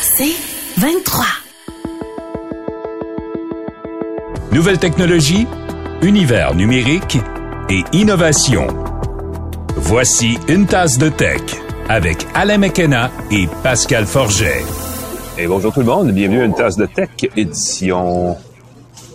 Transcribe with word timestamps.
C'est 0.00 0.34
23. 0.78 1.24
Nouvelle 4.52 4.78
technologie, 4.78 5.46
univers 6.02 6.54
numérique 6.54 7.18
et 7.68 7.82
innovation. 7.92 8.66
Voici 9.76 10.38
une 10.48 10.66
tasse 10.66 10.98
de 10.98 11.08
tech 11.08 11.40
avec 11.88 12.26
Alain 12.34 12.58
McKenna 12.58 13.10
et 13.30 13.46
Pascal 13.62 14.06
Forget. 14.06 14.64
Et 15.38 15.46
bonjour 15.46 15.72
tout 15.72 15.80
le 15.80 15.86
monde, 15.86 16.12
bienvenue 16.12 16.40
à 16.40 16.44
une 16.44 16.54
tasse 16.54 16.76
de 16.76 16.86
tech 16.86 17.10
édition 17.36 18.36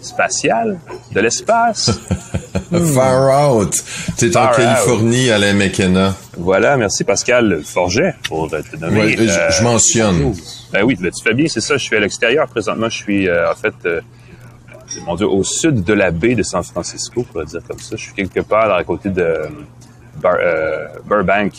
spatiale 0.01 0.79
de 1.11 1.19
l'espace. 1.19 1.99
Far 2.93 3.53
out. 3.55 3.73
T'es 4.17 4.35
en 4.35 4.47
Californie, 4.47 5.29
Alain 5.29 5.53
McKenna. 5.53 6.15
Voilà, 6.37 6.75
merci 6.77 7.03
Pascal 7.03 7.61
Forget 7.63 8.15
pour 8.27 8.49
te 8.49 8.75
nommer. 8.77 8.99
Ouais, 9.01 9.15
je- 9.17 9.23
euh, 9.29 9.51
je 9.51 9.63
mentionne. 9.63 10.33
Ben 10.73 10.83
oui, 10.83 10.97
ben, 10.99 11.11
tu 11.11 11.23
fais 11.23 11.33
bien, 11.33 11.47
c'est 11.47 11.61
ça. 11.61 11.77
Je 11.77 11.83
suis 11.83 11.95
à 11.95 11.99
l'extérieur 11.99 12.47
présentement. 12.47 12.89
Je 12.89 12.97
suis 12.97 13.27
euh, 13.29 13.51
en 13.51 13.55
fait, 13.55 13.73
euh, 13.85 14.01
mon 15.05 15.15
Dieu, 15.15 15.27
au 15.27 15.43
sud 15.43 15.83
de 15.83 15.93
la 15.93 16.11
baie 16.11 16.35
de 16.35 16.43
San 16.43 16.63
Francisco, 16.63 17.23
pour 17.23 17.39
le 17.39 17.45
dire 17.45 17.61
comme 17.67 17.79
ça. 17.79 17.95
Je 17.95 18.01
suis 18.03 18.13
quelque 18.13 18.41
part 18.41 18.73
à 18.73 18.83
côté 18.83 19.09
de 19.09 19.33
Burbank, 21.05 21.53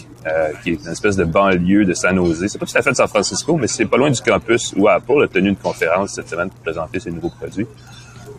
qui 0.62 0.70
est 0.70 0.84
une 0.84 0.88
espèce 0.92 1.16
de 1.16 1.24
banlieue 1.24 1.84
de 1.84 1.94
San 1.94 2.16
Jose. 2.16 2.46
C'est 2.48 2.58
pas 2.58 2.66
tout 2.66 2.76
à 2.78 2.82
fait 2.82 2.90
de 2.90 2.96
San 2.96 3.08
Francisco, 3.08 3.56
mais 3.56 3.66
c'est 3.66 3.86
pas 3.86 3.96
loin 3.96 4.10
du 4.10 4.20
campus 4.20 4.72
où 4.76 4.88
Apple 4.88 5.22
a 5.24 5.28
tenu 5.28 5.48
une 5.50 5.56
conférence 5.56 6.12
cette 6.14 6.28
semaine 6.28 6.48
pour 6.50 6.60
présenter 6.60 7.00
ses 7.00 7.10
nouveaux 7.10 7.30
produits. 7.30 7.66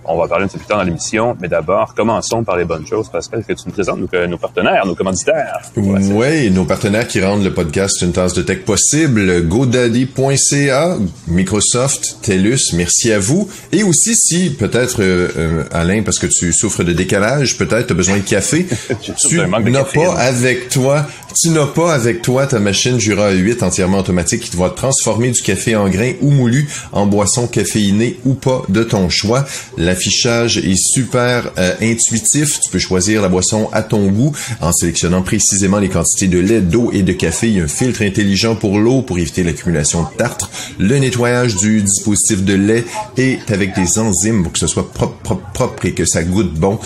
On 0.06 0.18
va 0.18 0.28
parler 0.28 0.46
un 0.46 0.48
petit 0.48 0.54
peu 0.58 0.60
plus 0.60 0.68
tard 0.68 0.78
dans 0.80 0.84
l'émission, 0.84 1.36
mais 1.42 1.48
d'abord, 1.48 1.94
commençons 1.96 2.44
par 2.44 2.58
les 2.58 2.66
bonnes 2.66 2.86
choses. 2.86 3.08
Pascal, 3.10 3.40
est-ce 3.40 3.48
que 3.48 3.54
tu 3.54 3.64
nous 3.68 3.74
présentes 3.74 4.00
nos, 4.00 4.08
euh, 4.14 4.28
nos 4.28 4.38
partenaires, 4.38 4.86
nos 4.86 4.96
commanditaires? 4.96 5.62
C'est- 5.74 5.82
Oui, 6.14 6.52
nos 6.52 6.66
partenaires 6.66 7.08
qui 7.08 7.22
rendent 7.24 7.44
le 7.44 7.54
podcast 7.54 8.02
une 8.02 8.12
tasse 8.12 8.34
de 8.34 8.42
tech 8.42 8.64
possible, 8.66 9.42
GoDaddy.ca, 9.48 10.98
Microsoft, 11.28 12.18
TELUS, 12.22 12.74
merci 12.74 13.12
à 13.12 13.20
vous. 13.20 13.50
Et 13.72 13.84
aussi, 13.84 14.16
si 14.16 14.50
peut-être, 14.52 15.02
euh, 15.02 15.30
euh, 15.38 15.64
Alain, 15.72 16.02
parce 16.04 16.20
que 16.20 16.28
tu 16.28 16.52
souffres 16.54 16.84
de 16.84 16.94
décalage, 16.94 17.58
peut-être 17.58 17.88
tu 17.88 17.94
as 17.94 17.96
besoin 17.96 18.18
de 18.18 18.22
café, 18.24 18.66
tu 19.02 19.38
n'as 19.72 19.84
pas 19.84 20.14
avec 20.20 20.70
toi, 20.70 21.06
tu 21.42 21.50
n'as 21.50 21.66
pas 21.66 21.94
avec 21.94 22.22
toi 22.22 22.46
ta 22.48 22.60
machine 22.60 23.00
Jura 23.00 23.32
8 23.32 23.64
entièrement 23.64 24.00
automatique 24.00 24.42
qui 24.42 24.50
te 24.52 24.58
va 24.58 24.70
transformer 24.70 25.32
du 25.32 25.42
café 25.42 25.76
en 25.76 25.90
grain 25.90 26.14
ou 26.22 26.30
moulu 26.32 26.68
en 26.92 27.06
boisson 27.06 27.48
caféinée 27.48 28.20
ou 28.26 28.34
pas 28.34 28.64
de 28.70 28.84
ton 28.84 29.10
choix. 29.10 29.46
L'affichage 29.94 30.58
est 30.58 30.76
super 30.76 31.52
euh, 31.60 31.76
intuitif. 31.80 32.60
Tu 32.60 32.72
peux 32.72 32.80
choisir 32.80 33.22
la 33.22 33.30
boisson 33.30 33.70
à 33.74 33.84
ton 33.84 34.08
goût 34.08 34.36
en 34.60 34.72
sélectionnant 34.72 35.22
précisément 35.22 35.78
les 35.78 35.88
quantités 35.88 36.28
de 36.28 36.40
lait, 36.40 36.62
d'eau 36.62 36.90
et 36.92 37.04
de 37.04 37.14
café. 37.14 37.50
Il 37.50 37.58
y 37.58 37.62
a 37.62 37.66
un 37.66 37.68
filtre 37.68 38.02
intelligent 38.02 38.56
pour 38.56 38.80
l'eau 38.80 39.04
pour 39.04 39.20
éviter 39.20 39.44
l'accumulation 39.44 40.02
de 40.02 40.08
tartre. 40.18 40.50
Le 40.80 40.98
nettoyage 40.98 41.58
du 41.58 41.84
dispositif 41.84 42.44
de 42.44 42.56
lait 42.56 42.86
est 43.18 43.52
avec 43.52 43.76
des 43.76 44.00
enzymes 44.00 44.42
pour 44.42 44.54
que 44.54 44.58
ce 44.58 44.66
soit 44.66 44.92
propre, 44.92 45.22
propre, 45.22 45.52
propre 45.54 45.86
et 45.86 45.94
que 45.94 46.06
ça 46.06 46.24
goûte 46.24 46.56
bon. 46.56 46.80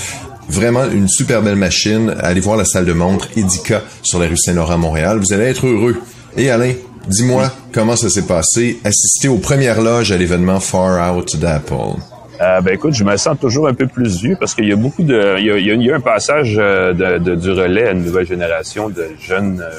Vraiment 0.50 0.84
une 0.92 1.08
super 1.08 1.42
belle 1.42 1.56
machine. 1.56 2.14
Allez 2.20 2.42
voir 2.42 2.58
la 2.58 2.66
salle 2.66 2.86
de 2.86 2.92
montre 2.92 3.30
Edica 3.38 3.84
sur 4.04 4.20
la 4.20 4.28
rue 4.28 4.36
Saint-Laurent 4.36 4.80
Montréal. 4.80 5.20
Vous 5.20 5.32
allez 5.32 5.46
être 5.46 5.66
heureux. 5.66 5.96
Et 6.36 6.50
Alain, 6.50 6.74
dis-moi 7.08 7.56
comment 7.72 7.96
ça 7.96 8.10
s'est 8.10 8.24
passé. 8.24 8.82
Assister 8.84 9.30
aux 9.30 9.38
premières 9.38 9.82
loges 9.82 10.12
à 10.12 10.18
l'événement 10.18 10.60
Far 10.60 11.16
Out 11.16 11.38
d'Apple. 11.38 12.02
Euh, 12.40 12.62
ben 12.62 12.74
écoute, 12.76 12.94
je 12.94 13.04
me 13.04 13.18
sens 13.18 13.38
toujours 13.40 13.68
un 13.68 13.74
peu 13.74 13.88
plus 13.88 14.22
vieux 14.22 14.36
parce 14.40 14.54
qu'il 14.54 14.68
y 14.68 14.72
a 14.72 14.76
beaucoup 14.76 15.02
de, 15.04 15.38
il 15.40 15.46
y 15.46 15.52
a, 15.52 15.58
il 15.58 15.84
y 15.84 15.90
a- 15.92 15.94
a 15.94 15.98
un 15.98 16.02
passage 16.02 16.56
euh, 16.60 16.94
de, 16.94 17.18
de- 17.18 17.36
du 17.36 17.52
relais 17.52 17.88
à 17.88 17.92
une 17.92 18.04
nouvelle 18.04 18.28
génération 18.28 18.90
de 18.90 19.08
jeunes. 19.20 19.60
euh, 19.62 19.72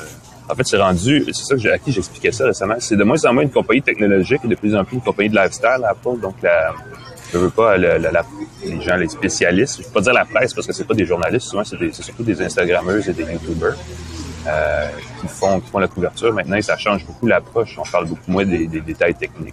en 0.51 0.55
fait, 0.55 0.67
c'est 0.67 0.79
rendu, 0.79 1.25
c'est 1.27 1.35
ça 1.45 1.55
que 1.57 1.69
à 1.69 1.79
qui 1.79 1.93
j'expliquais 1.93 2.33
ça 2.33 2.47
récemment. 2.47 2.75
C'est 2.81 2.97
de 2.97 3.05
moins 3.05 3.23
en 3.27 3.33
moins 3.35 3.43
une 3.45 3.51
compagnie 3.51 3.83
technologique 3.83 4.41
et 4.45 4.49
de 4.49 4.55
plus 4.57 4.75
en 4.75 4.83
plus 4.85 4.97
une 4.97 5.03
compagnie 5.03 5.29
de 5.29 5.37
lifestyle, 5.37 5.85
Apple. 5.89 6.19
Donc, 6.21 6.35
la, 6.43 6.73
je 7.33 7.39
veux 7.39 7.51
pas 7.51 7.77
la- 7.77 7.99
la- 7.99 8.25
les 8.65 8.81
gens, 8.81 8.97
les 8.97 9.09
spécialistes. 9.09 9.79
Je 9.81 9.87
peux 9.87 9.93
pas 9.93 10.01
dire 10.01 10.15
la 10.15 10.25
presse 10.25 10.53
parce 10.53 10.67
que 10.67 10.73
c'est 10.73 10.87
pas 10.87 10.95
des 10.95 11.05
journalistes. 11.07 11.47
Souvent, 11.47 11.63
c'est 11.65 11.77
surtout 12.03 12.23
des 12.25 12.41
Instagrammeuses 12.43 13.09
et 13.09 13.13
des 13.13 13.23
YouTubers. 13.25 13.77
euh, 14.47 14.87
qui 15.21 15.29
font 15.29 15.61
qui 15.61 15.69
font 15.71 15.79
la 15.79 15.89
couverture. 15.89 16.33
Maintenant, 16.33 16.59
ça 16.63 16.77
change 16.79 17.05
beaucoup 17.05 17.27
l'approche. 17.27 17.77
On 17.79 17.83
parle 17.91 18.07
beaucoup 18.07 18.31
moins 18.31 18.47
des, 18.47 18.67
des 18.67 18.81
détails 18.81 19.15
techniques 19.15 19.53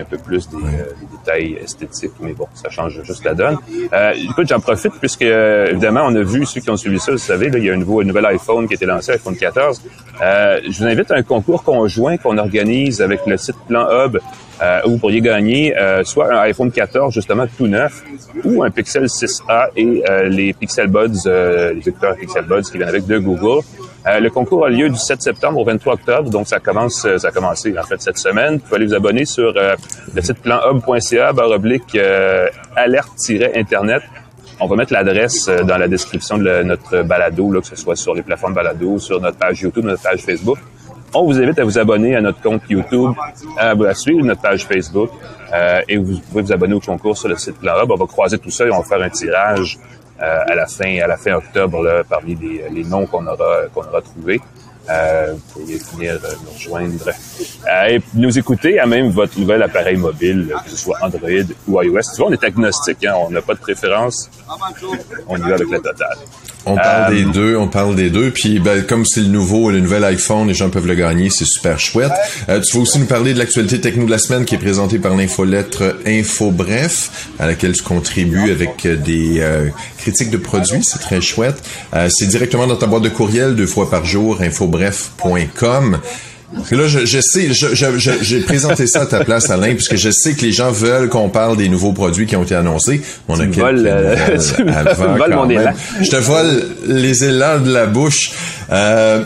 un 0.00 0.04
peu 0.04 0.18
plus 0.18 0.48
des, 0.48 0.56
euh, 0.56 0.92
des 1.00 1.16
détails 1.16 1.58
esthétiques, 1.62 2.12
mais 2.20 2.32
bon, 2.32 2.46
ça 2.54 2.70
change 2.70 3.02
juste 3.02 3.24
la 3.24 3.34
donne. 3.34 3.58
Euh, 3.92 4.12
écoute, 4.12 4.48
j'en 4.48 4.60
profite 4.60 4.92
puisque, 5.00 5.22
euh, 5.22 5.70
évidemment, 5.70 6.02
on 6.06 6.14
a 6.14 6.22
vu, 6.22 6.44
ceux 6.46 6.60
qui 6.60 6.70
ont 6.70 6.76
suivi 6.76 6.98
ça, 6.98 7.12
vous 7.12 7.18
savez, 7.18 7.50
là, 7.50 7.58
il 7.58 7.64
y 7.64 7.70
a 7.70 7.74
un 7.74 7.76
nouveau, 7.76 8.00
un 8.00 8.04
nouvel 8.04 8.26
iPhone 8.26 8.66
qui 8.66 8.74
a 8.74 8.76
été 8.76 8.86
lancé, 8.86 9.12
iPhone 9.12 9.36
14. 9.36 9.82
Euh, 10.22 10.60
je 10.68 10.78
vous 10.78 10.86
invite 10.86 11.10
à 11.10 11.16
un 11.16 11.22
concours 11.22 11.64
conjoint 11.64 12.16
qu'on 12.16 12.38
organise 12.38 13.00
avec 13.00 13.26
le 13.26 13.36
site 13.36 13.56
Plan 13.68 13.86
Hub, 13.90 14.18
où 14.86 14.90
vous 14.90 14.98
pourriez 14.98 15.20
gagner 15.20 15.74
soit 16.04 16.32
un 16.32 16.38
iPhone 16.38 16.70
14, 16.70 17.12
justement, 17.12 17.44
tout 17.58 17.66
neuf, 17.66 18.02
ou 18.44 18.62
un 18.62 18.70
Pixel 18.70 19.04
6A 19.04 19.68
et 19.76 20.02
les 20.28 20.54
Pixel 20.54 20.86
Buds, 20.86 21.26
les 21.26 21.86
écouteurs 21.86 22.16
Pixel 22.16 22.44
Buds 22.44 22.62
qui 22.62 22.78
viennent 22.78 22.88
avec 22.88 23.06
de 23.06 23.18
Google. 23.18 23.62
Euh, 24.06 24.20
le 24.20 24.28
concours 24.28 24.66
a 24.66 24.68
lieu 24.68 24.90
du 24.90 24.98
7 24.98 25.22
septembre 25.22 25.58
au 25.58 25.64
23 25.64 25.94
octobre, 25.94 26.28
donc 26.28 26.46
ça 26.46 26.60
commence, 26.60 27.06
euh, 27.06 27.16
ça 27.16 27.28
a 27.28 27.30
commencé 27.30 27.74
en 27.78 27.82
fait 27.84 28.02
cette 28.02 28.18
semaine. 28.18 28.54
Vous 28.56 28.60
pouvez 28.60 28.76
aller 28.76 28.86
vous 28.86 28.94
abonner 28.94 29.24
sur 29.24 29.54
euh, 29.56 29.76
le 30.14 30.20
site 30.20 30.40
planhub.ca 30.42 31.32
barre 31.32 31.50
oblique 31.50 31.94
euh, 31.94 32.48
alerte-internet. 32.76 34.02
On 34.60 34.66
va 34.66 34.76
mettre 34.76 34.92
l'adresse 34.92 35.46
dans 35.46 35.78
la 35.78 35.88
description 35.88 36.36
de 36.36 36.62
notre 36.62 37.02
balado, 37.02 37.50
là, 37.50 37.60
que 37.60 37.66
ce 37.66 37.76
soit 37.76 37.96
sur 37.96 38.14
les 38.14 38.22
plateformes 38.22 38.54
balado, 38.54 38.98
sur 38.98 39.20
notre 39.20 39.38
page 39.38 39.62
YouTube, 39.62 39.84
notre 39.84 40.02
page 40.02 40.20
Facebook. 40.20 40.58
On 41.14 41.24
vous 41.24 41.40
invite 41.40 41.58
à 41.58 41.64
vous 41.64 41.78
abonner 41.78 42.14
à 42.14 42.20
notre 42.20 42.40
compte 42.40 42.62
YouTube, 42.68 43.12
à, 43.58 43.94
suivre 43.94 44.24
notre 44.24 44.42
page 44.42 44.64
Facebook, 44.64 45.10
et 45.88 45.96
vous 45.96 46.20
pouvez 46.20 46.42
vous 46.42 46.52
abonner 46.52 46.74
au 46.74 46.80
concours 46.80 47.16
sur 47.16 47.28
le 47.28 47.36
site 47.36 47.58
Planhub. 47.58 47.90
On 47.90 47.96
va 47.96 48.06
croiser 48.06 48.38
tout 48.38 48.50
ça 48.50 48.64
et 48.64 48.70
on 48.70 48.78
va 48.78 48.84
faire 48.84 49.02
un 49.02 49.10
tirage 49.10 49.78
à 50.18 50.54
la 50.54 50.66
fin 50.66 50.98
à 50.98 51.06
la 51.06 51.16
fin 51.16 51.32
octobre 51.34 51.82
là, 51.82 52.02
parmi 52.08 52.34
les, 52.36 52.64
les 52.72 52.84
noms 52.84 53.06
qu'on 53.06 53.26
aura 53.26 53.62
qu'on 53.74 53.82
aura 53.82 54.00
trouvés. 54.02 54.40
Euh, 54.90 55.32
vous 55.32 55.40
pourriez 55.62 55.78
venir 55.94 56.12
euh, 56.22 56.28
nous 56.44 56.52
rejoindre 56.52 57.08
euh, 57.08 57.86
et 57.88 58.02
nous 58.12 58.38
écouter 58.38 58.78
à 58.78 58.84
même 58.84 59.08
votre 59.08 59.40
nouvel 59.40 59.62
appareil 59.62 59.96
mobile, 59.96 60.48
euh, 60.50 60.58
que 60.62 60.70
ce 60.70 60.76
soit 60.76 60.98
Android 61.00 61.30
ou 61.66 61.80
iOS. 61.82 62.00
Tu 62.14 62.18
vois, 62.18 62.26
on 62.28 62.32
est 62.32 62.44
agnostique, 62.44 63.02
hein, 63.06 63.14
on 63.16 63.30
n'a 63.30 63.40
pas 63.40 63.54
de 63.54 63.60
préférence. 63.60 64.28
On 65.26 65.38
y 65.38 65.40
va 65.40 65.54
avec 65.54 65.70
la 65.70 65.78
totale. 65.78 66.18
On 66.66 66.76
parle 66.76 67.12
Euh, 67.12 67.16
des 67.16 67.24
deux, 67.24 67.56
on 67.56 67.68
parle 67.68 67.94
des 67.94 68.10
deux. 68.10 68.30
Puis 68.30 68.58
ben, 68.58 68.84
comme 68.84 69.06
c'est 69.06 69.20
le 69.22 69.28
nouveau, 69.28 69.70
le 69.70 69.80
nouvel 69.80 70.04
iPhone, 70.04 70.48
les 70.48 70.54
gens 70.54 70.68
peuvent 70.68 70.86
le 70.86 70.94
gagner, 70.94 71.30
c'est 71.30 71.46
super 71.46 71.78
chouette. 71.78 72.12
Euh, 72.50 72.60
tu 72.60 72.76
vas 72.76 72.82
aussi 72.82 72.98
nous 72.98 73.06
parler 73.06 73.32
de 73.32 73.38
l'actualité 73.38 73.80
techno 73.80 74.04
de 74.04 74.10
la 74.10 74.18
semaine 74.18 74.44
qui 74.44 74.54
est 74.54 74.58
présentée 74.58 74.98
par 74.98 75.14
l'infolettre 75.16 75.96
Info 76.06 76.50
Bref, 76.50 77.30
à 77.38 77.46
laquelle 77.46 77.72
tu 77.72 77.82
contribues 77.82 78.50
avec 78.50 78.84
euh, 78.84 78.96
des 78.96 79.40
critiques 80.04 80.30
de 80.30 80.36
produits, 80.36 80.82
c'est 80.84 80.98
très 81.00 81.20
chouette. 81.20 81.56
Euh, 81.94 82.08
c'est 82.10 82.26
directement 82.26 82.66
dans 82.66 82.76
ta 82.76 82.86
boîte 82.86 83.02
de 83.02 83.08
courriel 83.08 83.54
deux 83.56 83.66
fois 83.66 83.88
par 83.90 84.04
jour, 84.04 84.38
infobref.com. 84.42 85.98
Parce 86.54 86.68
que 86.68 86.74
là, 86.76 86.86
je, 86.86 87.04
je 87.04 87.20
sais, 87.20 87.52
je- 87.52 87.74
je- 87.74 87.98
je- 87.98 88.10
j'ai 88.22 88.40
présenté 88.40 88.86
ça 88.86 89.02
à 89.02 89.06
ta 89.06 89.24
place, 89.24 89.50
Alain, 89.50 89.74
puisque 89.74 89.96
je 89.96 90.10
sais 90.10 90.34
que 90.34 90.42
les 90.42 90.52
gens 90.52 90.70
veulent 90.70 91.08
qu'on 91.08 91.28
parle 91.28 91.56
des 91.56 91.68
nouveaux 91.68 91.92
produits 91.92 92.26
qui 92.26 92.36
ont 92.36 92.44
été 92.44 92.54
annoncés. 92.54 93.00
On 93.28 93.40
a 93.40 93.46
me 93.46 93.52
voles, 93.52 93.86
euh, 93.90 94.14
tu 94.56 94.62
me 94.62 95.18
voles 95.18 95.34
mon 95.34 95.50
élan. 95.50 95.72
Je 96.00 96.10
te 96.10 96.16
vole 96.16 96.64
les 96.86 97.24
élans 97.24 97.58
de 97.58 97.72
la 97.72 97.86
bouche. 97.86 98.30
Euh, 98.70 99.24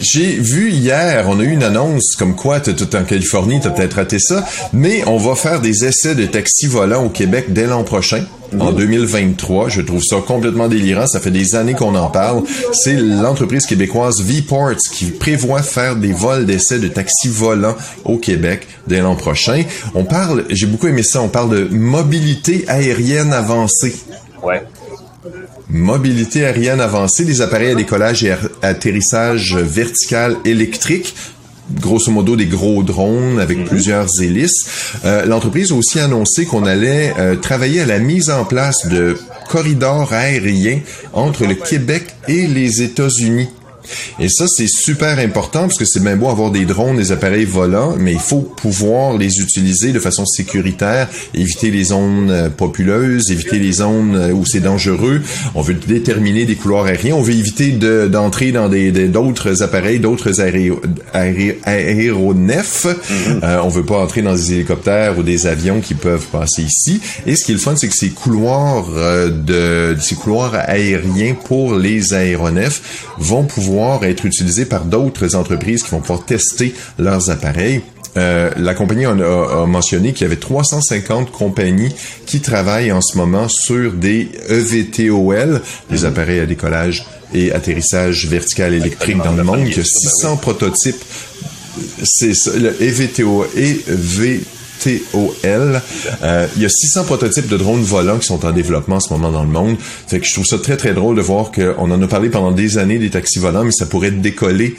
j'ai 0.00 0.36
vu 0.36 0.70
hier, 0.70 1.26
on 1.28 1.40
a 1.40 1.42
eu 1.42 1.50
une 1.50 1.62
annonce 1.62 2.16
comme 2.16 2.34
quoi 2.34 2.60
tu 2.60 2.70
es 2.70 2.96
en 2.96 3.04
Californie, 3.04 3.60
tu 3.60 3.68
as 3.68 3.70
peut-être 3.70 3.94
raté 3.94 4.18
ça, 4.18 4.44
mais 4.72 5.02
on 5.06 5.16
va 5.16 5.34
faire 5.34 5.60
des 5.60 5.84
essais 5.84 6.14
de 6.14 6.26
taxis 6.26 6.66
volants 6.66 7.04
au 7.04 7.08
Québec 7.08 7.46
dès 7.52 7.66
l'an 7.66 7.84
prochain. 7.84 8.24
En 8.58 8.72
2023, 8.72 9.68
je 9.68 9.82
trouve 9.82 10.02
ça 10.02 10.16
complètement 10.26 10.68
délirant. 10.68 11.06
Ça 11.06 11.20
fait 11.20 11.30
des 11.30 11.54
années 11.54 11.74
qu'on 11.74 11.94
en 11.94 12.08
parle. 12.08 12.44
C'est 12.72 12.94
l'entreprise 12.94 13.66
québécoise 13.66 14.22
V-Ports 14.22 14.78
qui 14.90 15.06
prévoit 15.06 15.62
faire 15.62 15.96
des 15.96 16.12
vols 16.12 16.46
d'essais 16.46 16.78
de 16.78 16.88
taxis 16.88 17.28
volants 17.28 17.76
au 18.06 18.16
Québec 18.16 18.66
dès 18.86 19.00
l'an 19.00 19.16
prochain. 19.16 19.64
On 19.94 20.04
parle, 20.04 20.44
j'ai 20.48 20.66
beaucoup 20.66 20.86
aimé 20.88 21.02
ça, 21.02 21.20
on 21.20 21.28
parle 21.28 21.50
de 21.50 21.74
mobilité 21.74 22.64
aérienne 22.68 23.34
avancée. 23.34 23.96
Ouais. 24.42 24.62
Mobilité 25.70 26.46
aérienne 26.46 26.80
avancée, 26.80 27.24
des 27.24 27.42
appareils 27.42 27.72
à 27.72 27.74
décollage 27.74 28.24
et 28.24 28.34
atterrissage 28.62 29.54
vertical 29.54 30.36
électrique. 30.46 31.14
Grosso 31.70 32.10
modo 32.10 32.36
des 32.36 32.46
gros 32.46 32.82
drones 32.82 33.38
avec 33.38 33.66
plusieurs 33.66 34.08
hélices. 34.22 34.94
Euh, 35.04 35.26
L'entreprise 35.26 35.70
a 35.70 35.74
aussi 35.74 36.00
annoncé 36.00 36.46
qu'on 36.46 36.64
allait 36.64 37.12
euh, 37.18 37.36
travailler 37.36 37.82
à 37.82 37.86
la 37.86 37.98
mise 37.98 38.30
en 38.30 38.46
place 38.46 38.86
de 38.88 39.18
corridors 39.50 40.10
aériens 40.14 40.80
entre 41.12 41.44
le 41.44 41.54
Québec 41.54 42.06
et 42.26 42.46
les 42.46 42.80
États-Unis. 42.80 43.48
Et 44.18 44.28
ça, 44.28 44.46
c'est 44.48 44.68
super 44.68 45.18
important 45.18 45.62
parce 45.62 45.78
que 45.78 45.84
c'est 45.84 46.02
bien 46.02 46.16
beau 46.16 46.28
avoir 46.28 46.50
des 46.50 46.64
drones, 46.64 46.96
des 46.96 47.12
appareils 47.12 47.44
volants, 47.44 47.94
mais 47.98 48.12
il 48.12 48.18
faut 48.18 48.40
pouvoir 48.40 49.16
les 49.16 49.40
utiliser 49.40 49.92
de 49.92 50.00
façon 50.00 50.26
sécuritaire, 50.26 51.08
éviter 51.34 51.70
les 51.70 51.84
zones 51.84 52.30
euh, 52.30 52.50
populeuses, 52.50 53.30
éviter 53.30 53.58
les 53.58 53.72
zones 53.72 54.16
euh, 54.16 54.32
où 54.32 54.44
c'est 54.44 54.60
dangereux. 54.60 55.22
On 55.54 55.62
veut 55.62 55.74
déterminer 55.74 56.44
des 56.44 56.56
couloirs 56.56 56.86
aériens. 56.86 57.14
On 57.14 57.22
veut 57.22 57.34
éviter 57.34 57.70
d'entrer 58.08 58.52
dans 58.52 58.68
des 58.68 58.90
d'autres 59.08 59.62
appareils, 59.62 60.00
d'autres 60.00 60.40
aéronefs. 61.14 62.86
Mm-hmm. 62.86 63.44
euh, 63.44 63.62
on 63.62 63.68
veut 63.68 63.84
pas 63.84 63.98
entrer 63.98 64.22
dans 64.22 64.34
des 64.34 64.52
hélicoptères 64.54 65.18
ou 65.18 65.22
des 65.22 65.46
avions 65.46 65.80
qui 65.80 65.94
peuvent 65.94 66.26
passer 66.32 66.62
ici. 66.62 67.00
Et 67.26 67.36
ce 67.36 67.44
qui 67.44 67.52
est 67.52 67.54
le 67.54 67.60
fun, 67.60 67.74
c'est 67.76 67.88
que 67.88 67.96
ces 67.96 68.10
couloirs 68.10 68.86
de 69.30 69.96
ces 70.00 70.14
couloirs 70.14 70.54
aériens 70.54 71.34
pour 71.34 71.74
les 71.74 72.14
aéronefs 72.14 73.06
vont 73.18 73.44
pouvoir 73.44 73.77
être 74.02 74.24
utilisés 74.24 74.64
par 74.64 74.84
d'autres 74.84 75.34
entreprises 75.34 75.82
qui 75.82 75.90
vont 75.90 76.00
pouvoir 76.00 76.24
tester 76.24 76.74
leurs 76.98 77.30
appareils. 77.30 77.82
Euh, 78.16 78.50
la 78.56 78.74
compagnie 78.74 79.04
a, 79.04 79.10
a, 79.10 79.66
mentionné 79.66 80.12
qu'il 80.12 80.22
y 80.22 80.24
avait 80.24 80.36
350 80.36 81.30
compagnies 81.30 81.94
qui 82.26 82.40
travaillent 82.40 82.90
en 82.90 83.00
ce 83.00 83.16
moment 83.16 83.48
sur 83.48 83.92
des 83.92 84.28
EVTOL, 84.48 85.60
des 85.90 86.04
appareils 86.04 86.40
à 86.40 86.46
décollage 86.46 87.06
et 87.34 87.52
atterrissage 87.52 88.26
vertical 88.26 88.74
électrique 88.74 89.18
dans 89.18 89.32
le 89.32 89.44
monde, 89.44 89.64
qu'il 89.64 89.76
y 89.76 89.80
a 89.80 89.84
600 89.84 90.38
prototypes. 90.38 91.04
C'est 92.02 92.34
le 92.56 92.82
EVTO, 92.82 93.44
EVTOL. 93.54 94.57
Euh, 94.86 96.46
il 96.56 96.62
y 96.62 96.66
a 96.66 96.68
600 96.68 97.04
prototypes 97.04 97.48
de 97.48 97.56
drones 97.56 97.82
volants 97.82 98.18
qui 98.18 98.26
sont 98.26 98.44
en 98.44 98.52
développement 98.52 98.96
en 98.96 99.00
ce 99.00 99.12
moment 99.12 99.30
dans 99.30 99.42
le 99.42 99.50
monde. 99.50 99.76
Fait 100.06 100.20
que 100.20 100.26
je 100.26 100.32
trouve 100.32 100.46
ça 100.46 100.58
très 100.58 100.76
très 100.76 100.94
drôle 100.94 101.16
de 101.16 101.22
voir 101.22 101.50
qu'on 101.50 101.90
en 101.90 102.02
a 102.02 102.06
parlé 102.06 102.28
pendant 102.30 102.52
des 102.52 102.78
années 102.78 102.98
des 102.98 103.10
taxis 103.10 103.38
volants, 103.38 103.64
mais 103.64 103.72
ça 103.72 103.86
pourrait 103.86 104.10
décoller 104.10 104.76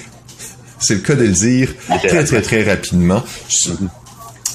c'est 0.79 0.95
le 0.95 1.01
cas 1.01 1.15
de 1.15 1.23
le 1.23 1.29
dire 1.29 1.75
très, 1.87 2.23
très, 2.23 2.41
très 2.41 2.63
rapidement. 2.63 3.23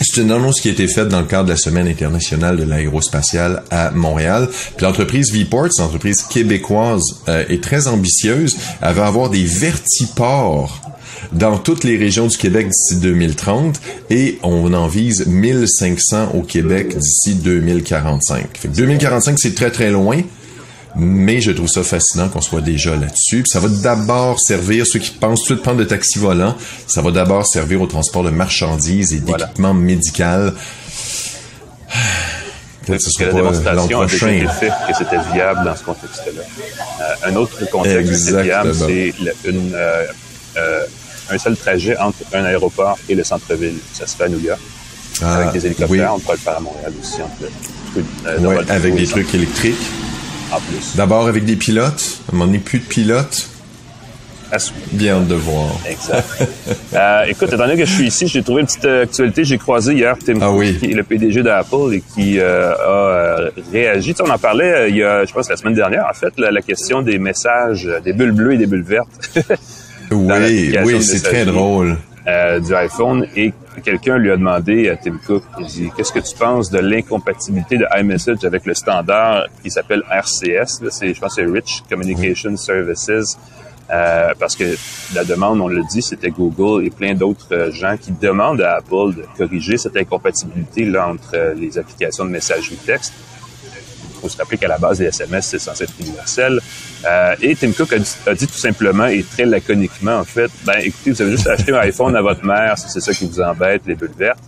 C'est 0.07 0.21
une 0.21 0.31
annonce 0.33 0.61
qui 0.61 0.69
a 0.69 0.73
été 0.73 0.87
faite 0.87 1.09
dans 1.09 1.21
le 1.21 1.27
cadre 1.27 1.45
de 1.45 1.51
la 1.51 1.57
Semaine 1.57 1.89
internationale 1.89 2.59
de 2.59 2.63
l'aérospatiale 2.63 3.63
à 3.71 3.91
Montréal. 3.91 4.49
L'entreprise 4.81 5.33
Vport, 5.33 5.69
c'est 5.71 5.81
une 5.83 5.89
entreprise 5.89 6.23
québécoise 6.23 7.23
euh, 7.29 7.45
et 7.49 7.59
très 7.59 7.89
ambitieuse. 7.89 8.57
Elle 8.83 8.95
va 8.95 9.07
avoir 9.07 9.31
des 9.31 9.45
vertiports 9.45 10.79
dans 11.33 11.57
toutes 11.59 11.85
les 11.85 11.97
régions 11.97 12.27
du 12.27 12.37
Québec 12.37 12.69
d'ici 12.69 13.01
2030 13.01 13.81
et 14.11 14.39
on 14.43 14.75
en 14.75 14.89
vise 14.89 15.27
1500 15.27 16.33
au 16.35 16.43
Québec 16.43 16.99
d'ici 16.99 17.37
2045. 17.37 18.59
Fait 18.59 18.69
que 18.69 18.77
2045, 18.77 19.39
c'est 19.39 19.55
très 19.55 19.71
très 19.71 19.91
loin. 19.91 20.21
Mais 20.97 21.41
je 21.41 21.51
trouve 21.51 21.69
ça 21.69 21.83
fascinant 21.83 22.29
qu'on 22.29 22.41
soit 22.41 22.61
déjà 22.61 22.95
là-dessus. 22.97 23.45
ça 23.47 23.59
va 23.59 23.69
d'abord 23.69 24.39
servir, 24.41 24.87
ceux 24.87 25.01
qui 25.01 25.11
pensent 25.11 25.45
tout 25.45 25.55
de 25.55 25.61
prendre 25.61 25.79
de 25.79 25.85
taxi 25.85 26.19
volant, 26.19 26.55
ça 26.87 27.03
va 27.03 27.11
d'abord 27.11 27.47
servir 27.47 27.81
au 27.83 27.87
transport 27.87 28.23
de 28.23 28.31
marchandises 28.31 29.13
et 29.13 29.19
d'équipements 29.19 29.75
médicaux. 29.75 30.53
Peut-être 32.87 32.99
que 32.99 33.05
ce 33.05 33.11
sera 33.11 33.27
la 33.27 33.33
démonstration 33.33 34.01
a 34.01 34.07
déjà 34.07 34.33
été 34.33 34.47
faite 34.47 34.73
que 34.89 34.95
c'était 34.97 35.19
viable 35.33 35.65
dans 35.65 35.77
ce 35.77 35.85
contexte-là. 35.85 36.43
Euh, 37.01 37.31
un 37.31 37.37
autre 37.37 37.71
contexte 37.71 38.27
qui 38.27 38.43
viable, 38.43 38.75
c'est 38.75 39.15
euh, 39.47 40.07
euh, 40.57 40.87
un 41.31 41.39
seul 41.39 41.57
trajet 41.57 41.97
entre 41.97 42.19
un 42.35 42.45
aéroport 42.45 42.99
et 43.09 43.15
le 43.15 43.25
centre-ville. 43.25 43.79
Ça 43.93 44.07
se 44.07 44.17
fait 44.17 44.25
à 44.25 44.29
New 44.29 44.41
York. 44.41 44.61
Ah, 45.23 45.37
avec 45.37 45.53
des 45.53 45.67
hélicoptères, 45.67 46.15
on 46.15 46.19
pourrait 46.19 46.37
le 46.37 46.43
faire 46.43 46.57
à 46.57 46.61
Montréal 46.61 46.93
aussi. 47.01 47.21
En 47.23 48.45
ouais, 48.45 48.71
avec 48.71 48.95
des 48.95 49.07
trucs 49.07 49.33
électriques. 49.35 49.77
D'abord 50.97 51.27
avec 51.27 51.45
des 51.45 51.57
pilotes. 51.57 52.21
À 52.29 52.33
un 52.33 52.39
moment 52.39 52.47
donné, 52.47 52.59
plus 52.59 52.79
de 52.79 52.85
pilotes. 52.85 53.49
Bien 54.93 55.21
de 55.21 55.35
voir. 55.35 55.69
Exact. 55.89 56.49
euh, 56.95 57.25
écoute, 57.25 57.49
étant 57.49 57.67
donné 57.67 57.77
que 57.77 57.85
je 57.85 57.93
suis 57.93 58.07
ici, 58.07 58.29
j'ai 58.29 58.43
trouvé 58.43 58.61
une 58.61 58.67
petite 58.67 58.85
actualité. 58.85 59.45
J'ai 59.45 59.59
croisé 59.59 59.95
hier 59.95 60.17
Tim 60.25 60.39
ah, 60.41 60.53
oui. 60.53 60.77
qui 60.79 60.93
est 60.93 60.95
le 60.95 61.03
PDG 61.03 61.43
d'Apple 61.43 61.95
et 61.95 62.03
qui 62.15 62.39
euh, 62.39 62.73
a 62.73 62.89
euh, 62.89 63.51
réagi. 63.73 64.15
Tu 64.15 64.19
sais, 64.19 64.23
on 64.23 64.33
en 64.33 64.39
parlait 64.39 64.73
euh, 64.73 64.89
il 64.89 64.97
y 64.97 65.03
a, 65.03 65.25
je 65.25 65.33
pense, 65.33 65.49
la 65.49 65.57
semaine 65.57 65.75
dernière, 65.75 66.07
en 66.09 66.15
fait, 66.15 66.33
la, 66.39 66.53
la 66.53 66.63
question 66.63 67.03
des 67.03 67.19
messages, 67.19 67.89
des 68.05 68.13
bulles 68.13 68.31
bleues 68.31 68.53
et 68.53 68.59
des 68.59 68.67
bulles 68.67 68.85
vertes. 68.85 69.09
oui, 70.13 70.77
oui, 70.85 71.03
c'est 71.03 71.23
très 71.23 71.45
drôle. 71.45 71.97
Euh, 72.27 72.59
du 72.59 72.75
iPhone 72.75 73.27
et 73.37 73.53
quelqu'un 73.81 74.19
lui 74.19 74.31
a 74.31 74.37
demandé 74.37 74.89
à 74.89 74.97
Tim 74.97 75.19
Cook, 75.27 75.43
qu'est-ce 75.97 76.13
que 76.13 76.21
tu 76.21 76.37
penses 76.37 76.71
de 76.71 76.79
l'incompatibilité 76.79 77.77
de 77.79 77.87
iMessage 77.99 78.45
avec 78.45 78.67
le 78.67 78.75
standard 78.75 79.47
qui 79.63 79.71
s'appelle 79.71 80.03
RCS, 80.11 80.83
là, 80.83 80.91
je 81.01 81.21
pense 81.21 81.35
que 81.37 81.43
c'est 81.43 81.51
Rich 81.51 81.85
Communication 81.89 82.57
Services, 82.57 83.37
euh, 83.91 84.33
parce 84.39 84.57
que 84.57 84.77
la 85.15 85.25
demande, 85.25 85.61
on 85.61 85.69
l'a 85.69 85.83
dit, 85.83 86.01
c'était 86.01 86.31
Google 86.31 86.87
et 86.87 86.91
plein 86.91 87.15
d'autres 87.15 87.53
euh, 87.53 87.71
gens 87.71 87.97
qui 88.01 88.13
demandent 88.13 88.63
à 88.63 88.77
Apple 88.77 89.15
de 89.15 89.25
corriger 89.37 89.77
cette 89.77 89.97
incompatibilité 89.97 90.87
là 90.87 91.09
entre 91.09 91.35
euh, 91.35 91.55
les 91.55 91.77
applications 91.77 92.25
de 92.25 92.31
messagerie 92.31 92.77
texte 92.77 93.13
faut 94.25 94.31
se 94.31 94.39
rappeler 94.39 94.57
qu'à 94.57 94.69
la 94.69 94.79
base, 94.79 95.01
les 95.01 95.07
SMS, 95.07 95.47
c'est 95.47 95.59
censé 95.59 95.85
être 95.85 95.93
universel. 96.01 96.59
Euh, 97.05 97.35
et 97.43 97.55
Tim 97.55 97.73
Cook 97.73 97.93
a 97.93 98.35
dit, 98.35 98.47
tout 98.47 98.55
simplement 98.55 99.07
et 99.07 99.23
très 99.23 99.45
laconiquement, 99.45 100.17
en 100.17 100.25
fait, 100.25 100.51
ben 100.65 100.79
écoutez, 100.81 101.11
vous 101.11 101.23
avez 101.23 101.33
juste 101.33 101.47
acheté 101.47 101.73
un 101.73 101.81
iPhone 101.81 102.17
à 102.17 102.23
votre 102.23 102.45
mère 102.45 102.79
si 102.79 102.89
c'est 102.89 103.01
ça 103.01 103.13
qui 103.13 103.27
vous 103.27 103.41
embête, 103.41 103.83
les 103.87 103.95
bulles 103.95 104.15
vertes. 104.17 104.43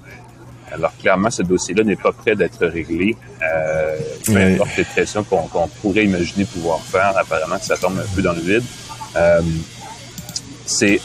Alors 0.73 0.93
clairement, 0.97 1.31
ce 1.31 1.43
dossier-là 1.43 1.85
n'est 1.85 1.97
pas 1.97 2.13
prêt 2.13 2.35
d'être 2.35 2.67
réglé. 2.67 3.17
Euh, 3.43 3.97
peu 4.25 4.37
importe 4.37 4.77
les 4.79 4.85
pressions 4.85 5.23
qu'on 5.25 5.69
pourrait 5.83 6.05
imaginer 6.05 6.45
pouvoir 6.47 6.81
faire, 6.81 7.13
apparemment 7.17 7.59
que 7.59 7.65
ça 7.65 7.77
tombe 7.77 7.99
un 7.99 8.15
peu 8.15 8.23
dans 8.23 8.33
le 8.33 8.41
vide. 8.41 8.65
Euh, 9.15 9.41
c'est 10.65 11.01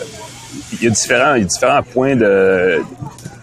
il 0.74 0.84
y 0.84 0.88
a 0.88 0.90
différents, 0.90 1.36
il 1.36 1.42
y 1.42 1.44
a 1.44 1.48
différents 1.48 1.84
points 1.84 2.16
de, 2.16 2.82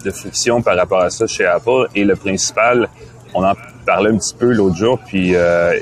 de 0.05 0.11
friction 0.11 0.61
par 0.63 0.77
rapport 0.77 1.03
à 1.03 1.11
ça 1.11 1.27
chez 1.27 1.47
Apple 1.47 1.87
et 1.95 2.05
le 2.05 2.17
principal, 2.17 2.89
on 3.35 3.45
en 3.45 3.55
parlais 3.88 4.11
un 4.11 4.19
petit 4.19 4.35
peu 4.35 4.52
l'autre 4.52 4.76
jour, 4.76 4.99
puis 5.06 5.35
euh, 5.35 5.73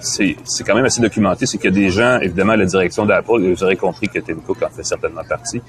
c'est 0.00 0.64
quand 0.66 0.74
même 0.74 0.86
assez 0.86 1.02
documenté, 1.02 1.44
c'est 1.44 1.58
qu'il 1.58 1.66
y 1.70 1.72
a 1.74 1.76
des 1.84 1.90
gens, 1.90 2.18
évidemment, 2.18 2.54
à 2.54 2.56
la 2.56 2.64
direction 2.64 3.04
d'Apple, 3.04 3.42
vous 3.42 3.62
aurez 3.62 3.76
compris 3.76 4.08
que 4.08 4.20
Tim 4.20 4.36
Cook 4.36 4.62
en 4.62 4.70
fait 4.70 4.84
certainement 4.84 5.24
partie, 5.28 5.60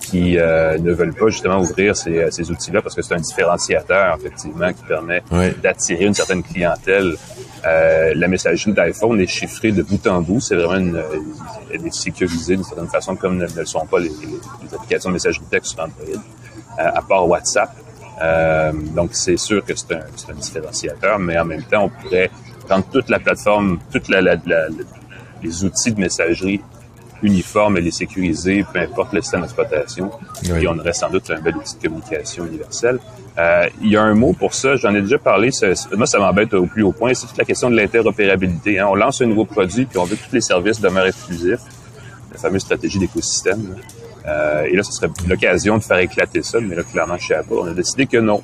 qui 0.00 0.36
euh, 0.36 0.76
ne 0.76 0.92
veulent 0.92 1.14
pas 1.14 1.28
justement 1.28 1.60
ouvrir 1.60 1.96
ces, 1.96 2.30
ces 2.30 2.50
outils-là 2.50 2.82
parce 2.82 2.94
que 2.94 3.00
c'est 3.00 3.14
un 3.14 3.20
différenciateur, 3.20 4.18
effectivement, 4.20 4.70
qui 4.70 4.84
permet 4.84 5.22
d'attirer 5.62 6.04
une 6.04 6.12
certaine 6.12 6.42
clientèle. 6.42 7.16
Euh, 7.66 8.12
la 8.14 8.28
messagerie 8.28 8.74
d'iPhone 8.74 9.18
est 9.18 9.26
chiffrée 9.26 9.72
de 9.72 9.82
bout 9.82 10.06
en 10.06 10.20
bout. 10.20 10.40
C'est 10.40 10.56
vraiment 10.56 10.76
une, 10.76 11.02
elle 11.72 11.86
est 11.86 11.94
sécurisée 11.94 12.56
d'une 12.56 12.64
certaine 12.64 12.88
façon, 12.88 13.16
comme 13.16 13.38
ne, 13.38 13.46
le 13.46 13.64
sont 13.64 13.86
pas 13.86 13.98
les, 13.98 14.10
les, 14.10 14.74
applications 14.74 15.08
de 15.08 15.14
messagerie 15.14 15.46
texte 15.50 15.72
sur 15.72 15.84
Android, 15.84 16.22
à 16.76 17.00
part 17.00 17.26
WhatsApp. 17.26 17.70
Euh, 18.22 18.72
donc, 18.94 19.10
c'est 19.12 19.36
sûr 19.36 19.64
que 19.64 19.74
c'est 19.74 19.92
un, 19.92 20.04
un, 20.30 20.34
différenciateur, 20.34 21.18
mais 21.18 21.38
en 21.38 21.44
même 21.44 21.64
temps, 21.64 21.84
on 21.84 21.88
pourrait 21.88 22.30
prendre 22.66 22.84
toute 22.90 23.08
la 23.08 23.18
plateforme, 23.18 23.78
toutes 23.92 24.08
la, 24.08 24.20
la, 24.20 24.36
la, 24.46 24.68
les 25.42 25.64
outils 25.64 25.92
de 25.92 26.00
messagerie 26.00 26.60
uniformes 27.24 27.78
et 27.78 27.80
les 27.80 27.90
sécuriser, 27.90 28.64
peu 28.70 28.80
importe 28.80 29.12
le 29.12 29.22
système 29.22 29.40
d'exploitation, 29.40 30.10
et 30.44 30.68
on 30.68 30.78
aurait 30.78 30.92
sans 30.92 31.10
doute 31.10 31.30
un 31.30 31.40
bel 31.40 31.56
outil 31.56 31.76
de 31.76 31.82
communication 31.88 32.44
universel. 32.46 32.98
Euh, 33.38 33.66
il 33.82 33.90
y 33.90 33.96
a 33.96 34.02
un 34.02 34.14
mot 34.14 34.32
pour 34.32 34.54
ça, 34.54 34.76
j'en 34.76 34.94
ai 34.94 35.00
déjà 35.00 35.18
parlé, 35.18 35.50
ça, 35.50 35.68
moi 35.96 36.06
ça 36.06 36.18
m'embête 36.18 36.52
au 36.54 36.66
plus 36.66 36.82
haut 36.82 36.92
point, 36.92 37.14
c'est 37.14 37.26
toute 37.26 37.38
la 37.38 37.44
question 37.44 37.70
de 37.70 37.76
l'interopérabilité. 37.76 38.78
Hein. 38.78 38.88
On 38.90 38.94
lance 38.94 39.22
un 39.22 39.26
nouveau 39.26 39.46
produit, 39.46 39.86
puis 39.86 39.98
on 39.98 40.04
veut 40.04 40.16
que 40.16 40.24
tous 40.28 40.34
les 40.34 40.40
services 40.40 40.80
demeurent 40.80 41.06
exclusifs, 41.06 41.60
la 42.32 42.38
fameuse 42.38 42.62
stratégie 42.62 42.98
d'écosystème. 42.98 43.74
Euh, 44.26 44.64
et 44.64 44.76
là, 44.76 44.82
ce 44.82 44.92
serait 44.92 45.10
l'occasion 45.28 45.76
de 45.76 45.82
faire 45.82 45.98
éclater 45.98 46.42
ça, 46.42 46.58
mais 46.60 46.74
là, 46.74 46.82
clairement, 46.82 47.18
chez 47.18 47.34
Apple, 47.34 47.54
on 47.54 47.66
a 47.66 47.74
décidé 47.74 48.06
que 48.06 48.16
non. 48.16 48.42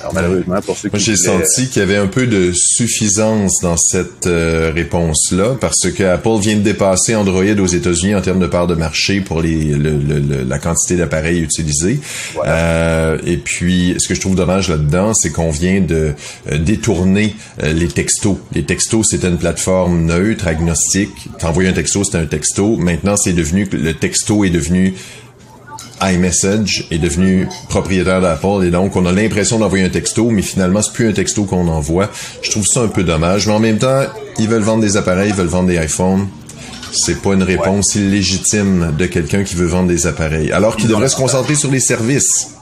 Alors, 0.00 0.14
malheureusement, 0.14 0.60
pour 0.60 0.76
ceux 0.76 0.88
qui 0.88 0.96
Moi, 0.96 1.02
j'ai 1.04 1.16
senti 1.16 1.68
qu'il 1.68 1.80
y 1.80 1.82
avait 1.82 1.96
un 1.96 2.06
peu 2.06 2.26
de 2.26 2.52
suffisance 2.52 3.60
dans 3.62 3.76
cette 3.76 4.26
euh, 4.26 4.72
réponse-là, 4.74 5.56
parce 5.60 5.90
que 5.90 6.02
Apple 6.04 6.38
vient 6.40 6.56
de 6.56 6.60
dépasser 6.60 7.14
Android 7.14 7.44
aux 7.44 7.66
États-Unis 7.66 8.14
en 8.14 8.20
termes 8.20 8.40
de 8.40 8.46
part 8.46 8.66
de 8.66 8.74
marché 8.74 9.20
pour 9.20 9.40
les, 9.40 9.64
le, 9.64 9.96
le, 9.96 10.42
la 10.44 10.58
quantité 10.58 10.96
d'appareils 10.96 11.40
utilisés. 11.40 11.98
Voilà. 12.34 12.56
Euh, 12.56 13.18
et 13.26 13.36
puis, 13.38 13.94
ce 13.98 14.08
que 14.08 14.14
je 14.14 14.20
trouve 14.20 14.36
dommage 14.36 14.68
là-dedans, 14.68 15.14
c'est 15.14 15.30
qu'on 15.30 15.50
vient 15.50 15.80
de 15.80 16.12
euh, 16.50 16.58
détourner 16.58 17.34
euh, 17.62 17.72
les 17.72 17.88
textos. 17.88 18.36
Les 18.52 18.64
textos, 18.64 19.06
c'était 19.10 19.28
une 19.28 19.38
plateforme 19.38 20.04
neutre, 20.04 20.46
agnostique. 20.46 21.28
T'envoyais 21.38 21.70
un 21.70 21.74
texto, 21.74 22.04
c'était 22.04 22.18
un 22.18 22.26
texto. 22.26 22.76
Maintenant, 22.76 23.16
c'est 23.16 23.32
devenu 23.32 23.68
le 23.72 23.94
texto 23.94 24.44
est 24.44 24.50
devenu 24.50 24.94
iMessage 26.02 26.86
est 26.90 26.98
devenu 26.98 27.48
propriétaire 27.68 28.20
d'Apple 28.20 28.64
et 28.64 28.70
donc 28.70 28.96
on 28.96 29.06
a 29.06 29.12
l'impression 29.12 29.58
d'envoyer 29.58 29.84
un 29.84 29.90
texto, 29.90 30.30
mais 30.30 30.42
finalement 30.42 30.82
c'est 30.82 30.92
plus 30.92 31.08
un 31.08 31.12
texto 31.12 31.44
qu'on 31.44 31.68
envoie. 31.68 32.10
Je 32.42 32.50
trouve 32.50 32.66
ça 32.66 32.80
un 32.80 32.88
peu 32.88 33.04
dommage, 33.04 33.46
mais 33.46 33.54
en 33.54 33.60
même 33.60 33.78
temps, 33.78 34.02
ils 34.38 34.48
veulent 34.48 34.62
vendre 34.62 34.82
des 34.82 34.96
appareils, 34.96 35.30
ils 35.30 35.34
veulent 35.34 35.46
vendre 35.46 35.68
des 35.68 35.76
iPhones. 35.76 36.28
C'est 36.92 37.20
pas 37.20 37.34
une 37.34 37.42
réponse 37.42 37.94
illégitime 37.94 38.94
de 38.96 39.06
quelqu'un 39.06 39.44
qui 39.44 39.54
veut 39.54 39.66
vendre 39.66 39.88
des 39.88 40.06
appareils, 40.06 40.52
alors 40.52 40.76
qu'il 40.76 40.88
devrait 40.88 41.08
se 41.08 41.16
concentrer 41.16 41.54
sur 41.54 41.70
les 41.70 41.80
services. 41.80 42.55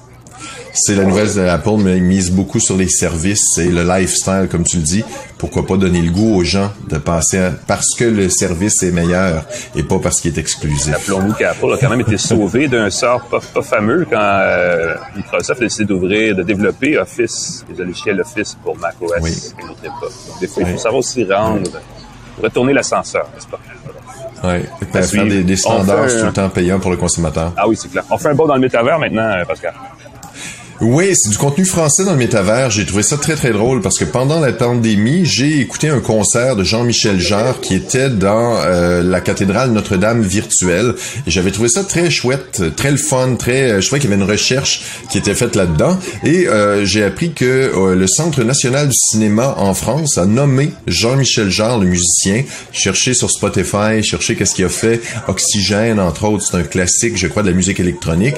C'est 0.74 0.96
la 0.96 1.04
nouvelle 1.04 1.32
d'Apple, 1.32 1.76
mais 1.78 1.96
ils 1.96 2.02
mise 2.02 2.30
beaucoup 2.32 2.58
sur 2.58 2.76
les 2.76 2.88
services 2.88 3.58
et 3.58 3.70
le 3.70 3.84
lifestyle, 3.84 4.48
comme 4.50 4.64
tu 4.64 4.78
le 4.78 4.82
dis. 4.82 5.04
Pourquoi 5.38 5.64
pas 5.66 5.76
donner 5.76 6.02
le 6.02 6.10
goût 6.10 6.34
aux 6.36 6.44
gens 6.44 6.72
de 6.88 6.98
passer 6.98 7.50
parce 7.66 7.94
que 7.96 8.04
le 8.04 8.28
service 8.28 8.82
est 8.82 8.90
meilleur 8.90 9.44
et 9.76 9.82
pas 9.84 9.98
parce 9.98 10.20
qu'il 10.20 10.34
est 10.34 10.40
exclusif. 10.40 10.92
Rappelons-nous 10.92 11.34
qu'Apple 11.34 11.72
a 11.72 11.76
quand 11.78 11.90
même 11.90 12.00
été 12.00 12.18
sauvé 12.18 12.66
d'un 12.66 12.90
sort 12.90 13.24
pas, 13.26 13.40
fameux 13.62 14.06
quand 14.10 14.18
euh, 14.20 14.94
Microsoft 15.16 15.60
a 15.60 15.64
décidé 15.64 15.84
d'ouvrir, 15.84 16.34
de 16.34 16.42
développer 16.42 16.98
Office, 16.98 17.64
les 17.70 17.84
logiciels 17.84 18.20
Office 18.20 18.56
pour 18.62 18.76
macOS 18.76 19.12
oui. 19.20 19.32
à 19.58 19.86
époque. 19.86 20.12
Donc, 20.28 20.40
des 20.40 20.48
fois, 20.48 20.62
il 20.64 20.72
faut 20.72 20.78
savoir 20.78 20.96
aussi 20.96 21.24
rendre, 21.24 21.70
retourner 22.42 22.72
l'ascenseur, 22.72 23.28
n'est-ce 23.34 23.46
pas? 23.46 23.60
Oui, 24.42 25.00
faire 25.02 25.24
des, 25.24 25.42
des 25.42 25.56
standards 25.56 26.06
tout 26.06 26.26
le 26.26 26.32
temps 26.32 26.48
payants 26.50 26.78
pour 26.78 26.90
le 26.90 26.96
consommateur. 26.96 27.52
Ah 27.56 27.66
oui, 27.66 27.76
c'est 27.80 27.90
clair. 27.90 28.04
On 28.10 28.18
fait 28.18 28.28
un 28.28 28.34
bond 28.34 28.46
dans 28.46 28.56
le 28.56 28.60
métavers 28.60 28.98
maintenant, 28.98 29.30
euh, 29.30 29.44
Pascal. 29.44 29.72
Oui, 30.80 31.12
c'est 31.14 31.30
du 31.30 31.38
contenu 31.38 31.64
français 31.64 32.04
dans 32.04 32.10
le 32.10 32.18
métavers. 32.18 32.68
J'ai 32.68 32.84
trouvé 32.84 33.04
ça 33.04 33.16
très 33.16 33.36
très 33.36 33.52
drôle 33.52 33.80
parce 33.80 33.96
que 33.96 34.04
pendant 34.04 34.40
la 34.40 34.52
pandémie, 34.52 35.24
j'ai 35.24 35.60
écouté 35.60 35.88
un 35.88 36.00
concert 36.00 36.56
de 36.56 36.64
Jean-Michel 36.64 37.20
Jarre 37.20 37.60
qui 37.60 37.76
était 37.76 38.10
dans 38.10 38.56
euh, 38.56 39.00
la 39.00 39.20
cathédrale 39.20 39.70
Notre-Dame 39.70 40.22
virtuelle 40.22 40.94
et 41.28 41.30
j'avais 41.30 41.52
trouvé 41.52 41.68
ça 41.68 41.84
très 41.84 42.10
chouette, 42.10 42.60
très 42.74 42.90
le 42.90 42.96
fun, 42.96 43.36
très 43.36 43.70
euh, 43.70 43.80
je 43.80 43.86
trouvais 43.86 44.00
qu'il 44.00 44.10
y 44.10 44.12
avait 44.12 44.20
une 44.20 44.28
recherche 44.28 44.82
qui 45.10 45.18
était 45.18 45.36
faite 45.36 45.54
là-dedans 45.54 45.96
et 46.24 46.48
euh, 46.48 46.84
j'ai 46.84 47.04
appris 47.04 47.32
que 47.32 47.70
le 47.94 48.06
Centre 48.08 48.42
national 48.42 48.88
du 48.88 48.96
cinéma 48.96 49.54
en 49.58 49.74
France 49.74 50.18
a 50.18 50.26
nommé 50.26 50.72
Jean-Michel 50.88 51.50
Jarre 51.50 51.78
le 51.78 51.86
musicien, 51.86 52.42
cherché 52.72 53.14
sur 53.14 53.30
Spotify, 53.30 54.02
cherché 54.02 54.34
qu'est-ce 54.34 54.56
qu'il 54.56 54.64
a 54.64 54.68
fait, 54.68 55.00
Oxygène 55.28 56.00
entre 56.00 56.24
autres, 56.24 56.44
c'est 56.50 56.56
un 56.56 56.64
classique, 56.64 57.16
je 57.16 57.28
crois 57.28 57.44
de 57.44 57.50
la 57.50 57.54
musique 57.54 57.78
électronique. 57.78 58.34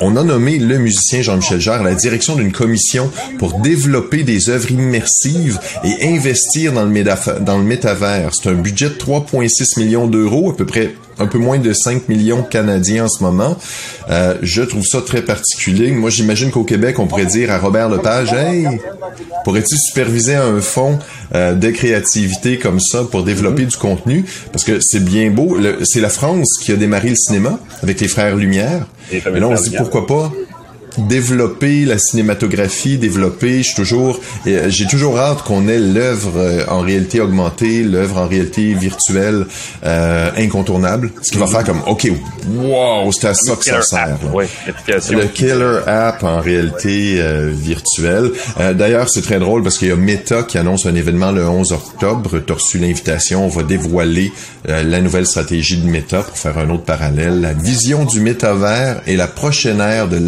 On 0.00 0.16
a 0.16 0.24
nommé 0.24 0.58
le 0.58 0.78
musicien 0.78 1.22
Jean-Michel 1.22 1.43
Michel 1.52 1.82
la 1.82 1.94
direction 1.94 2.36
d'une 2.36 2.52
commission 2.52 3.10
pour 3.38 3.60
développer 3.60 4.22
des 4.22 4.48
œuvres 4.48 4.70
immersives 4.70 5.58
et 5.84 6.08
investir 6.08 6.72
dans 6.72 6.84
le, 6.84 7.40
dans 7.40 7.58
le 7.58 7.64
métavers. 7.64 8.30
C'est 8.32 8.48
un 8.48 8.54
budget 8.54 8.88
de 8.88 8.94
3,6 8.94 9.78
millions 9.78 10.06
d'euros, 10.06 10.52
à 10.52 10.56
peu 10.56 10.64
près 10.64 10.94
un 11.18 11.26
peu 11.26 11.38
moins 11.38 11.58
de 11.58 11.72
5 11.72 12.08
millions 12.08 12.42
canadiens 12.42 13.04
en 13.04 13.08
ce 13.08 13.22
moment. 13.22 13.56
Euh, 14.10 14.36
je 14.42 14.62
trouve 14.62 14.84
ça 14.84 15.00
très 15.02 15.22
particulier. 15.22 15.92
Moi, 15.92 16.10
j'imagine 16.10 16.50
qu'au 16.50 16.64
Québec, 16.64 16.98
on 16.98 17.06
pourrait 17.06 17.26
dire 17.26 17.50
à 17.52 17.58
Robert 17.58 17.88
Lepage, 17.88 18.32
hey, 18.32 18.66
pourrais-tu 19.44 19.76
superviser 19.76 20.34
un 20.34 20.60
fonds 20.60 20.98
euh, 21.34 21.54
de 21.54 21.70
créativité 21.70 22.58
comme 22.58 22.80
ça 22.80 23.04
pour 23.04 23.22
développer 23.22 23.66
du 23.66 23.76
contenu? 23.76 24.24
Parce 24.50 24.64
que 24.64 24.78
c'est 24.80 25.04
bien 25.04 25.30
beau. 25.30 25.58
C'est 25.84 26.00
la 26.00 26.08
France 26.08 26.58
qui 26.60 26.72
a 26.72 26.76
démarré 26.76 27.10
le 27.10 27.16
cinéma 27.16 27.58
avec 27.82 28.00
les 28.00 28.08
frères 28.08 28.34
Lumière. 28.34 28.86
Et 29.12 29.20
là, 29.20 29.46
on 29.46 29.56
se 29.56 29.68
dit 29.68 29.76
pourquoi 29.76 30.06
pas 30.06 30.32
développer 30.98 31.84
la 31.84 31.98
cinématographie, 31.98 32.98
développer, 32.98 33.62
je 33.62 33.74
toujours, 33.74 34.20
euh, 34.46 34.68
j'ai 34.68 34.86
toujours 34.86 35.18
hâte 35.18 35.42
qu'on 35.42 35.68
ait 35.68 35.78
l'œuvre 35.78 36.32
euh, 36.36 36.64
en 36.68 36.80
réalité 36.80 37.20
augmentée, 37.20 37.82
l'œuvre 37.82 38.18
en 38.18 38.28
réalité 38.28 38.74
virtuelle 38.74 39.46
euh, 39.84 40.30
incontournable. 40.36 41.10
Ce 41.22 41.30
qui 41.30 41.38
va 41.38 41.46
faire 41.46 41.64
comme, 41.64 41.82
ok, 41.86 42.10
wow, 42.56 43.10
c'est 43.12 43.28
à 43.28 43.34
ça 43.34 43.56
que 43.56 43.64
ça 43.64 43.82
sert. 43.82 44.18
le 45.10 45.26
killer 45.26 45.80
app 45.86 46.22
en 46.22 46.40
réalité 46.40 47.20
virtuelle. 47.52 48.30
D'ailleurs, 48.74 49.08
c'est 49.08 49.22
très 49.22 49.38
drôle 49.38 49.62
parce 49.62 49.78
qu'il 49.78 49.88
y 49.88 49.92
a 49.92 49.96
Meta 49.96 50.42
qui 50.42 50.58
annonce 50.58 50.86
un 50.86 50.94
événement 50.94 51.32
le 51.32 51.46
11 51.46 51.72
octobre. 51.72 52.40
Tu 52.44 52.52
as 52.52 52.56
reçu 52.56 52.78
l'invitation. 52.78 53.44
On 53.44 53.48
va 53.48 53.62
dévoiler 53.62 54.32
la 54.66 55.00
nouvelle 55.00 55.26
stratégie 55.26 55.78
de 55.78 55.86
Meta 55.86 56.22
pour 56.22 56.36
faire 56.36 56.58
un 56.58 56.70
autre 56.70 56.84
parallèle. 56.84 57.40
La 57.40 57.52
vision 57.52 58.04
du 58.04 58.20
métavers 58.20 59.02
et 59.06 59.16
la 59.16 59.26
prochaine 59.26 59.80
ère 59.80 60.08
de 60.08 60.18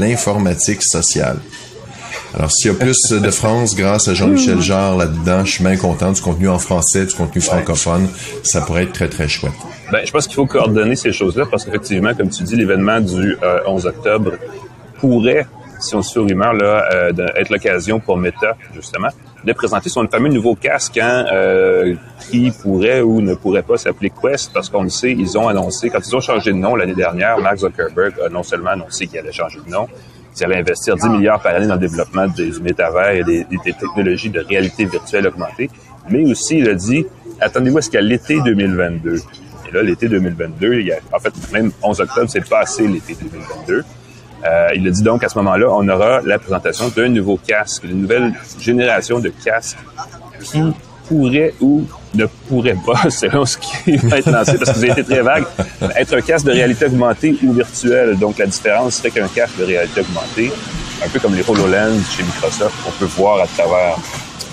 Alors, 2.35 2.51
s'il 2.51 2.71
y 2.71 2.75
a 2.75 2.77
plus 2.77 3.11
de 3.11 3.31
France 3.31 3.75
grâce 3.75 4.09
à 4.09 4.15
Jean-Michel 4.15 4.61
Jarre 4.61 4.97
là-dedans, 4.97 5.45
je 5.45 5.53
suis 5.53 5.65
bien 5.65 5.77
content 5.77 6.13
du 6.13 6.21
contenu 6.21 6.49
en 6.49 6.59
français, 6.59 7.07
du 7.07 7.15
contenu 7.15 7.41
francophone. 7.41 8.09
Ça 8.43 8.61
pourrait 8.61 8.85
être 8.85 8.93
très, 8.93 9.09
très 9.09 9.29
chouette. 9.29 9.53
Ben, 9.91 10.05
je 10.05 10.11
pense 10.11 10.27
qu'il 10.27 10.35
faut 10.35 10.47
coordonner 10.47 10.97
ces 10.97 11.13
choses-là 11.13 11.45
parce 11.51 11.65
qu'effectivement, 11.65 12.13
comme 12.15 12.29
tu 12.29 12.43
dis, 12.43 12.57
l'événement 12.57 13.01
du 13.01 13.37
11 13.67 13.87
euh, 13.87 13.89
octobre 13.89 14.33
pourrait, 14.99 15.47
si 15.81 15.95
on 15.95 16.03
se 16.03 16.13
fait 16.13 16.21
rumeur, 16.21 16.53
là, 16.55 16.85
euh, 16.93 17.13
être 17.37 17.51
l'occasion 17.51 18.01
pour 18.01 18.17
Meta, 18.17 18.57
justement, 18.75 19.09
de 19.45 19.53
présenter 19.53 19.89
son 19.89 20.07
fameux 20.09 20.29
nouveau 20.29 20.57
casque 20.57 20.99
hein, 20.99 21.25
euh, 21.33 21.95
qui 22.29 22.51
pourrait 22.51 23.01
ou 23.01 23.21
ne 23.21 23.35
pourrait 23.35 23.63
pas 23.63 23.77
s'appeler 23.77 24.11
Quest 24.11 24.53
parce 24.53 24.69
qu'on 24.69 24.83
le 24.83 24.91
sait, 24.91 25.13
ils 25.13 25.39
ont 25.39 25.47
annoncé, 25.47 25.89
quand 25.89 26.01
ils 26.05 26.17
ont 26.17 26.21
changé 26.21 26.53
de 26.53 26.57
nom 26.57 26.75
l'année 26.75 26.95
dernière, 26.95 27.39
Mark 27.39 27.59
Zuckerberg 27.59 28.15
a 28.27 28.29
non 28.29 28.43
seulement 28.43 28.71
annoncé 28.71 29.07
qu'il 29.07 29.19
allait 29.19 29.33
changer 29.33 29.61
de 29.65 29.71
nom, 29.71 29.87
qui 30.37 30.45
allait 30.45 30.59
investir 30.59 30.97
10 30.97 31.09
milliards 31.09 31.41
par 31.41 31.55
année 31.55 31.67
dans 31.67 31.75
le 31.75 31.81
développement 31.81 32.27
des 32.29 32.51
métavers 32.61 33.17
et 33.17 33.25
des, 33.25 33.47
technologies 33.65 34.31
de 34.31 34.41
réalité 34.41 34.85
virtuelle 34.85 35.27
augmentée. 35.27 35.71
Mais 36.11 36.31
aussi, 36.31 36.59
il 36.59 36.69
a 36.69 36.75
dit, 36.75 37.07
attendez-vous 37.41 37.79
à 37.79 37.83
ce 37.83 37.91
qu'à 37.91 38.03
l'été 38.03 38.41
2022. 38.41 39.17
Et 39.69 39.73
là, 39.73 39.83
l'été 39.83 40.09
2022, 40.09 40.75
il 40.75 40.87
y 40.87 40.93
a, 40.93 40.99
en 41.13 41.19
fait, 41.19 41.33
même 41.53 41.73
11 41.83 42.01
octobre, 42.03 42.31
c'est 42.31 42.47
passé 42.47 42.87
l'été 42.87 43.17
2022. 43.21 43.85
Euh, 44.45 44.69
il 44.75 44.87
a 44.87 44.91
dit 44.91 45.03
donc 45.03 45.25
à 45.25 45.29
ce 45.29 45.39
moment-là, 45.39 45.67
on 45.71 45.89
aura 45.89 46.21
la 46.21 46.39
présentation 46.39 46.89
d'un 46.89 47.09
nouveau 47.09 47.39
casque, 47.39 47.87
d'une 47.87 48.03
nouvelle 48.03 48.35
génération 48.61 49.19
de 49.19 49.31
casques 49.31 49.79
qui 50.43 50.63
pourrait 51.09 51.55
ou 51.61 51.85
ne 52.17 52.27
pourrait 52.27 52.77
pas, 52.85 53.11
selon 53.11 53.45
ce 53.45 53.59
qui 53.59 53.97
va 53.97 54.19
être 54.19 54.31
lancé, 54.31 54.59
parce 54.59 54.73
que 54.73 54.77
vous 54.77 54.85
avez 54.85 55.01
été 55.01 55.05
très 55.05 55.23
vague, 55.23 55.45
être 55.97 56.15
un 56.15 56.21
casque 56.21 56.47
de 56.47 56.53
réalité 56.53 56.87
augmentée 56.87 57.37
ou 57.43 57.53
virtuelle. 57.53 58.19
Donc, 58.19 58.39
la 58.39 58.47
différence 58.47 58.97
serait 58.97 59.11
qu'un 59.11 59.29
casque 59.29 59.59
de 59.59 59.65
réalité 59.65 60.01
augmentée, 60.01 60.53
un 61.05 61.09
peu 61.09 61.19
comme 61.19 61.35
les 61.35 61.49
HoloLens 61.49 62.01
chez 62.17 62.23
Microsoft, 62.23 62.75
on 62.87 62.91
peut 62.99 63.11
voir 63.17 63.41
à 63.41 63.47
travers, 63.47 63.99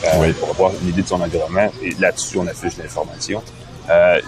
euh, 0.06 0.34
pour 0.40 0.50
avoir 0.50 0.72
une 0.82 0.90
idée 0.90 1.02
de 1.02 1.08
son 1.08 1.22
environnement. 1.22 1.72
Et 1.82 1.94
là-dessus, 2.00 2.38
on 2.38 2.48
affiche 2.48 2.78
l'information. 2.78 3.42
Euh, 3.90 4.20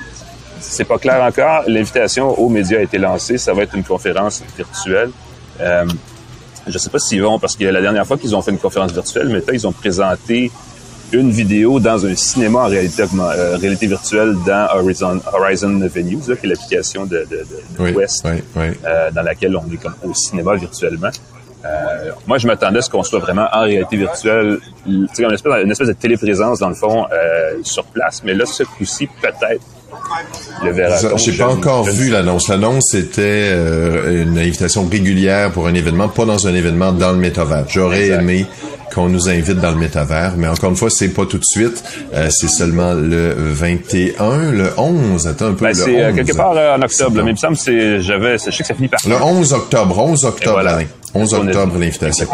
c'est 0.59 0.85
pas 0.85 0.97
clair 0.97 1.21
encore. 1.21 1.63
L'invitation 1.67 2.29
aux 2.39 2.49
médias 2.49 2.79
a 2.79 2.81
été 2.81 2.97
lancée. 2.97 3.37
Ça 3.37 3.53
va 3.53 3.63
être 3.63 3.75
une 3.75 3.83
conférence 3.83 4.41
virtuelle. 4.57 5.11
Euh, 5.59 5.85
je 6.67 6.77
sais 6.77 6.89
pas 6.89 6.99
s'ils 6.99 7.21
vont, 7.21 7.39
parce 7.39 7.55
que 7.55 7.65
la 7.65 7.81
dernière 7.81 8.05
fois 8.07 8.17
qu'ils 8.17 8.35
ont 8.35 8.41
fait 8.41 8.51
une 8.51 8.57
conférence 8.57 8.91
virtuelle, 8.91 9.29
mais 9.29 9.41
ils 9.53 9.67
ont 9.67 9.71
présenté 9.71 10.51
une 11.11 11.31
vidéo 11.31 11.79
dans 11.79 12.05
un 12.05 12.15
cinéma 12.15 12.59
en 12.59 12.67
réalité, 12.67 13.03
euh, 13.03 13.57
réalité 13.57 13.87
virtuelle 13.87 14.35
dans 14.45 14.67
Horizon, 14.75 15.21
Horizon 15.33 15.79
Venues, 15.79 16.17
qui 16.17 16.31
est 16.31 16.49
l'application 16.49 17.05
de, 17.05 17.25
de, 17.29 17.45
de, 17.85 17.91
West, 17.93 18.25
euh, 18.25 19.11
dans 19.11 19.21
laquelle 19.21 19.55
on 19.55 19.71
est 19.71 19.77
comme 19.77 19.95
au 20.03 20.13
cinéma 20.13 20.55
virtuellement. 20.55 21.11
Euh, 21.65 22.11
moi, 22.27 22.37
je 22.37 22.47
m'attendais 22.47 22.79
à 22.79 22.81
ce 22.81 22.89
qu'on 22.89 23.03
soit 23.03 23.19
vraiment 23.19 23.47
en 23.51 23.61
réalité 23.61 23.97
virtuelle, 23.97 24.59
une 24.85 25.07
espèce, 25.31 25.51
une 25.63 25.71
espèce 25.71 25.87
de 25.87 25.93
téléprésence, 25.93 26.59
dans 26.59 26.69
le 26.69 26.75
fond, 26.75 27.05
euh, 27.11 27.53
sur 27.63 27.85
place. 27.85 28.21
Mais 28.23 28.33
là, 28.33 28.45
ce 28.45 28.63
coup-ci, 28.63 29.07
peut-être, 29.07 29.63
le 30.63 30.71
verra 30.71 31.17
J'ai 31.17 31.33
pas 31.33 31.47
encore 31.47 31.83
vu 31.85 32.11
l'annonce. 32.11 32.49
L'annonce, 32.49 32.89
c'était 32.91 33.49
euh, 33.51 34.23
une 34.23 34.37
invitation 34.37 34.87
régulière 34.87 35.51
pour 35.51 35.67
un 35.67 35.73
événement, 35.73 36.07
pas 36.07 36.25
dans 36.25 36.47
un 36.47 36.53
événement 36.53 36.91
dans 36.91 37.11
le 37.11 37.17
métavers. 37.17 37.65
J'aurais 37.67 38.09
aimé 38.09 38.45
qu'on 38.93 39.09
nous 39.09 39.29
invite 39.29 39.59
dans 39.59 39.71
le 39.71 39.77
métavers. 39.77 40.33
Mais 40.37 40.47
encore 40.47 40.69
une 40.69 40.75
fois, 40.75 40.89
c'est 40.89 41.09
pas 41.09 41.25
tout 41.25 41.37
de 41.37 41.45
suite. 41.45 41.83
Euh, 42.13 42.29
c'est 42.29 42.47
seulement 42.47 42.93
le 42.93 43.33
21, 43.33 44.51
le 44.51 44.69
11. 44.77 45.27
Attends 45.27 45.47
un 45.47 45.53
peu. 45.53 45.65
Ben, 45.65 45.73
c'est 45.73 46.03
euh, 46.03 46.13
quelque 46.13 46.35
part 46.35 46.51
en 46.51 46.81
octobre. 46.81 47.21
Mais 47.23 47.31
il 47.31 47.33
me 47.33 47.37
semble 47.37 47.57
que 47.57 47.99
j'avais, 47.99 48.37
je 48.37 48.51
sais 48.51 48.51
que 48.51 48.67
ça 48.67 48.73
finit 48.73 48.87
par. 48.87 48.99
Le 49.07 49.15
11 49.15 49.53
octobre. 49.53 49.97
11 49.99 50.25
octobre, 50.25 50.61
voilà. 50.61 50.79
11 51.13 51.33
octobre, 51.33 51.77
l'invitation. 51.79 52.27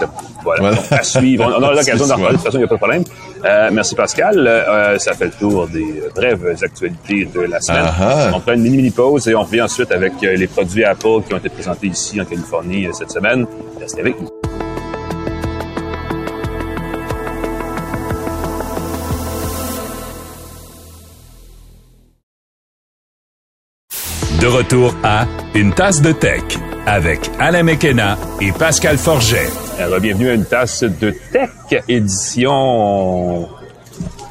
Voilà. 0.44 0.74
À 0.90 1.04
suivre. 1.04 1.46
On, 1.48 1.62
aura 1.62 1.74
l'occasion 1.76 2.08
d'en 2.08 2.18
parler. 2.18 2.32
De 2.32 2.38
toute 2.38 2.46
façon, 2.46 2.58
il 2.58 2.62
n'y 2.62 2.66
a 2.66 2.68
pas 2.68 2.76
de 2.76 2.80
problème. 2.80 3.04
Euh, 3.46 3.70
merci 3.72 3.96
Pascal. 3.96 4.48
Euh, 4.48 4.98
ça 4.98 5.14
fait 5.14 5.26
le 5.26 5.32
tour 5.32 5.68
des 5.68 6.02
brèves 6.16 6.58
actualités 6.62 7.26
de 7.26 7.42
la 7.42 7.62
semaine. 7.62 7.86
On 8.34 8.40
prend 8.40 8.54
une 8.54 8.62
mini-mini 8.62 8.92
pause 8.92 9.28
et 9.28 9.36
on 9.36 9.44
revient 9.44 9.62
ensuite 9.62 9.92
avec 9.92 10.14
les 10.22 10.48
produits 10.48 10.84
Apple 10.84 11.22
qui 11.28 11.34
ont 11.34 11.38
été 11.38 11.50
présentés 11.50 11.88
ici 11.88 12.20
en 12.20 12.26
Californie 12.26 12.88
cette 12.94 13.12
semaine. 13.12 13.46
Restez 13.80 14.02
avec 14.02 14.20
nous. 14.20 14.41
Retour 24.52 24.94
à 25.04 25.26
Une 25.56 25.74
tasse 25.74 26.02
de 26.02 26.12
tech 26.12 26.44
avec 26.86 27.32
Alain 27.40 27.64
Mekena 27.64 28.18
et 28.42 28.52
Pascal 28.52 28.98
Forget. 28.98 29.50
Alors, 29.80 30.00
bienvenue 30.00 30.30
à 30.30 30.34
Une 30.34 30.46
tasse 30.46 30.84
de 30.84 31.16
tech 31.32 31.50
édition. 31.88 33.48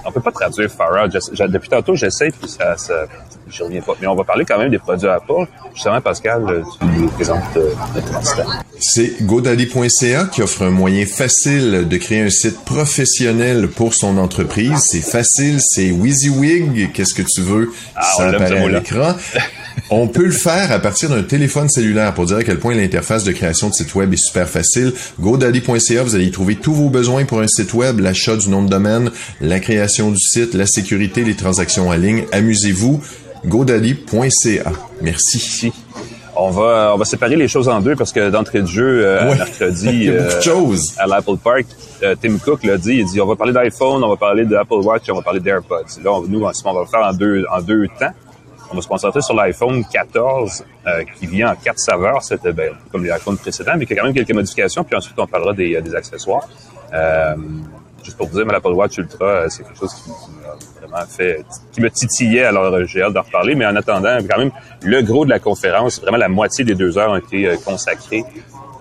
On 0.04 0.12
peut 0.12 0.20
pas 0.20 0.32
traduire 0.32 0.70
far 0.70 1.08
Depuis 1.08 1.68
tantôt, 1.68 1.94
j'essaie, 1.94 2.30
puis 2.30 2.48
ça, 2.48 2.76
ça, 2.76 3.06
je 3.48 3.62
reviens 3.62 3.80
pas. 3.80 3.94
Mais 4.00 4.06
on 4.06 4.14
va 4.14 4.24
parler 4.24 4.44
quand 4.44 4.58
même 4.58 4.70
des 4.70 4.78
produits 4.78 5.08
Apple. 5.08 5.46
Justement, 5.74 6.00
Pascal, 6.00 6.64
tu 6.78 6.86
nous 6.86 7.08
présentes 7.08 7.56
euh, 7.56 7.70
C'est 8.78 9.22
GoDaddy.ca 9.22 10.26
qui 10.26 10.42
offre 10.42 10.62
un 10.62 10.70
moyen 10.70 11.06
facile 11.06 11.86
de 11.88 11.96
créer 11.96 12.22
un 12.22 12.30
site 12.30 12.64
professionnel 12.64 13.68
pour 13.68 13.94
son 13.94 14.18
entreprise. 14.18 14.78
C'est 14.80 15.00
facile, 15.00 15.58
c'est 15.60 15.90
WYSIWYG. 15.90 16.92
Qu'est-ce 16.92 17.14
que 17.14 17.22
tu 17.22 17.40
veux? 17.40 17.70
Ah, 17.96 18.02
ça 18.16 18.28
apparaît 18.28 18.64
à 18.64 18.68
l'écran. 18.68 19.14
On 19.88 20.08
peut 20.08 20.24
le 20.24 20.32
faire 20.32 20.70
à 20.72 20.78
partir 20.78 21.08
d'un 21.08 21.22
téléphone 21.22 21.68
cellulaire 21.68 22.14
pour 22.14 22.26
dire 22.26 22.38
à 22.38 22.44
quel 22.44 22.58
point 22.58 22.74
l'interface 22.74 23.24
de 23.24 23.32
création 23.32 23.68
de 23.68 23.74
site 23.74 23.94
web 23.94 24.12
est 24.12 24.16
super 24.16 24.48
facile. 24.48 24.92
GoDaddy.ca, 25.18 26.02
vous 26.02 26.14
allez 26.14 26.26
y 26.26 26.30
trouver 26.30 26.56
tous 26.56 26.74
vos 26.74 26.90
besoins 26.90 27.24
pour 27.24 27.40
un 27.40 27.48
site 27.48 27.74
web, 27.74 28.00
l'achat 28.00 28.36
du 28.36 28.48
nom 28.48 28.62
de 28.62 28.68
domaine, 28.68 29.10
la 29.40 29.58
création 29.60 30.10
du 30.10 30.18
site, 30.18 30.54
la 30.54 30.66
sécurité, 30.66 31.24
les 31.24 31.34
transactions 31.34 31.88
en 31.88 31.94
ligne. 31.94 32.24
Amusez-vous. 32.32 33.00
GoDaddy.ca. 33.46 34.72
Merci. 35.00 35.72
On 36.36 36.50
va, 36.50 36.92
on 36.94 36.98
va 36.98 37.04
séparer 37.04 37.36
les 37.36 37.48
choses 37.48 37.68
en 37.68 37.80
deux 37.80 37.96
parce 37.96 38.12
que 38.12 38.30
d'entrée 38.30 38.62
de 38.62 38.66
jeu, 38.66 39.02
euh, 39.04 39.34
mercredi, 39.34 39.88
Il 39.92 40.04
y 40.04 40.08
a 40.08 40.12
beaucoup 40.12 40.28
de 40.28 40.34
euh, 40.34 40.40
choses. 40.40 40.94
à 40.98 41.06
l'Apple 41.06 41.36
Park, 41.42 41.66
euh, 42.02 42.14
Tim 42.20 42.38
Cook 42.38 42.64
l'a 42.64 42.78
dit, 42.78 42.96
il 42.96 43.06
dit 43.06 43.20
on 43.20 43.26
va 43.26 43.36
parler 43.36 43.52
d'iPhone, 43.52 44.02
on 44.04 44.08
va 44.08 44.16
parler 44.16 44.44
d'Apple 44.44 44.74
Watch, 44.74 45.02
on 45.10 45.16
va 45.16 45.22
parler 45.22 45.40
d'AirPods. 45.40 46.00
Là, 46.02 46.12
on, 46.12 46.22
nous, 46.22 46.44
en 46.44 46.52
ce 46.52 46.62
moment, 46.64 46.80
on 46.80 46.84
va 46.84 46.84
le 46.84 46.90
faire 46.90 47.06
en 47.06 47.12
deux, 47.12 47.44
en 47.52 47.60
deux 47.60 47.86
temps. 47.98 48.12
On 48.70 48.76
va 48.76 48.82
se 48.82 48.88
concentrer 48.88 49.20
sur 49.20 49.34
l'iPhone 49.34 49.84
14 49.84 50.64
euh, 50.86 51.04
qui 51.18 51.26
vient 51.26 51.52
en 51.52 51.56
quatre 51.56 51.78
saveurs, 51.78 52.22
c'était 52.22 52.52
ben, 52.52 52.72
comme 52.92 53.04
les 53.04 53.10
iPhones 53.10 53.36
précédents, 53.36 53.72
mais 53.76 53.86
qui 53.86 53.94
a 53.94 53.96
quand 53.96 54.04
même 54.04 54.14
quelques 54.14 54.32
modifications. 54.32 54.84
Puis 54.84 54.94
ensuite, 54.94 55.18
on 55.18 55.26
parlera 55.26 55.52
des, 55.52 55.74
euh, 55.74 55.80
des 55.80 55.94
accessoires. 55.94 56.48
Euh, 56.92 57.34
juste 58.04 58.16
pour 58.16 58.28
vous 58.28 58.36
dire, 58.36 58.46
mais 58.46 58.52
l'Apple 58.52 58.72
Watch 58.72 58.98
Ultra, 58.98 59.24
euh, 59.24 59.48
c'est 59.48 59.62
quelque 59.62 59.78
chose 59.78 59.94
qui, 59.94 60.10
m'a 60.10 60.54
vraiment 60.80 61.06
fait, 61.06 61.44
qui 61.72 61.80
me 61.80 61.90
titillait. 61.90 62.44
Alors, 62.44 62.84
j'ai 62.86 63.02
hâte 63.02 63.12
d'en 63.12 63.22
reparler. 63.22 63.54
Mais 63.54 63.66
en 63.66 63.76
attendant, 63.76 64.18
quand 64.28 64.38
même, 64.38 64.50
le 64.82 65.02
gros 65.02 65.24
de 65.24 65.30
la 65.30 65.38
conférence, 65.38 66.00
vraiment 66.00 66.18
la 66.18 66.28
moitié 66.28 66.64
des 66.64 66.74
deux 66.74 66.98
heures 66.98 67.10
ont 67.10 67.16
été 67.16 67.46
euh, 67.46 67.56
consacrées 67.64 68.24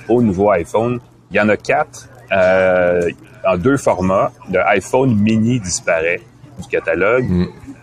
au 0.07 0.21
nouveau 0.21 0.49
iPhone. 0.51 0.99
Il 1.31 1.37
y 1.37 1.39
en 1.39 1.49
a 1.49 1.57
quatre 1.57 2.09
euh, 2.31 3.09
en 3.45 3.57
deux 3.57 3.77
formats. 3.77 4.31
Le 4.51 4.65
iPhone 4.67 5.15
mini 5.15 5.59
disparaît 5.59 6.21
du 6.59 6.67
catalogue. 6.67 7.25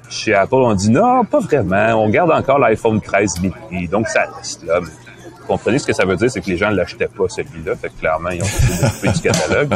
Chez 0.09 0.35
Apple, 0.35 0.55
on 0.55 0.75
dit 0.75 0.91
non, 0.91 1.25
pas 1.25 1.41
vraiment. 1.41 2.03
On 2.03 2.09
garde 2.09 2.31
encore 2.31 2.59
l'iPhone 2.59 3.01
13 3.01 3.41
mini. 3.41 3.89
Donc, 3.89 4.09
ça 4.09 4.27
reste 4.37 4.65
là. 4.65 4.81
Vous 4.81 5.47
comprenez 5.47 5.79
ce 5.79 5.87
que 5.87 5.93
ça 5.93 6.05
veut 6.05 6.17
dire, 6.17 6.31
c'est 6.31 6.41
que 6.41 6.51
les 6.51 6.57
gens 6.57 6.71
ne 6.71 6.77
l'achetaient 6.77 7.09
pas, 7.09 7.29
celui-là. 7.29 7.75
Fait 7.77 7.89
que 7.89 7.99
clairement, 8.01 8.31
ils 8.31 8.43
ont 8.43 8.47
couper 8.91 9.13
du 9.13 9.21
catalogue. 9.21 9.75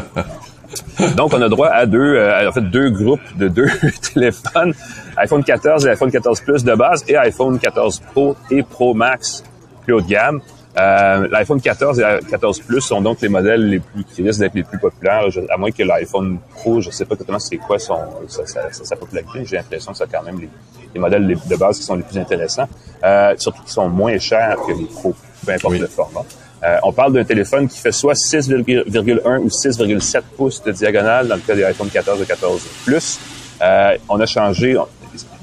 Donc, 1.16 1.32
on 1.34 1.42
a 1.42 1.48
droit 1.48 1.68
à 1.68 1.86
deux, 1.86 2.14
euh, 2.16 2.48
en 2.48 2.52
fait, 2.52 2.60
deux 2.62 2.90
groupes 2.90 3.36
de 3.36 3.48
deux 3.48 3.70
téléphones. 4.14 4.74
iPhone 5.16 5.42
14 5.42 5.86
et 5.86 5.90
iPhone 5.90 6.10
14 6.10 6.40
Plus 6.40 6.64
de 6.64 6.74
base 6.74 7.04
et 7.08 7.16
iPhone 7.16 7.58
14 7.58 8.00
Pro 8.12 8.36
et 8.50 8.62
Pro 8.62 8.94
Max 8.94 9.42
plus 9.82 9.94
haut 9.94 10.00
de 10.00 10.06
gamme. 10.06 10.40
Euh, 10.78 11.26
L'iPhone 11.32 11.60
14 11.60 11.98
et 11.98 12.04
14 12.30 12.60
Plus 12.60 12.80
sont 12.80 13.00
donc 13.00 13.20
les 13.20 13.28
modèles 13.28 13.68
les 13.68 13.80
plus 13.80 14.04
qui 14.04 14.22
risquent 14.22 14.38
d'être 14.40 14.54
les 14.54 14.62
plus 14.62 14.78
populaires, 14.78 15.28
je- 15.30 15.40
à 15.50 15.56
moins 15.56 15.72
que 15.72 15.82
l'iPhone 15.82 16.38
Pro, 16.54 16.80
je 16.80 16.90
sais 16.90 17.04
pas 17.04 17.14
exactement 17.14 17.40
c'est 17.40 17.56
quoi 17.56 17.78
son 17.80 17.98
sa, 18.28 18.46
sa, 18.46 18.70
sa- 18.72 18.94
popularité. 18.96 19.44
J'ai 19.44 19.56
l'impression 19.56 19.90
que 19.92 19.98
c'est 19.98 20.10
quand 20.12 20.22
même 20.22 20.38
les, 20.38 20.48
les 20.94 21.00
modèles 21.00 21.26
les- 21.26 21.34
de 21.34 21.56
base 21.56 21.78
qui 21.78 21.82
sont 21.84 21.96
les 21.96 22.04
plus 22.04 22.18
intéressants, 22.18 22.68
euh, 23.02 23.34
surtout 23.36 23.62
qui 23.64 23.72
sont 23.72 23.88
moins 23.88 24.16
chers 24.18 24.56
que 24.64 24.70
les 24.72 24.84
Pro, 24.84 25.12
peu 25.44 25.52
importe 25.52 25.72
Oui. 25.72 25.78
le 25.80 25.88
format. 25.88 26.22
Euh, 26.62 26.76
on 26.84 26.92
parle 26.92 27.14
d'un 27.14 27.24
téléphone 27.24 27.66
qui 27.66 27.78
fait 27.78 27.90
soit 27.90 28.14
6,1 28.14 29.38
ou 29.40 29.48
6,7 29.50 30.22
pouces 30.36 30.62
de 30.62 30.70
diagonale 30.70 31.26
dans 31.26 31.34
le 31.36 31.40
cas 31.40 31.54
des 31.56 31.64
iPhone 31.64 31.88
14 31.88 32.22
et 32.22 32.26
14 32.26 32.60
Plus. 32.84 33.18
Euh, 33.60 33.96
on 34.08 34.20
a 34.20 34.26
changé 34.26 34.78
on- 34.78 34.86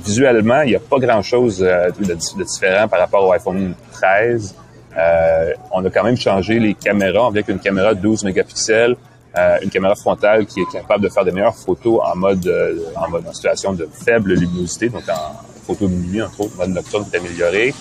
visuellement, 0.06 0.62
il 0.62 0.70
n'y 0.70 0.76
a 0.76 0.80
pas 0.80 1.00
grand-chose 1.00 1.62
euh, 1.62 1.90
de, 2.00 2.06
de 2.14 2.44
différent 2.46 2.88
par 2.88 3.00
rapport 3.00 3.28
au 3.28 3.32
iPhone 3.34 3.74
13. 3.92 4.56
Euh, 4.98 5.54
on 5.72 5.86
a 5.86 5.90
quand 5.90 6.04
même 6.04 6.18
changé 6.18 6.60
les 6.60 6.74
caméras 6.74 7.28
avec 7.28 7.48
une 7.50 7.60
caméra 7.60 7.94
de 7.94 8.00
12 8.02 8.24
mégapixels, 8.24 8.96
euh, 9.38 9.58
une 9.62 9.70
caméra 9.70 9.94
frontale 9.96 10.46
qui 10.48 10.60
est 10.62 10.72
capable 10.72 11.04
de 11.04 11.10
faire 11.10 11.24
des 11.24 11.32
meilleures 11.32 11.56
photos 11.56 12.00
en 12.04 12.16
mode 12.16 12.46
euh, 12.48 12.80
en 12.96 13.10
mode 13.10 13.28
en 13.28 13.34
situation 13.34 13.74
de 13.74 13.88
faible 14.06 14.34
luminosité, 14.34 14.90
donc 14.90 15.04
en 15.10 15.34
photo 15.66 15.88
de 15.88 15.94
nuit 15.94 16.22
entre 16.24 16.42
autres, 16.42 16.56
mode 16.58 16.70
nocturne 16.72 17.06
est 17.14 17.18
amélioré. 17.18 17.74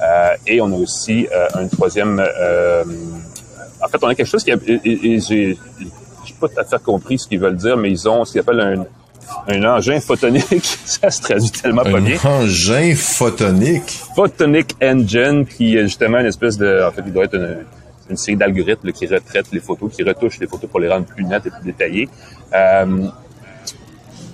Euh, 0.00 0.30
et 0.46 0.60
on 0.60 0.72
a 0.72 0.76
aussi 0.76 1.28
euh, 1.32 1.46
un 1.54 1.68
troisième. 1.68 2.18
euh, 2.18 2.84
en 3.84 3.88
fait, 3.88 3.98
on 4.02 4.08
a 4.08 4.14
quelque 4.14 4.26
chose 4.26 4.42
qui 4.42 4.50
et, 4.50 4.56
et- 4.84 5.16
et 5.16 5.58
pas 6.40 6.48
tout 6.48 6.58
à 6.60 6.64
fait 6.64 6.82
compris 6.82 7.18
ce 7.18 7.28
qu'ils 7.28 7.38
veulent 7.40 7.56
dire, 7.56 7.76
mais 7.76 7.90
ils 7.90 8.08
ont 8.08 8.24
ce 8.24 8.32
qu'ils 8.32 8.40
appellent 8.40 8.60
un 8.60 8.84
un 9.48 9.64
engin 9.64 10.00
photonique, 10.00 10.64
ça 10.84 11.10
se 11.10 11.20
traduit 11.20 11.50
tellement 11.50 11.82
pas 11.82 12.00
bien. 12.00 12.16
Un 12.24 12.42
engin 12.42 12.94
photonique. 12.94 14.00
Photonic 14.14 14.76
Engine, 14.82 15.46
qui 15.46 15.76
est 15.76 15.82
justement 15.82 16.18
une 16.18 16.26
espèce 16.26 16.56
de... 16.56 16.84
En 16.86 16.90
fait, 16.92 17.02
il 17.06 17.12
doit 17.12 17.24
être 17.24 17.34
une, 17.34 17.64
une 18.10 18.16
série 18.16 18.36
d'algorithmes 18.36 18.92
qui 18.92 19.06
retraitent 19.06 19.52
les 19.52 19.60
photos, 19.60 19.92
qui 19.92 20.02
retouchent 20.02 20.38
les 20.38 20.46
photos 20.46 20.70
pour 20.70 20.80
les 20.80 20.88
rendre 20.88 21.06
plus 21.06 21.24
nettes 21.24 21.46
et 21.46 21.50
plus 21.50 21.64
détaillées. 21.64 22.08
Euh, 22.54 23.08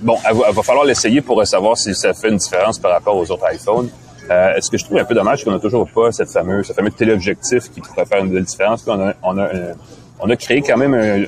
bon, 0.02 0.16
il 0.30 0.54
va, 0.54 0.62
falloir 0.62 0.84
l'essayer 0.84 1.20
pour 1.20 1.46
savoir 1.46 1.76
si 1.76 1.94
ça 1.94 2.12
fait 2.12 2.28
une 2.28 2.36
différence 2.36 2.78
par 2.78 2.92
rapport 2.92 3.16
aux 3.16 3.30
autres 3.30 3.46
iPhones. 3.52 3.88
Euh, 4.30 4.60
ce 4.60 4.70
que 4.70 4.76
je 4.76 4.84
trouve 4.84 4.98
un 4.98 5.04
peu 5.04 5.14
dommage, 5.14 5.38
c'est 5.38 5.44
qu'on 5.44 5.52
n'a 5.52 5.58
toujours 5.58 5.88
pas 5.88 6.12
cette 6.12 6.30
fameuse, 6.30 6.66
ce 6.66 6.72
fameux 6.74 6.90
téléobjectif 6.90 7.70
qui 7.70 7.80
pourrait 7.80 8.04
faire 8.04 8.22
une 8.22 8.30
belle 8.30 8.44
différence? 8.44 8.84
On, 8.86 9.00
a, 9.00 9.14
on, 9.22 9.38
a 9.38 9.44
un- 9.44 9.74
on 10.20 10.28
a 10.28 10.36
créé 10.36 10.60
quand 10.62 10.76
même 10.76 10.94
un... 10.94 11.24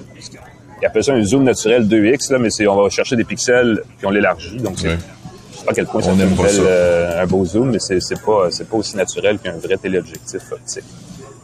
Ils 0.83 0.87
appellent 0.87 1.05
ça 1.05 1.13
un 1.13 1.23
zoom 1.23 1.45
naturel 1.45 1.87
2X, 1.87 2.33
là, 2.33 2.39
mais 2.39 2.51
c'est 2.51 2.67
on 2.67 2.81
va 2.83 2.89
chercher 2.91 3.17
des 3.17 3.25
pixels 3.25 3.83
puis 3.99 4.07
on 4.07 4.11
l'élargit. 4.11 4.57
Donc, 4.59 4.75
c'est 4.79 4.91
je 4.91 5.59
sais 5.59 5.65
pas 5.65 5.73
à 5.73 5.75
quel 5.75 5.87
point 5.87 6.01
ça 6.01 6.11
On 6.13 6.17
fait 6.17 6.35
pas 6.37 6.43
belle, 6.45 6.53
ça. 6.53 6.63
euh, 6.63 7.23
un 7.23 7.27
beau 7.27 7.45
zoom, 7.45 7.71
mais 7.71 7.79
c'est 7.79 8.01
c'est 8.01 8.21
pas 8.25 8.49
c'est 8.51 8.69
pas 8.69 8.77
aussi 8.79 8.97
naturel 8.97 9.39
qu'un 9.39 9.53
vrai 9.59 9.77
téléobjectif 9.77 10.41
optique. 10.53 10.85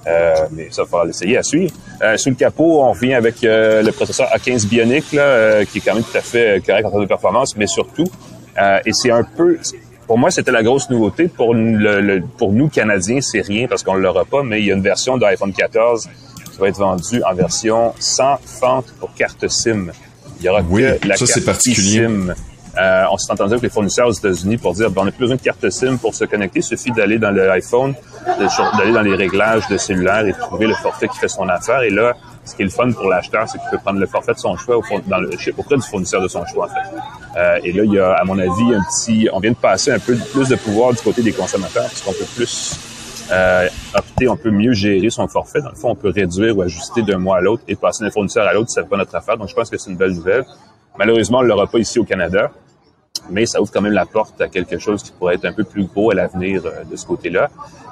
Euh, 0.06 0.34
mais 0.52 0.68
ça, 0.70 0.82
il 0.86 0.88
faudra 0.88 1.04
l'essayer 1.04 1.36
à 1.36 1.42
suivre. 1.42 1.72
Euh, 2.00 2.16
sous 2.16 2.28
le 2.30 2.36
capot, 2.36 2.80
on 2.82 2.92
revient 2.92 3.14
avec 3.14 3.42
euh, 3.42 3.82
le 3.82 3.90
processeur 3.90 4.28
A15 4.28 4.68
Bionic, 4.68 5.12
là, 5.12 5.22
euh, 5.22 5.64
qui 5.64 5.78
est 5.78 5.80
quand 5.80 5.94
même 5.94 6.04
tout 6.04 6.16
à 6.16 6.20
fait 6.20 6.62
correct 6.64 6.84
en 6.86 6.90
termes 6.90 7.02
de 7.02 7.08
performance, 7.08 7.56
mais 7.56 7.66
surtout, 7.66 8.04
euh, 8.62 8.78
et 8.86 8.92
c'est 8.92 9.10
un 9.10 9.24
peu, 9.24 9.58
pour 10.06 10.16
moi, 10.16 10.30
c'était 10.30 10.52
la 10.52 10.62
grosse 10.62 10.88
nouveauté. 10.90 11.26
Pour, 11.26 11.54
le, 11.54 12.00
le- 12.00 12.22
pour 12.38 12.52
nous, 12.52 12.68
Canadiens, 12.68 13.20
c'est 13.20 13.40
rien 13.40 13.66
parce 13.66 13.82
qu'on 13.82 13.94
ne 13.96 14.00
l'aura 14.00 14.24
pas, 14.24 14.44
mais 14.44 14.60
il 14.60 14.66
y 14.66 14.70
a 14.70 14.74
une 14.76 14.82
version 14.82 15.18
de 15.18 15.24
iPhone 15.24 15.52
14 15.52 16.08
qui 16.56 16.60
va 16.62 16.68
être 16.68 16.78
vendue 16.78 17.22
en 17.22 17.34
version 17.34 17.92
sans 17.98 18.38
fente 18.44 18.86
pour 18.98 19.12
carte 19.14 19.46
SIM. 19.48 19.88
Il 20.40 20.46
y 20.46 20.48
aura 20.48 20.62
Oui, 20.68 20.82
que 21.00 21.06
la 21.06 21.16
ça, 21.16 21.26
carte 21.26 21.44
particulier. 21.44 22.00
eSIM. 22.04 22.34
Euh, 22.78 23.04
on 23.10 23.16
s'est 23.16 23.32
entendu 23.32 23.52
avec 23.52 23.62
les 23.62 23.68
fournisseurs 23.70 24.06
aux 24.08 24.12
États-Unis 24.12 24.58
pour 24.58 24.74
dire 24.74 24.90
ben, 24.90 25.02
on 25.02 25.04
n'a 25.06 25.10
plus 25.10 25.20
besoin 25.20 25.36
de 25.36 25.40
carte 25.42 25.68
SIM 25.70 25.96
pour 25.98 26.14
se 26.14 26.24
connecter. 26.24 26.58
Il 26.60 26.62
suffit 26.62 26.90
d'aller 26.92 27.18
dans 27.18 27.30
le 27.30 27.50
iPhone, 27.50 27.94
de- 28.40 28.48
sur- 28.48 28.70
d'aller 28.76 28.92
dans 28.92 29.00
les 29.02 29.14
réglages 29.14 29.66
de 29.68 29.76
cellulaire 29.78 30.26
et 30.26 30.32
de 30.32 30.38
trouver 30.38 30.66
le 30.66 30.74
forfait 30.74 31.08
qui 31.08 31.18
fait 31.18 31.28
son 31.28 31.48
affaire. 31.48 31.82
Et 31.82 31.90
là, 31.90 32.12
ce 32.44 32.54
qui 32.54 32.62
est 32.62 32.66
le 32.66 32.70
fun 32.70 32.90
pour 32.92 33.08
l'acheteur, 33.08 33.48
c'est 33.48 33.58
qu'il 33.58 33.68
peut 33.70 33.78
prendre 33.78 33.98
le 33.98 34.06
forfait 34.06 34.34
de 34.34 34.38
son 34.38 34.56
choix 34.58 34.76
au 34.76 34.82
fond- 34.82 35.00
dans 35.06 35.18
le, 35.18 35.30
chez- 35.38 35.54
auprès 35.56 35.76
du 35.76 35.82
fournisseur 35.82 36.20
de 36.22 36.28
son 36.28 36.44
choix, 36.46 36.66
en 36.66 36.68
fait. 36.68 37.40
Euh, 37.40 37.58
et 37.64 37.72
là, 37.72 37.82
il 37.84 37.92
y 37.92 37.98
a, 37.98 38.12
à 38.12 38.24
mon 38.24 38.38
avis, 38.38 38.74
un 38.74 38.82
petit. 38.90 39.28
On 39.32 39.40
vient 39.40 39.52
de 39.52 39.56
passer 39.56 39.90
un 39.92 39.98
peu 39.98 40.14
plus 40.32 40.48
de 40.48 40.56
pouvoir 40.56 40.92
du 40.92 41.00
côté 41.00 41.22
des 41.22 41.32
consommateurs, 41.32 41.84
parce 41.84 42.02
qu'on 42.02 42.12
peut 42.12 42.26
plus 42.36 42.76
euh, 43.30 43.68
opter, 43.94 44.28
on 44.28 44.36
peut 44.36 44.50
mieux 44.50 44.72
gérer 44.72 45.10
son 45.10 45.28
forfait. 45.28 45.60
Dans 45.60 45.70
le 45.70 45.76
fond, 45.76 45.90
on 45.90 45.94
peut 45.94 46.10
réduire 46.10 46.56
ou 46.56 46.62
ajuster 46.62 47.02
d'un 47.02 47.18
mois 47.18 47.38
à 47.38 47.40
l'autre 47.40 47.62
et 47.68 47.74
passer 47.74 48.04
d'un 48.04 48.10
fournisseur 48.10 48.46
à 48.46 48.52
l'autre, 48.52 48.70
c'est 48.70 48.88
pas 48.88 48.96
notre 48.96 49.14
affaire. 49.14 49.36
Donc, 49.36 49.48
je 49.48 49.54
pense 49.54 49.70
que 49.70 49.76
c'est 49.76 49.90
une 49.90 49.96
belle 49.96 50.12
nouvelle. 50.12 50.44
Malheureusement, 50.98 51.38
on 51.38 51.42
ne 51.42 51.48
l'aura 51.48 51.66
pas 51.66 51.78
ici 51.78 51.98
au 51.98 52.04
Canada, 52.04 52.50
mais 53.30 53.46
ça 53.46 53.60
ouvre 53.60 53.70
quand 53.72 53.82
même 53.82 53.92
la 53.92 54.06
porte 54.06 54.40
à 54.40 54.48
quelque 54.48 54.78
chose 54.78 55.02
qui 55.02 55.12
pourrait 55.12 55.34
être 55.34 55.44
un 55.44 55.52
peu 55.52 55.64
plus 55.64 55.86
gros 55.86 56.10
à 56.10 56.14
l'avenir 56.14 56.62
euh, 56.64 56.84
de 56.90 56.96
ce 56.96 57.06
côté-là. 57.06 57.50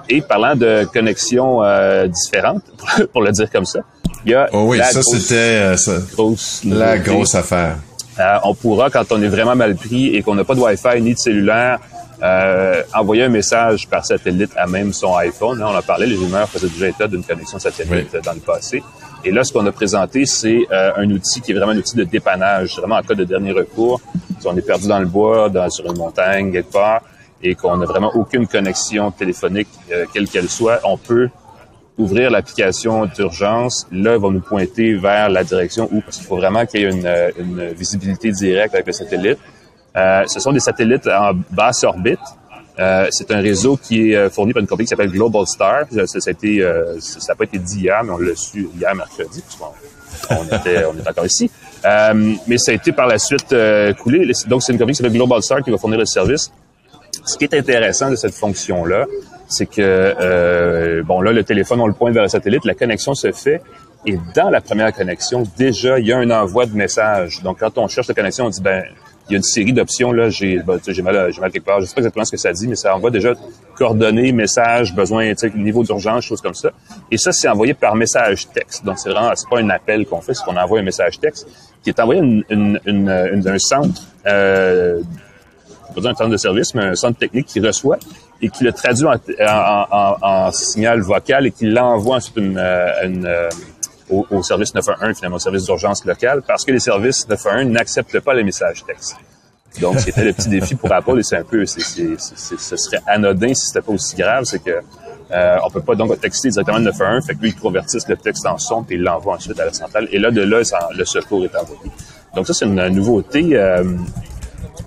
Et 0.09 0.20
parlant 0.20 0.55
de 0.55 0.85
connexions 0.92 1.62
euh, 1.62 2.07
différentes, 2.07 2.62
pour 3.12 3.23
le 3.23 3.33
dire 3.33 3.51
comme 3.51 3.64
ça, 3.64 3.81
il 4.25 4.33
y 4.33 4.35
a 4.35 4.49
Oh 4.53 4.64
oui, 4.68 4.79
la 4.79 4.85
ça 4.85 5.01
grosse, 5.01 5.18
c'était 5.18 5.35
euh, 5.35 6.01
grosse 6.14 6.62
la 6.64 6.99
grosse 6.99 7.35
affaire. 7.35 7.77
Euh, 8.18 8.38
on 8.44 8.55
pourra, 8.55 8.90
quand 8.90 9.05
on 9.11 9.20
est 9.23 9.29
vraiment 9.29 9.57
mal 9.57 9.75
pris 9.75 10.14
et 10.14 10.23
qu'on 10.23 10.35
n'a 10.35 10.44
pas 10.44 10.55
de 10.55 10.61
Wi-Fi 10.61 11.01
ni 11.03 11.14
de 11.14 11.18
cellulaire, 11.18 11.81
euh, 12.22 12.83
envoyer 12.94 13.24
un 13.24 13.29
message 13.29 13.88
par 13.88 14.05
satellite 14.05 14.53
à 14.57 14.66
même 14.66 14.92
son 14.92 15.14
iPhone. 15.16 15.61
Hein, 15.62 15.68
on 15.72 15.77
en 15.77 15.83
parlait, 15.83 16.07
les 16.07 16.16
rumeurs 16.16 16.48
faisaient 16.48 16.68
déjà 16.68 16.88
état 16.88 17.09
d'une 17.09 17.24
connexion 17.24 17.59
satellite 17.59 17.92
Oui. 17.92 18.07
euh, 18.14 18.20
dans 18.22 18.33
le 18.33 18.40
passé. 18.40 18.83
Et 19.24 19.31
là, 19.31 19.42
ce 19.42 19.53
qu'on 19.53 19.66
a 19.66 19.72
présenté, 19.72 20.27
c'est 20.27 20.66
euh, 20.70 20.92
un 20.96 21.11
outil 21.11 21.40
qui 21.40 21.53
est 21.53 21.55
vraiment 21.55 21.72
un 21.72 21.79
outil 21.79 21.96
de 21.96 22.05
dépannage, 22.05 22.77
vraiment 22.77 22.96
en 22.96 23.03
cas 23.03 23.14
de 23.14 23.24
dernier 23.24 23.53
recours. 23.53 24.00
Si 24.38 24.46
on 24.46 24.57
est 24.57 24.66
perdu 24.66 24.87
dans 24.87 24.98
le 24.98 25.07
bois, 25.07 25.48
dans, 25.48 25.68
sur 25.70 25.87
une 25.87 25.96
montagne, 25.96 26.53
quelque 26.53 26.72
part, 26.72 27.00
et 27.42 27.55
qu'on 27.55 27.77
n'a 27.79 27.87
vraiment 27.87 28.11
aucune 28.14 28.46
connexion 28.46 29.11
téléphonique, 29.11 29.68
euh, 29.92 30.05
quelle 30.12 30.29
qu'elle 30.29 30.48
soit, 30.48 30.81
on 30.85 30.96
peut 30.98 31.29
ouvrir 31.96 32.31
l'application 32.31 33.07
d'urgence, 33.07 33.87
là, 33.92 34.18
va 34.18 34.29
nous 34.31 34.40
pointer 34.40 34.94
vers 34.94 35.29
la 35.29 35.44
direction 35.44 35.88
où, 35.92 36.00
parce 36.00 36.16
qu'il 36.18 36.27
faut 36.27 36.37
vraiment 36.37 36.66
qu'il 36.66 36.81
y 36.81 36.85
ait 36.85 36.90
une, 36.90 37.07
euh, 37.07 37.31
une 37.38 37.68
visibilité 37.72 38.31
directe 38.33 38.74
avec 38.74 38.87
le 38.87 38.92
satellite. 38.92 39.38
Euh, 39.96 40.24
ce 40.26 40.40
sont 40.40 40.52
des 40.52 40.61
satellites 40.61 41.07
en 41.07 41.33
basse 41.50 41.85
orbite. 41.85 42.18
Euh, 42.78 43.07
c'est 43.11 43.30
un 43.30 43.40
réseau 43.40 43.76
qui 43.76 44.11
est 44.11 44.16
euh, 44.16 44.30
fourni 44.30 44.52
par 44.52 44.61
une 44.61 44.66
compagnie 44.66 44.87
qui 44.87 44.90
s'appelle 44.90 45.11
Global 45.11 45.46
Star. 45.46 45.85
Ça, 45.92 46.07
ça, 46.07 46.30
a 46.30 46.46
euh, 46.46 46.98
n'a 47.28 47.35
pas 47.37 47.44
été 47.44 47.59
dit 47.59 47.80
hier, 47.83 48.02
mais 48.02 48.11
on 48.11 48.18
l'a 48.18 48.35
su 48.35 48.68
hier 48.76 48.94
mercredi, 48.96 49.44
on 50.30 50.44
était, 50.44 50.85
on 50.85 50.96
est 50.98 51.09
encore 51.09 51.26
ici. 51.26 51.50
Euh, 51.85 52.35
mais 52.46 52.59
ça 52.59 52.72
a 52.72 52.74
été 52.74 52.92
par 52.92 53.07
la 53.07 53.18
suite 53.18 53.52
euh, 53.52 53.92
coulé. 53.92 54.30
Donc, 54.48 54.62
c'est 54.62 54.72
une 54.72 54.78
compagnie 54.78 54.96
qui 54.96 55.02
s'appelle 55.02 55.12
Global 55.12 55.42
Star 55.42 55.62
qui 55.62 55.70
va 55.70 55.78
fournir 55.78 55.98
le 55.98 56.07
service. 56.07 56.50
Ce 57.24 57.37
qui 57.37 57.44
est 57.44 57.54
intéressant 57.54 58.11
de 58.11 58.16
cette 58.16 58.35
fonction-là, 58.35 59.07
c'est 59.46 59.66
que, 59.66 59.80
euh, 59.80 61.02
bon, 61.04 61.20
là, 61.20 61.33
le 61.33 61.44
téléphone, 61.44 61.80
on 61.80 61.87
le 61.87 61.92
pointe 61.92 62.14
vers 62.14 62.22
le 62.22 62.28
satellite, 62.28 62.64
la 62.64 62.74
connexion 62.74 63.14
se 63.14 63.30
fait, 63.33 63.62
et 64.07 64.18
dans 64.35 64.50
la 64.50 64.61
première 64.61 64.92
connexion, 64.92 65.44
déjà, 65.57 65.98
il 65.98 66.07
y 66.07 66.12
a 66.12 66.18
un 66.18 66.30
envoi 66.30 66.66
de 66.66 66.74
message. 66.74 67.42
Donc, 67.42 67.61
quand 67.61 67.78
on 67.78 67.88
cherche 67.88 68.09
la 68.09 68.14
connexion, 68.14 68.46
on 68.46 68.50
dit, 68.50 68.61
ben, 68.61 68.83
il 69.28 69.32
y 69.32 69.34
a 69.34 69.38
une 69.38 69.42
série 69.42 69.72
d'options, 69.72 70.12
là, 70.12 70.28
j'ai 70.28 70.58
ben, 70.58 70.78
mal, 71.02 71.30
mal 71.40 71.50
quelque 71.50 71.64
part, 71.64 71.80
je 71.80 71.87
sais 71.87 71.94
pas 71.94 72.00
exactement 72.00 72.24
ce 72.24 72.32
que 72.32 72.37
ça 72.37 72.52
dit, 72.52 72.68
mais 72.68 72.76
ça 72.76 72.94
envoie 72.94 73.10
déjà 73.10 73.32
coordonnées, 73.74 74.32
messages, 74.32 74.94
besoin, 74.94 75.32
niveau 75.54 75.82
d'urgence, 75.82 76.24
choses 76.24 76.42
comme 76.42 76.54
ça. 76.54 76.70
Et 77.10 77.16
ça, 77.16 77.32
c'est 77.32 77.48
envoyé 77.48 77.72
par 77.72 77.94
message 77.94 78.48
texte. 78.50 78.84
Donc, 78.84 78.98
c'est 78.98 79.10
vraiment, 79.10 79.30
c'est 79.34 79.48
pas 79.48 79.60
un 79.60 79.70
appel 79.70 80.06
qu'on 80.06 80.20
fait, 80.20 80.34
c'est 80.34 80.44
qu'on 80.44 80.56
envoie 80.56 80.80
un 80.80 80.82
message 80.82 81.18
texte 81.18 81.48
qui 81.82 81.90
est 81.90 82.00
envoyé 82.00 82.20
une, 82.20 82.80
une, 82.84 83.40
d'un 83.40 83.58
centre, 83.58 84.02
euh, 84.26 85.00
pas 85.94 86.00
dire 86.00 86.10
un 86.10 86.14
centre 86.14 86.30
de 86.30 86.37
service, 86.37 86.74
mais 86.74 86.82
un 86.82 86.94
centre 86.94 87.18
technique 87.18 87.46
qui 87.46 87.60
reçoit 87.60 87.98
et 88.42 88.48
qui 88.48 88.64
le 88.64 88.72
traduit 88.72 89.06
en, 89.06 89.16
en, 89.48 90.16
en, 90.20 90.52
signal 90.52 91.00
vocal 91.00 91.46
et 91.46 91.50
qui 91.50 91.66
l'envoie 91.66 92.16
ensuite 92.16 92.37
une, 92.37 92.58
une, 92.58 93.28
au, 94.14 94.27
au, 94.31 94.42
service 94.42 94.74
911, 94.74 95.16
finalement, 95.16 95.37
au 95.37 95.40
service 95.40 95.64
d'urgence 95.64 96.05
local, 96.05 96.42
parce 96.46 96.64
que 96.64 96.72
les 96.72 96.81
services 96.81 97.29
911 97.29 97.72
n'acceptent 97.72 98.20
pas 98.20 98.35
les 98.35 98.44
messages 98.44 98.85
texte. 98.85 99.16
Donc, 99.81 99.98
c'était 99.98 100.24
le 100.24 100.33
petit 100.33 100.48
défi 100.48 100.74
pour 100.77 100.92
Apple 100.92 101.18
et 101.18 101.22
c'est 101.22 101.37
un 101.37 101.44
peu, 101.44 101.66
c'est, 101.66 101.81
c'est, 101.83 102.59
ce 102.59 102.77
serait 102.77 103.00
anodin 103.07 103.55
si 103.55 103.66
c'était 103.66 103.81
pas 103.81 103.92
aussi 103.92 104.14
grave, 104.14 104.44
c'est 104.44 104.62
que 104.62 104.81
euh, 105.33 105.57
on 105.64 105.70
peut 105.70 105.81
pas 105.81 105.94
donc 105.94 106.18
texter 106.20 106.50
directement 106.50 106.79
le 106.79 106.85
911, 106.85 107.27
fait 107.27 107.35
que 107.35 107.40
lui, 107.40 107.48
il 107.48 107.57
convertisse 107.57 108.07
le 108.09 108.16
texte 108.16 108.46
en 108.46 108.59
son 108.59 108.83
et 108.88 108.94
il 108.94 109.03
l'envoie 109.03 109.35
ensuite 109.35 109.59
à 109.59 109.64
la 109.64 109.72
centrale. 109.72 110.09
Et 110.12 110.18
là, 110.18 110.31
de 110.31 110.42
là, 110.42 110.61
le 110.96 111.05
secours 111.05 111.44
est 111.44 111.57
envoyé. 111.57 111.90
Donc 112.37 112.46
ça, 112.46 112.55
c'est 112.55 112.66
une 112.66 112.87
nouveauté. 112.88 113.50
Euh, 113.53 113.83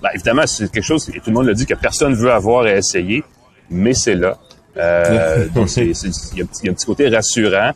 ben, 0.02 0.10
évidemment, 0.14 0.46
c'est 0.46 0.70
quelque 0.70 0.84
chose, 0.84 1.08
et 1.10 1.20
tout 1.20 1.30
le 1.30 1.32
monde 1.32 1.46
le 1.46 1.54
dit, 1.54 1.66
que 1.66 1.74
personne 1.74 2.14
veut 2.14 2.32
avoir 2.32 2.64
à 2.64 2.72
essayer, 2.72 3.24
mais 3.70 3.94
c'est 3.94 4.14
là. 4.14 4.38
Euh, 4.76 5.48
donc, 5.48 5.76
il 5.76 5.88
y, 5.88 5.90
a 5.90 6.44
un 6.44 6.74
petit 6.74 6.86
côté 6.86 7.08
rassurant. 7.08 7.72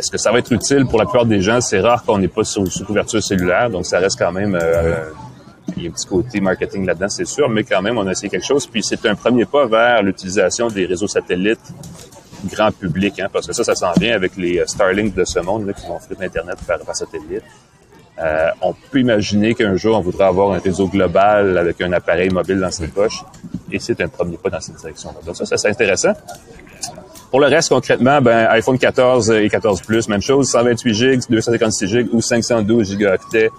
Est-ce 0.00 0.10
que 0.10 0.16
ça 0.16 0.32
va 0.32 0.38
être 0.38 0.50
utile 0.50 0.86
pour 0.86 0.98
la 0.98 1.04
plupart 1.04 1.26
des 1.26 1.42
gens? 1.42 1.60
C'est 1.60 1.78
rare 1.78 2.02
qu'on 2.04 2.16
n'ait 2.16 2.26
pas 2.26 2.42
sous, 2.42 2.64
couverture 2.86 3.22
cellulaire, 3.22 3.68
donc 3.68 3.84
ça 3.84 3.98
reste 3.98 4.18
quand 4.18 4.32
même... 4.32 4.58
Euh, 4.58 5.10
il 5.76 5.82
y 5.82 5.86
a 5.86 5.90
un 5.90 5.92
petit 5.92 6.06
côté 6.06 6.40
marketing 6.40 6.86
là-dedans, 6.86 7.10
c'est 7.10 7.26
sûr, 7.26 7.50
mais 7.50 7.64
quand 7.64 7.82
même, 7.82 7.98
on 7.98 8.06
a 8.06 8.12
essayé 8.12 8.30
quelque 8.30 8.46
chose. 8.46 8.66
Puis 8.66 8.82
c'est 8.82 9.04
un 9.04 9.14
premier 9.14 9.44
pas 9.44 9.66
vers 9.66 10.02
l'utilisation 10.02 10.68
des 10.68 10.86
réseaux 10.86 11.06
satellites 11.06 11.60
grand 12.46 12.72
public, 12.72 13.20
hein, 13.20 13.28
parce 13.30 13.46
que 13.46 13.52
ça, 13.52 13.62
ça 13.62 13.74
s'en 13.74 13.92
vient 13.92 14.14
avec 14.14 14.38
les 14.38 14.58
euh, 14.58 14.66
Starlink 14.66 15.14
de 15.14 15.24
ce 15.26 15.38
monde 15.40 15.66
là, 15.66 15.74
qui 15.74 15.86
vont 15.86 15.96
offrir 15.96 16.16
l'Internet 16.18 16.56
par, 16.66 16.78
par 16.78 16.96
satellite. 16.96 17.42
Euh, 18.18 18.48
on 18.62 18.74
peut 18.90 19.00
imaginer 19.00 19.54
qu'un 19.54 19.76
jour, 19.76 19.98
on 19.98 20.00
voudra 20.00 20.28
avoir 20.28 20.52
un 20.52 20.60
réseau 20.60 20.88
global 20.88 21.58
avec 21.58 21.78
un 21.82 21.92
appareil 21.92 22.30
mobile 22.30 22.58
dans 22.58 22.70
ses 22.70 22.88
poches, 22.88 23.22
et 23.70 23.78
c'est 23.78 24.00
un 24.00 24.08
premier 24.08 24.38
pas 24.38 24.48
dans 24.48 24.62
cette 24.62 24.76
direction. 24.76 25.10
-là. 25.10 25.26
Donc 25.26 25.36
ça, 25.36 25.44
ça 25.44 25.58
c'est 25.58 25.68
intéressant. 25.68 26.14
Pour 27.30 27.38
le 27.38 27.46
reste, 27.46 27.68
concrètement, 27.68 28.20
ben, 28.20 28.48
iPhone 28.50 28.76
14 28.76 29.30
et 29.30 29.48
14 29.48 29.82
Plus, 29.82 30.08
même 30.08 30.20
chose, 30.20 30.50
128 30.50 30.94
GB, 30.94 31.18
256 31.30 31.86
GB 31.86 32.08
ou 32.12 32.20
512 32.20 32.88
gigaoctets 32.88 33.50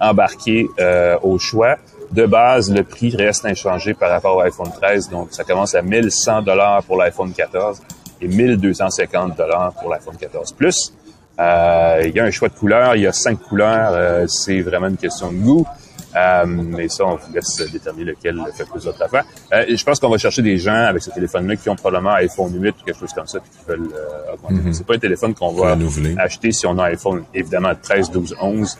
embarqués 0.00 0.68
euh, 0.80 1.16
au 1.22 1.38
choix. 1.38 1.76
De 2.10 2.26
base, 2.26 2.70
le 2.70 2.82
prix 2.82 3.14
reste 3.14 3.46
inchangé 3.46 3.94
par 3.94 4.10
rapport 4.10 4.36
au 4.36 4.40
iPhone 4.40 4.70
13, 4.70 5.08
donc 5.08 5.28
ça 5.30 5.44
commence 5.44 5.74
à 5.74 5.82
1100 5.82 6.42
dollars 6.42 6.82
pour 6.82 6.96
l'iPhone 6.96 7.32
14 7.32 7.80
et 8.20 8.26
1250 8.26 9.36
dollars 9.36 9.72
pour 9.80 9.88
l'iPhone 9.88 10.16
14 10.16 10.52
Plus. 10.52 10.92
Euh, 11.38 12.02
il 12.04 12.14
y 12.14 12.20
a 12.20 12.24
un 12.24 12.30
choix 12.30 12.48
de 12.48 12.54
couleurs, 12.54 12.96
il 12.96 13.02
y 13.02 13.06
a 13.06 13.12
cinq 13.12 13.38
couleurs, 13.40 13.92
euh, 13.94 14.26
c'est 14.26 14.60
vraiment 14.60 14.88
une 14.88 14.96
question 14.96 15.32
de 15.32 15.38
goût. 15.38 15.66
Euh, 16.14 16.44
mais 16.46 16.88
ça, 16.88 17.06
on 17.06 17.16
vous 17.16 17.32
laisse 17.32 17.70
déterminer 17.70 18.12
lequel 18.12 18.40
fait 18.54 18.64
plus 18.64 18.84
votre 18.84 19.02
affaire. 19.02 19.24
Euh, 19.52 19.64
je 19.68 19.84
pense 19.84 19.98
qu'on 19.98 20.10
va 20.10 20.18
chercher 20.18 20.42
des 20.42 20.58
gens 20.58 20.74
avec 20.74 21.02
ce 21.02 21.10
téléphone-là 21.10 21.56
qui 21.56 21.68
ont 21.68 21.76
probablement 21.76 22.10
un 22.10 22.16
iPhone 22.16 22.52
8 22.54 22.70
ou 22.70 22.84
quelque 22.84 22.98
chose 22.98 23.12
comme 23.12 23.26
ça, 23.26 23.40
puis 23.40 23.50
qui 23.50 23.64
veulent 23.66 23.90
euh, 23.94 24.34
augmenter. 24.34 24.68
Mm-hmm. 24.68 24.72
C'est 24.72 24.86
pas 24.86 24.94
un 24.94 24.98
téléphone 24.98 25.34
qu'on 25.34 25.52
va 25.52 25.76
acheter 26.18 26.52
si 26.52 26.66
on 26.66 26.78
a 26.78 26.84
un 26.84 26.92
iPhone, 26.92 27.24
évidemment, 27.34 27.72
13, 27.80 28.10
12, 28.10 28.36
11. 28.40 28.78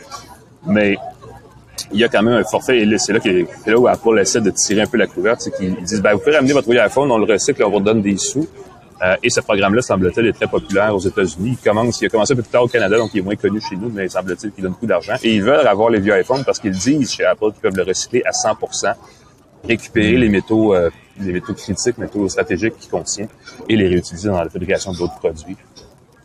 Mais 0.67 0.97
il 1.93 2.01
y 2.01 2.05
a 2.05 2.09
quand 2.09 2.23
même 2.23 2.35
un 2.35 2.45
forfait, 2.45 2.81
et 2.81 2.99
c'est 2.99 3.13
là, 3.13 3.21
là 3.67 3.79
où 3.79 3.89
Apple 3.89 4.19
essaie 4.21 4.41
de 4.41 4.51
tirer 4.51 4.83
un 4.83 4.87
peu 4.87 4.99
la 4.99 5.07
couverte, 5.07 5.41
c'est 5.41 5.55
qu'ils 5.55 5.75
disent, 5.83 6.03
ben, 6.03 6.15
vous 6.15 6.21
pouvez 6.21 6.37
ramener 6.37 6.53
votre 6.53 6.71
iPhone, 6.71 7.11
on 7.11 7.19
le 7.19 7.25
recycle, 7.25 7.65
on 7.65 7.71
vous 7.71 7.81
donne 7.81 8.03
des 8.03 8.17
sous. 8.17 8.47
Euh, 9.03 9.17
et 9.23 9.31
ce 9.31 9.41
programme-là, 9.41 9.83
semble-t-il, 9.83 10.27
est 10.27 10.33
très 10.33 10.47
populaire 10.47 10.95
aux 10.95 11.01
États-Unis. 11.01 11.59
Il 11.59 11.65
commence, 11.65 12.01
il 12.01 12.07
a 12.07 12.09
commencé 12.09 12.35
un 12.35 12.37
peu 12.37 12.43
plus 12.43 12.53
tard 12.53 12.63
au 12.63 12.69
Canada, 12.69 12.97
donc 12.97 13.11
il 13.15 13.19
est 13.19 13.23
moins 13.23 13.37
connu 13.37 13.61
chez 13.61 13.77
nous, 13.77 13.91
mais 13.91 14.09
semble-t-il 14.09 14.53
qu'il 14.53 14.63
donne 14.63 14.73
beaucoup 14.73 14.87
d'argent. 14.87 15.15
Et 15.23 15.35
ils 15.35 15.43
veulent 15.43 15.67
avoir 15.67 15.91
les 15.91 15.99
vieux 15.99 16.19
iPhones 16.19 16.45
parce 16.45 16.61
qu'ils 16.61 16.77
disent 16.77 17.13
chez 17.13 17.25
Apple 17.25 17.53
qu'ils 17.53 17.63
peuvent 17.63 17.77
le 17.77 17.83
recycler 17.83 18.23
à 18.25 18.33
100 18.33 18.57
récupérer 19.65 20.17
les 20.17 20.29
métaux, 20.29 20.75
euh, 20.75 20.91
les 21.21 21.33
métaux 21.33 21.55
critiques, 21.55 21.99
métaux 21.99 22.29
stratégiques 22.29 22.77
qu'il 22.79 22.91
contient, 22.91 23.29
et 23.69 23.77
les 23.77 23.89
réutiliser 23.89 24.29
dans 24.29 24.43
la 24.43 24.49
fabrication 24.49 24.93
d'autres 24.93 25.19
produits. 25.19 25.57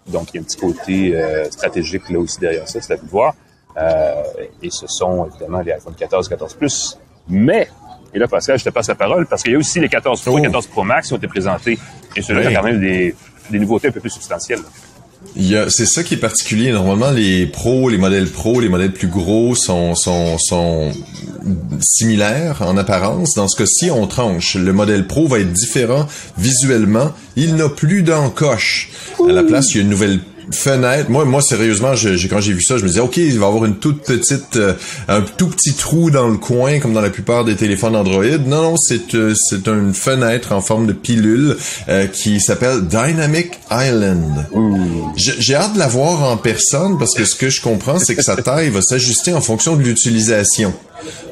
Donc, 0.08 0.34
il 0.34 0.36
y 0.36 0.40
a 0.40 0.42
un 0.42 0.44
petit 0.44 0.58
côté 0.58 1.16
euh, 1.16 1.50
stratégique 1.50 2.10
là 2.10 2.20
aussi 2.20 2.40
derrière 2.40 2.68
ça, 2.68 2.80
c'est 2.82 2.94
à 2.94 2.98
voir. 3.10 3.34
Euh, 3.78 4.24
et 4.64 4.70
ce 4.72 4.88
sont 4.88 5.28
évidemment 5.28 5.60
les 5.60 5.74
iPhone 5.74 5.94
14, 5.94 6.28
14 6.30 6.54
Plus. 6.56 6.98
Mais, 7.30 7.68
et 8.14 8.20
là, 8.20 8.28
Pascal, 8.28 8.58
je 8.58 8.64
te 8.64 8.70
passe 8.70 8.88
la 8.88 8.96
parole, 8.96 9.26
parce 9.26 9.44
qu'il 9.44 9.52
y 9.52 9.56
a 9.56 9.58
aussi 9.58 9.80
les 9.80 9.90
14 9.90 10.22
Pro 10.22 10.40
et 10.40 10.42
14 10.42 10.68
Pro 10.68 10.84
Max 10.84 11.08
qui 11.08 11.14
ont 11.14 11.18
été 11.18 11.28
présentés. 11.28 11.78
Et 12.16 12.22
ceux-là, 12.22 12.44
il 12.44 12.52
y 12.52 12.56
a 12.56 12.60
quand 12.60 12.66
même 12.66 12.80
des, 12.80 13.16
des 13.50 13.60
nouveautés 13.60 13.90
un 13.90 13.92
peu 13.92 14.00
plus 14.00 14.10
substantielles. 14.10 14.62
C'est 15.70 15.86
ça 15.86 16.04
qui 16.04 16.16
est 16.16 16.18
particulier. 16.18 16.72
Normalement, 16.72 17.12
les 17.12 17.46
pros, 17.46 17.90
les 17.90 17.98
modèles 17.98 18.28
pros, 18.28 18.60
les 18.60 18.70
modèles 18.70 18.94
plus 18.94 19.08
gros 19.08 19.56
sont, 19.56 19.94
sont, 19.94 20.38
sont 20.38 20.92
similaires 21.80 22.62
en 22.62 22.78
apparence. 22.78 23.34
Dans 23.36 23.48
ce 23.48 23.58
cas-ci, 23.58 23.92
on 23.92 24.08
tranche. 24.08 24.56
Le 24.56 24.74
modèle 24.74 25.06
pro 25.06 25.28
va 25.28 25.40
être 25.40 25.52
différent 25.52 26.08
visuellement. 26.38 27.12
Il 27.36 27.56
n'a 27.56 27.70
plus 27.70 28.04
d'encoche. 28.04 28.90
À 29.28 29.32
la 29.32 29.44
place, 29.44 29.72
il 29.72 29.78
y 29.78 29.80
a 29.80 29.84
une 29.84 29.90
nouvelle 29.90 30.20
fenêtre. 30.52 31.10
Moi, 31.10 31.26
moi, 31.26 31.42
sérieusement, 31.42 31.96
je, 31.96 32.28
quand 32.28 32.42
j'ai 32.42 32.54
vu 32.54 32.62
ça, 32.62 32.78
je 32.78 32.84
me 32.84 32.88
disais, 32.88 33.00
ok, 33.00 33.18
il 33.18 33.40
va 33.40 33.48
avoir 33.48 33.66
une 33.66 33.78
toute 33.78 34.04
petite, 34.04 34.56
euh, 34.56 34.74
un 35.08 35.22
tout 35.22 35.48
petit 35.48 35.74
trou 35.74 36.10
dans 36.10 36.28
le 36.28 36.38
coin, 36.38 36.80
comme 36.80 36.94
dans 36.94 37.02
la 37.02 37.10
plupart 37.10 37.46
des 37.46 37.56
téléphones 37.56 37.96
Android. 37.96 38.24
Non, 38.46 38.62
non, 38.62 38.76
c'est 38.78 39.16
euh, 39.16 39.34
c'est 39.36 39.68
une 39.68 39.94
fenêtre 39.94 40.52
en 40.52 40.62
forme 40.62 40.88
de 40.88 40.94
pilule 40.94 41.58
euh, 41.90 42.08
qui 42.08 42.40
s'appelle 42.40 42.88
Dynamic 42.88 43.60
Island. 43.72 44.48
J'ai 45.16 45.56
hâte 45.56 45.74
de 45.74 45.80
la 45.80 45.88
voir 45.88 46.24
en 46.24 46.38
personne 46.38 46.98
parce 46.98 47.14
que 47.14 47.26
ce 47.26 47.36
que 47.36 47.50
je 47.50 47.62
comprends, 47.62 48.00
c'est 48.00 48.16
que 48.16 48.24
sa 48.24 48.36
taille 48.36 48.70
va 48.70 48.82
s'ajuster 48.82 49.34
en 49.34 49.42
fonction 49.42 49.76
de 49.76 49.84
l'utilisation. 49.84 50.74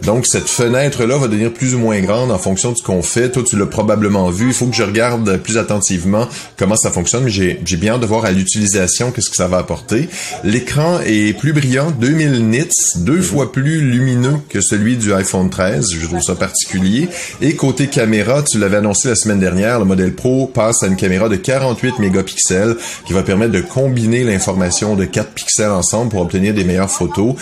Donc, 0.03 0.25
cette 0.27 0.47
fenêtre-là 0.47 1.17
va 1.17 1.27
devenir 1.27 1.51
plus 1.51 1.75
ou 1.75 1.79
moins 1.79 1.99
grande 2.01 2.31
en 2.31 2.37
fonction 2.37 2.71
de 2.71 2.77
ce 2.77 2.83
qu'on 2.83 3.01
fait. 3.01 3.31
Toi, 3.31 3.43
tu 3.47 3.57
l'as 3.57 3.65
probablement 3.65 4.29
vu. 4.29 4.47
Il 4.47 4.53
faut 4.53 4.67
que 4.67 4.75
je 4.75 4.83
regarde 4.83 5.37
plus 5.37 5.57
attentivement 5.57 6.27
comment 6.57 6.75
ça 6.75 6.91
fonctionne, 6.91 7.23
mais 7.23 7.31
j'ai 7.31 7.77
bien 7.77 7.93
hâte 7.93 8.01
de 8.01 8.05
voir 8.05 8.25
à 8.25 8.31
l'utilisation 8.31 9.11
qu'est-ce 9.11 9.29
que 9.29 9.35
ça 9.35 9.47
va 9.47 9.57
apporter. 9.57 10.09
L'écran 10.43 10.99
est 11.05 11.37
plus 11.37 11.53
brillant, 11.53 11.91
2000 11.91 12.49
nits, 12.49 12.67
deux 12.97 13.21
fois 13.21 13.51
plus 13.51 13.81
lumineux 13.81 14.37
que 14.49 14.61
celui 14.61 14.97
du 14.97 15.13
iPhone 15.13 15.49
13. 15.49 15.91
Je 15.91 16.05
trouve 16.05 16.21
ça 16.21 16.35
particulier. 16.35 17.09
Et 17.41 17.55
côté 17.55 17.87
caméra, 17.87 18.43
tu 18.43 18.59
l'avais 18.59 18.77
annoncé 18.77 19.09
la 19.09 19.15
semaine 19.15 19.39
dernière, 19.39 19.79
le 19.79 19.85
modèle 19.85 20.13
Pro 20.13 20.47
passe 20.47 20.83
à 20.83 20.87
une 20.87 20.95
caméra 20.95 21.29
de 21.29 21.35
48 21.35 21.99
mégapixels 21.99 22.75
qui 23.05 23.13
va 23.13 23.23
permettre 23.23 23.51
de 23.51 23.61
combiner 23.61 24.23
l'information 24.23 24.95
de 24.95 25.05
4 25.05 25.31
pixels 25.31 25.71
ensemble 25.71 26.11
pour 26.11 26.21
obtenir 26.21 26.53
des 26.53 26.63
meilleures 26.63 26.91
photos 26.91 27.35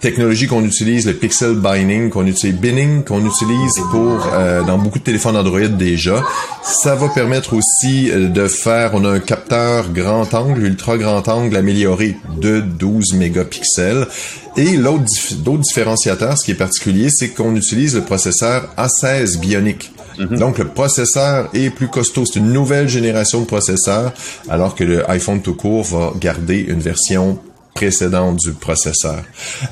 technologie 0.00 0.46
qu'on 0.46 0.64
utilise, 0.64 1.06
le 1.06 1.14
pixel 1.14 1.54
binding, 1.54 2.10
qu'on 2.10 2.26
utilise, 2.26 2.56
binning, 2.56 3.04
qu'on 3.04 3.24
utilise 3.26 3.74
pour 3.90 4.28
euh, 4.32 4.62
dans 4.62 4.78
beaucoup 4.78 4.98
de 4.98 5.04
téléphones 5.04 5.36
Android 5.36 5.60
déjà. 5.60 6.22
Ça 6.62 6.94
va 6.94 7.08
permettre 7.08 7.54
aussi 7.54 8.10
euh, 8.10 8.28
de 8.28 8.48
faire, 8.48 8.92
on 8.94 9.04
a 9.04 9.10
un 9.10 9.20
capteur 9.20 9.90
grand 9.92 10.32
angle, 10.34 10.62
ultra 10.62 10.96
grand 10.96 11.26
angle 11.28 11.56
amélioré 11.56 12.16
de 12.40 12.60
12 12.60 13.14
mégapixels. 13.14 14.06
Et 14.56 14.76
l'autre 14.76 15.04
d'autres 15.38 15.62
différenciateurs, 15.62 16.38
ce 16.38 16.44
qui 16.44 16.50
est 16.50 16.56
particulier, 16.56 17.08
c'est 17.10 17.28
qu'on 17.28 17.54
utilise 17.54 17.94
le 17.94 18.02
processeur 18.02 18.68
A16 18.76 19.38
Bionic. 19.38 19.92
Mm-hmm. 20.18 20.38
Donc 20.38 20.58
le 20.58 20.66
processeur 20.66 21.48
est 21.54 21.70
plus 21.70 21.88
costaud, 21.88 22.24
c'est 22.26 22.40
une 22.40 22.52
nouvelle 22.52 22.88
génération 22.88 23.40
de 23.40 23.46
processeurs, 23.46 24.12
alors 24.48 24.74
que 24.74 24.82
le 24.82 25.08
iPhone 25.10 25.40
tout 25.42 25.54
court 25.54 25.84
va 25.84 26.12
garder 26.18 26.58
une 26.68 26.80
version 26.80 27.38
précédente 27.78 28.38
du 28.38 28.52
processeur. 28.54 29.22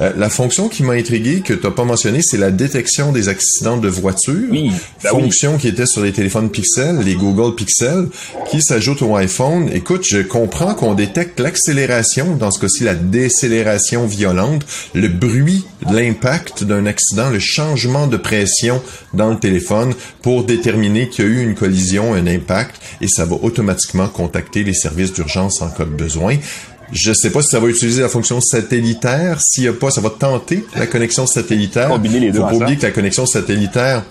Euh, 0.00 0.12
la 0.16 0.30
fonction 0.30 0.68
qui 0.68 0.84
m'a 0.84 0.92
intrigué, 0.92 1.40
que 1.40 1.54
tu 1.54 1.66
n'as 1.66 1.72
pas 1.72 1.82
mentionné, 1.82 2.20
c'est 2.22 2.36
la 2.36 2.52
détection 2.52 3.10
des 3.10 3.28
accidents 3.28 3.78
de 3.78 3.88
voiture. 3.88 4.48
Oui, 4.48 4.70
ben 5.02 5.10
fonction 5.10 5.58
qui 5.58 5.66
était 5.66 5.86
sur 5.86 6.02
les 6.02 6.12
téléphones 6.12 6.50
Pixel, 6.50 7.00
les 7.00 7.16
Google 7.16 7.56
Pixel, 7.56 8.06
qui 8.48 8.62
s'ajoute 8.62 9.02
au 9.02 9.16
iPhone. 9.16 9.68
Écoute, 9.72 10.04
je 10.08 10.18
comprends 10.18 10.74
qu'on 10.74 10.94
détecte 10.94 11.40
l'accélération, 11.40 12.36
dans 12.36 12.52
ce 12.52 12.60
cas-ci 12.60 12.84
la 12.84 12.94
décélération 12.94 14.06
violente, 14.06 14.64
le 14.94 15.08
bruit, 15.08 15.66
l'impact 15.90 16.62
d'un 16.62 16.86
accident, 16.86 17.30
le 17.30 17.40
changement 17.40 18.06
de 18.06 18.16
pression 18.16 18.80
dans 19.14 19.30
le 19.30 19.38
téléphone 19.40 19.94
pour 20.22 20.44
déterminer 20.44 21.08
qu'il 21.08 21.24
y 21.24 21.28
a 21.28 21.30
eu 21.32 21.42
une 21.42 21.56
collision, 21.56 22.14
un 22.14 22.28
impact, 22.28 22.76
et 23.00 23.08
ça 23.08 23.24
va 23.24 23.34
automatiquement 23.42 24.06
contacter 24.06 24.62
les 24.62 24.74
services 24.74 25.12
d'urgence 25.12 25.60
en 25.60 25.70
cas 25.70 25.84
de 25.84 25.90
besoin. 25.90 26.36
Je 26.92 27.12
sais 27.12 27.30
pas 27.30 27.42
si 27.42 27.48
ça 27.48 27.60
va 27.60 27.68
utiliser 27.68 28.02
la 28.02 28.08
fonction 28.08 28.40
satellitaire. 28.40 29.40
S'il 29.40 29.64
y 29.64 29.68
a 29.68 29.72
pas, 29.72 29.90
ça 29.90 30.00
va 30.00 30.10
tenter 30.10 30.64
la 30.76 30.86
connexion 30.86 31.26
satellitaire. 31.26 31.88
Combiner 31.88 32.20
les 32.20 32.30
deux 32.30 32.40
Faut 32.40 32.46
pas 32.46 32.54
oublier 32.54 32.76
que 32.76 32.82
la 32.82 32.92
connexion 32.92 33.26
satellitaire 33.26 34.04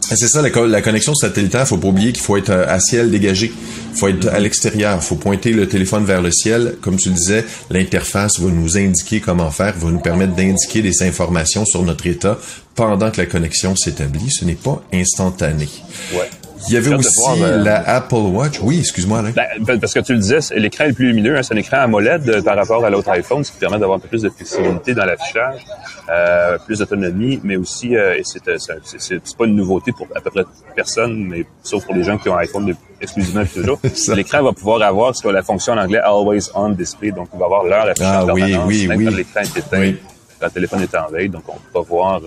C'est 0.00 0.28
ça, 0.28 0.42
la, 0.42 0.66
la, 0.66 0.82
connexion 0.82 1.14
satellitaire, 1.14 1.66
faut 1.66 1.78
pas 1.78 1.88
oublier 1.88 2.12
qu'il 2.12 2.22
faut 2.22 2.36
être 2.36 2.50
euh, 2.50 2.66
à 2.68 2.78
ciel 2.78 3.10
dégagé. 3.10 3.52
Faut 3.94 4.08
être 4.08 4.28
à 4.28 4.38
l'extérieur. 4.38 5.02
faut 5.02 5.16
pointer 5.16 5.52
le 5.52 5.66
téléphone 5.66 6.04
vers 6.04 6.20
le 6.20 6.30
ciel. 6.30 6.76
Comme 6.82 6.96
tu 6.96 7.08
le 7.08 7.14
disais, 7.14 7.44
l'interface 7.70 8.38
va 8.38 8.50
nous 8.50 8.76
indiquer 8.76 9.20
comment 9.20 9.50
faire, 9.50 9.74
va 9.78 9.90
nous 9.90 10.00
permettre 10.00 10.34
d'indiquer 10.34 10.82
des 10.82 11.02
informations 11.02 11.64
sur 11.64 11.82
notre 11.82 12.06
état 12.06 12.38
pendant 12.74 13.10
que 13.10 13.20
la 13.20 13.26
connexion 13.26 13.76
s'établit. 13.76 14.30
Ce 14.30 14.44
n'est 14.44 14.54
pas 14.54 14.82
instantané. 14.92 15.68
Ouais. 16.12 16.28
Il 16.68 16.74
y 16.74 16.76
avait 16.76 16.94
aussi 16.94 17.42
euh, 17.42 17.62
la 17.62 17.88
Apple 17.88 18.14
Watch. 18.14 18.60
Oui, 18.62 18.80
excuse-moi, 18.80 19.18
Alain. 19.18 19.32
Ben, 19.60 19.78
parce 19.80 19.92
que 19.92 20.00
tu 20.00 20.12
le 20.14 20.18
disais, 20.18 20.38
l'écran 20.56 20.84
est 20.84 20.92
plus 20.92 21.08
lumineux. 21.08 21.36
Hein, 21.36 21.42
c'est 21.42 21.54
un 21.54 21.58
écran 21.58 21.78
AMOLED 21.78 22.28
euh, 22.28 22.42
par 22.42 22.56
rapport 22.56 22.84
à 22.84 22.90
l'autre 22.90 23.10
iPhone, 23.10 23.44
ce 23.44 23.52
qui 23.52 23.58
permet 23.58 23.78
d'avoir 23.78 23.98
un 23.98 24.00
peu 24.00 24.08
plus 24.08 24.22
de 24.22 24.30
flexibilité 24.30 24.94
dans 24.94 25.04
l'affichage, 25.04 25.64
euh, 26.10 26.58
plus 26.64 26.78
d'autonomie, 26.78 27.40
mais 27.42 27.56
aussi, 27.56 27.96
euh, 27.96 28.20
c'est, 28.24 28.46
euh, 28.48 28.56
c'est, 28.58 29.36
pas 29.36 29.46
une 29.46 29.56
nouveauté 29.56 29.92
pour 29.92 30.06
à 30.14 30.20
peu 30.20 30.30
près 30.30 30.44
personne, 30.74 31.24
mais 31.24 31.44
sauf 31.62 31.84
pour 31.84 31.94
les 31.94 32.02
gens 32.02 32.18
qui 32.18 32.28
ont 32.28 32.36
un 32.36 32.40
iPhone 32.40 32.74
exclusivement 33.00 33.44
toujours. 33.44 33.78
l'écran 34.14 34.42
va 34.42 34.52
pouvoir 34.52 34.82
avoir 34.82 35.14
ce 35.14 35.22
qu'on 35.22 35.32
la 35.32 35.42
fonction 35.42 35.74
en 35.74 35.78
anglais 35.78 36.00
Always 36.02 36.50
On 36.54 36.70
Display, 36.70 37.10
donc 37.10 37.28
il 37.32 37.38
va 37.38 37.46
avoir 37.46 37.64
l'heure 37.64 37.88
affichée 37.88 38.04
ah, 38.04 38.26
oui, 38.32 38.56
oui, 38.66 38.86
même 38.86 38.98
oui. 38.98 39.04
quand 39.04 39.16
l'écran 39.16 39.40
est 39.40 39.58
éteint, 39.58 39.92
quand 40.40 40.46
le 40.46 40.52
téléphone 40.52 40.82
est 40.82 40.94
en 40.94 41.08
veille, 41.10 41.28
donc 41.28 41.42
on 41.48 41.56
peut 41.72 41.86
voir 41.86 42.20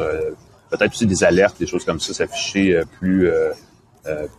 peut-être 0.69 0.91
aussi 0.91 1.05
des 1.05 1.23
alertes, 1.23 1.57
des 1.59 1.67
choses 1.67 1.85
comme 1.85 1.99
ça 1.99 2.13
s'afficher 2.13 2.81
plus 2.99 3.29
euh, 3.29 3.51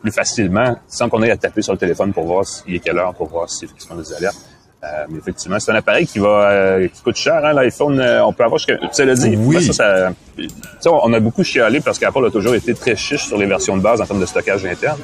plus 0.00 0.12
facilement 0.12 0.76
sans 0.86 1.08
qu'on 1.08 1.22
ait 1.22 1.30
à 1.30 1.36
taper 1.36 1.62
sur 1.62 1.72
le 1.72 1.78
téléphone 1.78 2.12
pour 2.12 2.24
voir 2.24 2.46
s'il 2.46 2.74
est 2.74 2.78
quelle 2.78 2.98
heure, 2.98 3.14
pour 3.14 3.28
voir 3.28 3.48
si 3.50 3.64
effectivement 3.64 3.96
des 3.96 4.12
alertes. 4.14 4.36
Euh, 4.84 5.06
mais 5.10 5.18
effectivement, 5.18 5.58
c'est 5.58 5.72
un 5.72 5.74
appareil 5.74 6.06
qui 6.06 6.20
va 6.20 6.50
euh, 6.50 6.86
qui 6.86 7.02
coûte 7.02 7.16
cher. 7.16 7.44
Hein, 7.44 7.52
L'iPhone, 7.52 8.00
on 8.24 8.32
peut 8.32 8.44
avoir 8.44 8.58
jusqu'à... 8.58 8.76
Tu 8.94 9.04
l'as 9.04 9.14
dit, 9.14 9.34
oui. 9.36 9.72
ça, 9.72 10.12
ça, 10.80 10.90
on 10.92 11.12
a 11.12 11.18
beaucoup 11.18 11.42
chialé 11.42 11.80
parce 11.80 11.98
qu'Apple 11.98 12.24
a 12.24 12.30
toujours 12.30 12.54
été 12.54 12.74
très 12.74 12.94
chiche 12.94 13.26
sur 13.26 13.36
les 13.38 13.46
versions 13.46 13.76
de 13.76 13.82
base 13.82 14.00
en 14.00 14.06
termes 14.06 14.20
de 14.20 14.26
stockage 14.26 14.64
interne. 14.64 15.00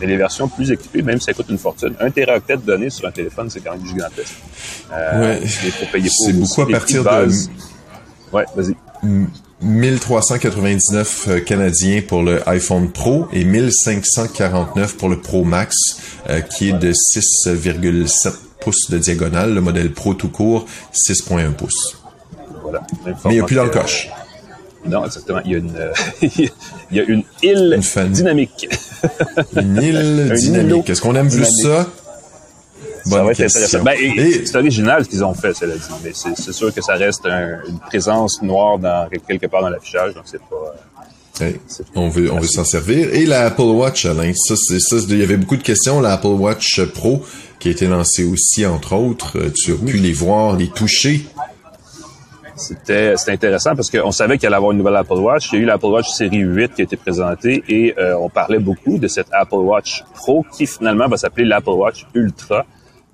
Mais 0.00 0.06
les 0.06 0.16
versions 0.16 0.48
plus 0.48 0.70
équipées, 0.70 1.02
même 1.02 1.20
ça 1.20 1.34
coûte 1.34 1.46
une 1.50 1.58
fortune. 1.58 1.94
Un 2.00 2.10
téraoctet 2.10 2.56
de 2.56 2.62
données 2.62 2.88
sur 2.88 3.06
un 3.06 3.10
téléphone, 3.10 3.50
c'est 3.50 3.60
quand 3.60 3.72
même 3.72 3.84
gigantesque. 3.84 4.36
Euh, 4.92 5.40
ouais. 5.40 5.46
C'est 5.46 6.32
beaucoup 6.32 6.62
à 6.62 6.68
partir 6.68 7.04
de... 7.04 7.32
Ouais, 8.32 8.44
vas-y. 8.54 8.74
1399 9.60 11.26
euh, 11.28 11.40
canadiens 11.40 12.02
pour 12.06 12.22
le 12.22 12.48
iPhone 12.48 12.90
Pro 12.90 13.26
et 13.32 13.44
1549 13.44 14.96
pour 14.96 15.08
le 15.08 15.18
Pro 15.20 15.44
Max, 15.44 15.76
euh, 16.28 16.40
qui 16.40 16.68
est 16.68 16.78
de 16.78 16.92
6,7 16.92 18.32
pouces 18.60 18.90
de 18.90 18.98
diagonale. 18.98 19.54
Le 19.54 19.60
modèle 19.60 19.92
Pro 19.92 20.14
tout 20.14 20.28
court, 20.28 20.66
6,1 20.92 21.52
pouces. 21.52 22.00
Voilà. 22.62 22.82
Mais 23.04 23.12
il 23.26 23.30
n'y 23.30 23.40
a 23.40 23.44
plus 23.44 23.56
dans 23.56 23.64
le 23.64 23.70
coche. 23.70 24.08
Non, 24.86 25.04
exactement. 25.04 25.40
Il 25.44 25.52
y 25.52 25.54
a 25.54 25.58
une, 25.58 25.90
il 26.22 26.96
y 26.96 27.00
a 27.00 27.02
une 27.04 27.24
île 27.42 27.80
dynamique. 28.10 28.68
une 29.56 29.82
île 29.82 30.32
dynamique. 30.36 30.88
Est-ce 30.88 31.00
qu'on 31.00 31.14
aime 31.14 31.28
plus 31.30 31.44
ça? 31.44 31.86
Ça 33.08 33.22
va 33.22 33.32
être 33.32 33.40
intéressant. 33.40 33.82
Ben, 33.82 33.96
C'est 34.44 34.56
original 34.56 35.04
ce 35.04 35.08
qu'ils 35.08 35.24
ont 35.24 35.34
fait, 35.34 35.54
cela 35.54 35.74
dit, 35.74 35.82
mais 36.04 36.12
c'est 36.14 36.52
sûr 36.52 36.72
que 36.74 36.82
ça 36.82 36.94
reste 36.94 37.26
une 37.26 37.78
présence 37.86 38.42
noire 38.42 38.78
dans 38.78 39.08
quelque 39.26 39.46
part 39.46 39.62
dans 39.62 39.70
l'affichage, 39.70 40.14
donc 40.14 40.24
c'est 40.26 40.38
pas. 40.38 40.74
On 41.94 42.08
veut, 42.08 42.32
on 42.32 42.40
veut 42.40 42.48
s'en 42.48 42.64
servir. 42.64 43.14
Et 43.14 43.24
la 43.24 43.46
Apple 43.46 43.62
Watch, 43.62 44.06
Alain, 44.06 44.32
ça, 44.34 44.54
c'est 44.56 44.80
ça. 44.80 44.96
Il 45.08 45.18
y 45.18 45.22
avait 45.22 45.36
beaucoup 45.36 45.56
de 45.56 45.62
questions. 45.62 46.00
La 46.00 46.14
Apple 46.14 46.26
Watch 46.26 46.82
Pro, 46.86 47.22
qui 47.60 47.68
a 47.68 47.70
été 47.70 47.86
lancée 47.86 48.24
aussi, 48.24 48.66
entre 48.66 48.94
autres, 48.94 49.38
euh, 49.38 49.52
tu 49.54 49.72
as 49.72 49.76
pu 49.76 49.96
les 49.98 50.12
voir, 50.12 50.56
les 50.56 50.68
toucher. 50.68 51.26
C'était 52.56 53.14
intéressant 53.28 53.76
parce 53.76 53.88
qu'on 53.88 54.10
savait 54.10 54.36
qu'il 54.36 54.48
allait 54.48 54.56
avoir 54.56 54.72
une 54.72 54.78
nouvelle 54.78 54.96
Apple 54.96 55.14
Watch. 55.14 55.50
Il 55.52 55.56
y 55.56 55.58
a 55.58 55.62
eu 55.62 55.66
l'Apple 55.66 55.86
Watch 55.86 56.08
série 56.08 56.38
8 56.38 56.74
qui 56.74 56.80
a 56.80 56.84
été 56.84 56.96
présentée 56.96 57.62
et 57.68 57.94
euh, 57.98 58.16
on 58.18 58.28
parlait 58.28 58.58
beaucoup 58.58 58.98
de 58.98 59.06
cette 59.06 59.28
Apple 59.30 59.54
Watch 59.54 60.02
Pro 60.14 60.44
qui 60.52 60.66
finalement 60.66 61.06
va 61.06 61.16
s'appeler 61.16 61.46
l'Apple 61.46 61.70
Watch 61.70 62.04
Ultra. 62.14 62.66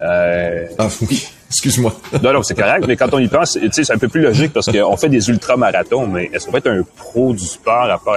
Euh... 0.04 0.66
Ah 0.78 0.88
oui, 1.08 1.26
excuse-moi. 1.48 1.94
non, 2.22 2.32
non, 2.32 2.42
c'est 2.42 2.54
correct, 2.54 2.84
mais 2.86 2.96
quand 2.96 3.12
on 3.12 3.18
y 3.18 3.28
pense, 3.28 3.52
tu 3.52 3.70
sais, 3.72 3.84
c'est 3.84 3.92
un 3.92 3.98
peu 3.98 4.08
plus 4.08 4.20
logique 4.20 4.52
parce 4.52 4.70
qu'on 4.70 4.96
fait 4.96 5.08
des 5.08 5.28
ultra-marathons, 5.30 6.06
mais 6.06 6.30
est-ce 6.32 6.46
qu'on 6.46 6.52
peut 6.52 6.58
être 6.58 6.70
un 6.70 6.82
pro 6.96 7.32
du 7.32 7.44
sport 7.46 7.90
à 7.90 7.98
part, 7.98 8.16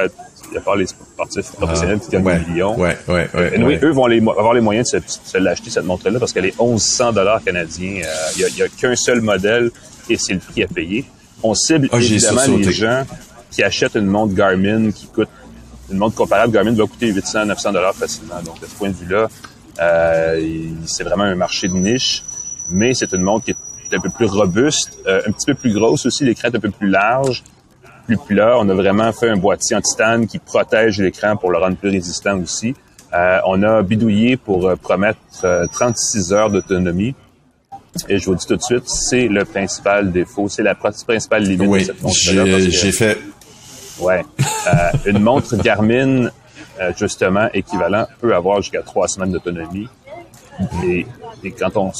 à 0.55 0.59
part 0.59 0.75
les 0.75 0.87
sportifs 0.87 1.51
professionnels 1.53 1.99
qui 1.99 2.09
gagnent 2.11 2.23
ouais, 2.25 2.39
des 2.39 2.51
millions? 2.51 2.79
Ouais, 2.79 2.97
ouais, 3.07 3.29
ouais. 3.33 3.51
Et 3.55 3.63
ouais. 3.63 3.79
eux 3.83 3.91
vont 3.91 4.07
les, 4.07 4.19
avoir 4.19 4.53
les 4.53 4.61
moyens 4.61 4.91
de 4.91 4.99
se, 4.99 5.19
se 5.23 5.37
l'acheter, 5.37 5.69
cette 5.69 5.85
montre-là, 5.85 6.19
parce 6.19 6.33
qu'elle 6.33 6.45
est 6.45 6.59
1100 6.59 7.13
dollars 7.13 7.43
canadiens. 7.43 8.01
Euh, 8.03 8.13
il 8.37 8.45
n'y 8.55 8.61
a, 8.61 8.65
a 8.65 8.67
qu'un 8.69 8.95
seul 8.95 9.21
modèle 9.21 9.71
et 10.09 10.17
c'est 10.17 10.33
le 10.33 10.39
prix 10.39 10.63
à 10.63 10.67
payer. 10.67 11.05
On 11.43 11.53
cible 11.53 11.87
Ah, 11.91 11.97
évidemment 11.97 12.41
les 12.57 12.71
gens 12.71 13.05
qui 13.51 13.63
achètent 13.63 13.95
une 13.95 14.07
montre 14.07 14.33
Garmin 14.33 14.91
qui 14.91 15.07
coûte 15.07 15.29
une 15.89 15.97
montre 15.97 16.15
comparable 16.15 16.51
Garmin 16.51 16.73
va 16.73 16.85
coûter 16.85 17.07
800 17.07 17.45
900 17.45 17.71
dollars 17.71 17.95
facilement. 17.95 18.41
Donc 18.43 18.59
de 18.59 18.65
ce 18.65 18.71
point 18.75 18.89
de 18.89 18.95
vue-là, 18.95 19.17
euh, 19.19 19.27
c'est 20.85 21.03
vraiment 21.03 21.23
un 21.23 21.35
marché 21.35 21.67
de 21.67 21.73
niche, 21.73 22.23
mais 22.69 22.93
c'est 22.93 23.11
une 23.13 23.21
montre 23.21 23.45
qui 23.45 23.51
est 23.51 23.95
un 23.95 23.99
peu 23.99 24.09
plus 24.09 24.25
robuste, 24.27 24.97
euh, 25.07 25.21
un 25.27 25.31
petit 25.31 25.45
peu 25.45 25.53
plus 25.53 25.73
grosse 25.73 26.05
aussi, 26.05 26.25
l'écran 26.25 26.49
est 26.49 26.55
un 26.55 26.59
peu 26.59 26.71
plus 26.71 26.89
large, 26.89 27.43
plus 28.05 28.17
plat. 28.17 28.57
On 28.59 28.67
a 28.69 28.73
vraiment 28.73 29.11
fait 29.13 29.29
un 29.29 29.37
boîtier 29.37 29.75
en 29.75 29.81
titane 29.81 30.27
qui 30.27 30.39
protège 30.39 30.99
l'écran 30.99 31.35
pour 31.37 31.51
le 31.51 31.57
rendre 31.57 31.77
plus 31.77 31.89
résistant 31.89 32.37
aussi. 32.39 32.73
Euh, 33.13 33.39
on 33.45 33.63
a 33.63 33.81
bidouillé 33.83 34.35
pour 34.35 34.67
euh, 34.67 34.75
promettre 34.75 35.19
euh, 35.45 35.65
36 35.71 36.33
heures 36.33 36.49
d'autonomie. 36.49 37.15
Et 38.09 38.19
je 38.19 38.25
vous 38.25 38.35
dis 38.35 38.45
tout 38.45 38.57
de 38.57 38.61
suite, 38.61 38.83
c'est 38.87 39.27
le 39.27 39.43
principal 39.45 40.11
défaut, 40.11 40.49
c'est 40.49 40.61
la 40.63 40.73
pr- 40.73 41.03
principale 41.05 41.43
limite 41.43 41.61
de 41.61 41.67
Oui, 41.67 41.85
cette 41.85 42.01
montre-là. 42.01 42.59
j'ai 42.59 42.91
fait. 42.91 43.17
Ouais. 43.99 44.23
Euh, 44.67 44.73
une 45.05 45.19
montre 45.19 45.55
Garmin, 45.55 46.29
euh, 46.81 46.91
justement, 46.97 47.47
équivalent, 47.53 48.05
peut 48.21 48.33
avoir 48.35 48.61
jusqu'à 48.61 48.81
trois 48.81 49.07
semaines 49.07 49.31
d'autonomie. 49.31 49.87
Et, 50.83 51.05
et 51.43 51.51
quand 51.51 51.69
on, 51.77 51.91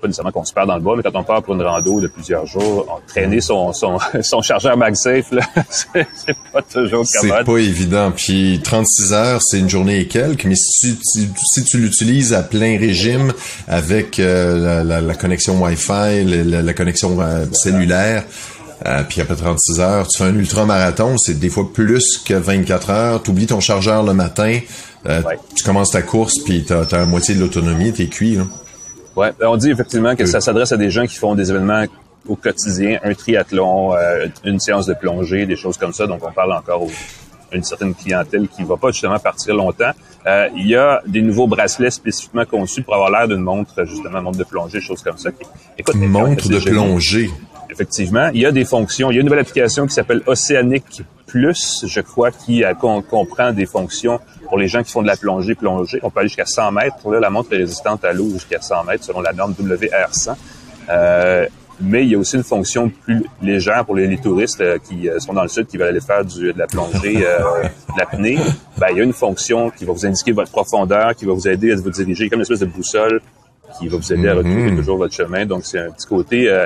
pas 0.00 0.06
nécessairement 0.06 0.30
qu'on 0.30 0.44
se 0.44 0.52
perd 0.54 0.68
dans 0.68 0.76
le 0.76 0.80
bois, 0.80 0.94
mais 0.96 1.02
quand 1.02 1.18
on 1.18 1.24
part 1.24 1.42
pour 1.42 1.54
une 1.54 1.62
rando 1.62 2.00
de 2.00 2.06
plusieurs 2.06 2.46
jours, 2.46 2.86
on 2.88 3.04
traîner 3.08 3.40
son, 3.40 3.72
son, 3.72 3.98
son 4.22 4.42
chargeur 4.42 4.76
MagSafe, 4.76 5.32
là, 5.32 5.42
c'est 5.68 6.06
c'est 6.14 6.36
pas 6.52 6.62
toujours 6.62 7.04
C'est 7.04 7.28
commode. 7.28 7.44
pas 7.46 7.56
évident. 7.58 8.12
Puis 8.14 8.60
36 8.62 9.12
heures, 9.12 9.40
c'est 9.42 9.58
une 9.58 9.68
journée 9.68 9.98
et 9.98 10.06
quelques, 10.06 10.44
mais 10.44 10.54
si 10.54 10.96
tu, 10.98 11.28
si 11.52 11.64
tu 11.64 11.78
l'utilises 11.78 12.32
à 12.32 12.44
plein 12.44 12.78
régime 12.78 13.32
avec 13.66 14.20
euh, 14.20 14.56
la, 14.56 14.84
la- 14.84 15.00
la 15.00 15.14
connexion 15.16 15.60
Wi-Fi, 15.60 16.22
la, 16.24 16.44
la- 16.44 16.62
la 16.62 16.74
connexion 16.74 17.20
euh, 17.20 17.44
cellulaire, 17.54 18.22
euh, 18.84 19.02
puis 19.08 19.20
après 19.20 19.36
36 19.36 19.80
heures, 19.80 20.06
tu 20.06 20.18
fais 20.18 20.24
un 20.24 20.34
ultra-marathon, 20.34 21.16
c'est 21.18 21.38
des 21.38 21.48
fois 21.48 21.72
plus 21.72 22.18
que 22.18 22.34
24 22.34 22.90
heures. 22.90 23.22
Tu 23.22 23.30
oublies 23.30 23.46
ton 23.46 23.60
chargeur 23.60 24.02
le 24.02 24.12
matin, 24.12 24.58
euh, 25.06 25.22
Ouais. 25.22 25.38
tu 25.54 25.64
commences 25.64 25.90
ta 25.92 26.02
course, 26.02 26.38
puis 26.44 26.64
t'as 26.64 26.82
as 26.82 26.98
la 26.98 27.06
moitié 27.06 27.34
de 27.34 27.40
l'autonomie, 27.40 27.92
t'es 27.92 28.06
cuit. 28.08 28.36
Là. 28.36 28.44
Ouais, 29.16 29.32
ben, 29.40 29.46
on 29.48 29.56
dit 29.56 29.70
effectivement 29.70 30.14
que 30.14 30.26
ça 30.26 30.40
s'adresse 30.40 30.72
à 30.72 30.76
des 30.76 30.90
gens 30.90 31.06
qui 31.06 31.16
font 31.16 31.34
des 31.34 31.50
événements 31.50 31.84
au 32.28 32.36
quotidien, 32.36 32.98
un 33.04 33.14
triathlon, 33.14 33.94
euh, 33.94 34.26
une 34.44 34.58
séance 34.60 34.84
de 34.86 34.94
plongée, 34.94 35.46
des 35.46 35.56
choses 35.56 35.78
comme 35.78 35.92
ça. 35.92 36.06
Donc, 36.06 36.26
on 36.26 36.32
parle 36.32 36.52
encore 36.52 36.82
aux- 36.82 36.90
à 37.52 37.54
une 37.56 37.62
certaine 37.62 37.94
clientèle 37.94 38.48
qui 38.48 38.64
va 38.64 38.76
pas 38.76 38.90
justement 38.90 39.18
partir 39.20 39.54
longtemps. 39.54 39.92
Euh, 40.26 40.48
il 40.56 40.66
y 40.66 40.74
a 40.74 41.00
des 41.06 41.22
nouveaux 41.22 41.46
bracelets 41.46 41.92
spécifiquement 41.92 42.44
conçus 42.44 42.82
pour 42.82 42.94
avoir 42.94 43.10
l'air 43.12 43.28
d'une 43.28 43.40
montre, 43.40 43.84
justement, 43.84 44.20
montre 44.20 44.38
de 44.38 44.44
plongée, 44.44 44.80
choses 44.80 45.00
comme 45.02 45.16
ça. 45.16 45.30
Écoute, 45.78 45.94
Montre 45.94 46.48
de 46.48 46.58
plongée. 46.58 47.30
Effectivement, 47.70 48.28
il 48.32 48.40
y 48.40 48.46
a 48.46 48.52
des 48.52 48.64
fonctions. 48.64 49.10
Il 49.10 49.14
y 49.14 49.16
a 49.18 49.20
une 49.20 49.26
nouvelle 49.26 49.40
application 49.40 49.86
qui 49.86 49.94
s'appelle 49.94 50.22
Océanic 50.26 51.02
Plus, 51.26 51.84
je 51.86 52.00
crois, 52.00 52.30
qui 52.30 52.64
euh, 52.64 52.74
com- 52.74 53.02
comprend 53.02 53.52
des 53.52 53.66
fonctions 53.66 54.20
pour 54.48 54.58
les 54.58 54.68
gens 54.68 54.82
qui 54.82 54.92
font 54.92 55.02
de 55.02 55.08
la 55.08 55.16
plongée, 55.16 55.54
plongée. 55.56 55.98
On 56.02 56.10
peut 56.10 56.20
aller 56.20 56.28
jusqu'à 56.28 56.46
100 56.46 56.70
mètres. 56.72 57.10
Là, 57.10 57.18
la 57.20 57.30
montre 57.30 57.52
est 57.52 57.56
résistante 57.58 58.04
à 58.04 58.12
l'eau 58.12 58.28
jusqu'à 58.30 58.60
100 58.60 58.84
mètres 58.84 59.04
selon 59.04 59.20
la 59.20 59.32
norme 59.32 59.52
WR100. 59.52 60.34
Euh, 60.88 61.46
mais 61.80 62.04
il 62.04 62.12
y 62.12 62.14
a 62.14 62.18
aussi 62.18 62.36
une 62.36 62.44
fonction 62.44 62.88
plus 62.88 63.24
légère 63.42 63.84
pour 63.84 63.96
les, 63.96 64.06
les 64.06 64.16
touristes 64.18 64.60
euh, 64.62 64.78
qui 64.78 65.10
euh, 65.10 65.18
sont 65.18 65.34
dans 65.34 65.42
le 65.42 65.48
sud, 65.48 65.66
qui 65.66 65.76
veulent 65.76 65.88
aller 65.88 66.00
faire 66.00 66.24
du, 66.24 66.52
de 66.52 66.58
la 66.58 66.66
plongée, 66.68 67.26
euh, 67.26 67.38
de 67.64 67.98
l'apnée. 67.98 68.38
Ben, 68.78 68.86
il 68.92 68.98
y 68.98 69.00
a 69.00 69.04
une 69.04 69.12
fonction 69.12 69.68
qui 69.70 69.84
va 69.84 69.92
vous 69.92 70.06
indiquer 70.06 70.32
votre 70.32 70.50
profondeur, 70.52 71.14
qui 71.16 71.26
va 71.26 71.32
vous 71.34 71.48
aider 71.48 71.72
à 71.72 71.76
vous 71.76 71.90
diriger 71.90 72.30
comme 72.30 72.38
une 72.38 72.42
espèce 72.42 72.60
de 72.60 72.66
boussole 72.66 73.20
qui 73.78 73.88
va 73.88 73.96
vous 73.98 74.12
aider 74.12 74.28
à 74.28 74.34
retrouver 74.34 74.74
toujours 74.76 74.96
votre 74.96 75.12
chemin. 75.12 75.44
Donc, 75.44 75.66
c'est 75.66 75.80
un 75.80 75.90
petit 75.90 76.06
côté... 76.06 76.64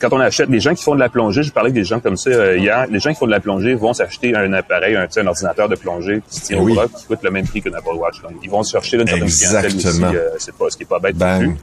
quand 0.00 0.12
on 0.12 0.20
achète, 0.20 0.48
les 0.48 0.60
gens 0.60 0.74
qui 0.74 0.82
font 0.82 0.94
de 0.94 1.00
la 1.00 1.08
plongée, 1.08 1.42
je 1.42 1.52
parlais 1.52 1.68
avec 1.70 1.80
des 1.80 1.84
gens 1.84 2.00
comme 2.00 2.16
ça 2.16 2.30
euh, 2.30 2.56
hier, 2.58 2.86
les 2.90 3.00
gens 3.00 3.10
qui 3.10 3.16
font 3.18 3.26
de 3.26 3.30
la 3.30 3.40
plongée 3.40 3.74
vont 3.74 3.92
s'acheter 3.92 4.34
un 4.36 4.52
appareil, 4.52 4.96
un, 4.96 5.06
un 5.16 5.26
ordinateur 5.26 5.68
de 5.68 5.76
plongée 5.76 6.22
qui 6.30 6.38
se 6.40 6.44
tient 6.46 6.58
Oui. 6.60 6.72
au 6.72 6.74
bras, 6.74 6.86
qui 6.88 7.04
coûte 7.06 7.22
le 7.22 7.30
même 7.30 7.46
prix 7.46 7.62
qu'une 7.62 7.74
Apple 7.74 7.94
Watch. 7.94 8.20
Donc, 8.22 8.32
ils 8.42 8.50
vont 8.50 8.62
se 8.62 8.72
chercher 8.72 8.96
là, 8.98 9.04
une 9.16 9.28
certaine 9.28 9.70
Exactement. 9.72 10.12
euh, 10.14 10.30
c'est 10.38 10.54
pas, 10.54 10.70
ce 10.70 10.76
qui 10.76 10.82
est 10.82 10.86
pas 10.86 10.98
bête 10.98 11.16
non 11.18 11.38
plus. 11.38 11.56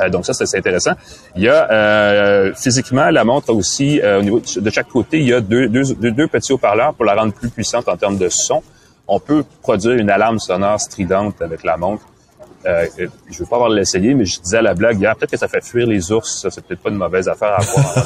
Euh, 0.00 0.08
donc 0.08 0.24
ça, 0.24 0.32
c'est 0.32 0.56
intéressant. 0.56 0.92
Il 1.36 1.42
y 1.42 1.48
a 1.48 1.70
euh, 1.70 2.52
physiquement 2.54 3.10
la 3.10 3.24
montre 3.24 3.50
a 3.50 3.52
aussi 3.52 4.00
euh, 4.00 4.20
au 4.20 4.22
niveau 4.22 4.40
de 4.40 4.60
de 4.60 4.70
chaque 4.70 4.88
côté, 4.88 5.18
il 5.18 5.28
y 5.28 5.34
a 5.34 5.40
deux, 5.40 5.68
deux, 5.68 5.82
deux, 5.94 6.12
deux 6.12 6.28
petits 6.28 6.52
haut-parleurs 6.52 6.94
pour 6.94 7.04
la 7.04 7.14
rendre 7.14 7.32
plus 7.32 7.50
puissante 7.50 7.88
en 7.88 7.96
termes 7.96 8.16
de 8.16 8.28
son. 8.28 8.62
On 9.08 9.18
peut 9.18 9.44
produire 9.60 9.94
une 9.96 10.08
alarme 10.08 10.38
sonore 10.38 10.80
stridente 10.80 11.42
avec 11.42 11.64
la 11.64 11.76
montre. 11.76 12.04
Euh, 12.64 12.86
je 13.30 13.38
veux 13.38 13.46
pas 13.46 13.56
avoir 13.56 13.70
l'essayer, 13.70 14.14
mais 14.14 14.24
je 14.24 14.40
disais 14.40 14.58
à 14.58 14.62
la 14.62 14.74
blague 14.74 15.00
hier, 15.00 15.16
peut-être 15.16 15.30
que 15.30 15.36
ça 15.36 15.48
fait 15.48 15.64
fuir 15.64 15.86
les 15.86 16.12
ours. 16.12 16.42
Ça, 16.42 16.50
c'est 16.50 16.64
peut-être 16.64 16.80
pas 16.80 16.90
une 16.90 16.96
mauvaise 16.96 17.28
affaire 17.28 17.54
à 17.54 17.60
avoir. 17.60 17.96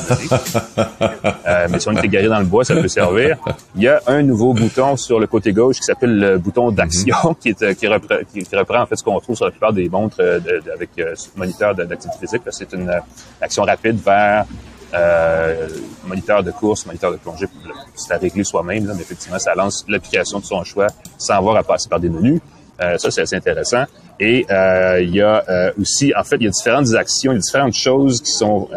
euh, 1.47 1.67
mais 1.71 1.79
si 1.79 1.89
on 1.89 1.93
était 1.93 2.09
garé 2.09 2.29
dans 2.29 2.39
le 2.39 2.47
bois, 2.47 2.65
ça 2.65 2.75
peut 2.75 2.89
servir. 2.89 3.37
Il 3.75 3.83
y 3.83 3.89
a 3.89 4.01
un 4.07 4.23
nouveau 4.23 4.55
bouton 4.55 4.97
sur 4.97 5.21
le 5.21 5.27
côté 5.27 5.53
gauche 5.53 5.77
qui 5.77 5.85
s'appelle 5.85 6.19
le 6.19 6.39
bouton 6.39 6.71
d'action, 6.71 7.35
qui, 7.41 7.51
est, 7.51 7.75
qui, 7.75 7.87
reprend, 7.87 8.17
qui, 8.33 8.57
reprend 8.57 8.83
en 8.83 8.87
fait 8.87 8.97
ce 8.97 9.05
qu'on 9.05 9.15
retrouve 9.15 9.37
sur 9.37 9.45
la 9.45 9.51
plupart 9.51 9.73
des 9.73 9.89
montres 9.89 10.17
euh, 10.21 10.41
avec 10.75 10.91
euh, 10.99 11.15
moniteur 11.37 11.75
d'activité 11.75 12.19
physique. 12.27 12.43
C'est 12.51 12.73
une 12.73 12.89
euh, 12.89 13.01
action 13.41 13.63
rapide 13.65 13.99
vers 14.05 14.47
euh, 14.95 15.69
moniteur 16.07 16.43
de 16.43 16.51
course, 16.51 16.87
moniteur 16.87 17.13
de 17.13 17.17
plongée, 17.17 17.47
c'est 17.95 18.15
à 18.15 18.19
régler 18.19 18.45
soi-même, 18.45 18.85
mais 18.95 19.03
effectivement, 19.03 19.39
ça 19.39 19.55
lance 19.55 19.85
l'application 19.89 20.39
de 20.39 20.45
son 20.45 20.63
choix 20.65 20.87
sans 21.19 21.35
avoir 21.35 21.57
à 21.57 21.63
passer 21.63 21.89
par 21.89 22.01
des 22.01 22.09
menus. 22.09 22.41
Euh, 22.81 22.99
ça, 22.99 23.11
c'est 23.11 23.23
assez 23.23 23.37
intéressant. 23.37 23.85
Et 24.21 24.47
euh, 24.51 25.01
il 25.01 25.15
y 25.15 25.23
a 25.23 25.43
euh, 25.49 25.73
aussi, 25.81 26.13
en 26.17 26.25
fait, 26.25 26.37
il 26.37 26.45
y 26.45 26.47
a 26.47 26.51
différentes 26.51 26.95
actions, 26.95 27.33
il 27.33 27.37
y 27.37 27.39
a 27.39 27.41
différentes 27.41 27.75
choses 27.75 28.23
qui 28.23 28.33
sont 28.33 28.69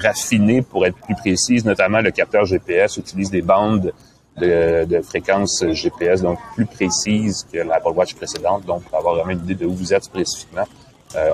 raffinées 0.00 0.62
pour 0.62 0.84
être 0.84 0.96
plus 0.98 1.14
précises, 1.14 1.64
notamment 1.64 2.00
le 2.00 2.10
capteur 2.10 2.44
GPS 2.44 2.98
utilise 2.98 3.30
des 3.30 3.40
bandes 3.40 3.92
de, 4.36 4.84
de 4.84 5.00
fréquence 5.00 5.64
GPS, 5.66 6.20
donc 6.20 6.38
plus 6.54 6.66
précises 6.66 7.46
que 7.50 7.58
l'Apple 7.58 7.92
Watch 7.94 8.14
précédente, 8.14 8.66
donc 8.66 8.82
pour 8.84 8.98
avoir 8.98 9.14
vraiment 9.14 9.30
une 9.30 9.38
idée 9.38 9.54
de 9.54 9.64
où 9.64 9.72
vous 9.72 9.94
êtes 9.94 10.04
spécifiquement. 10.04 10.64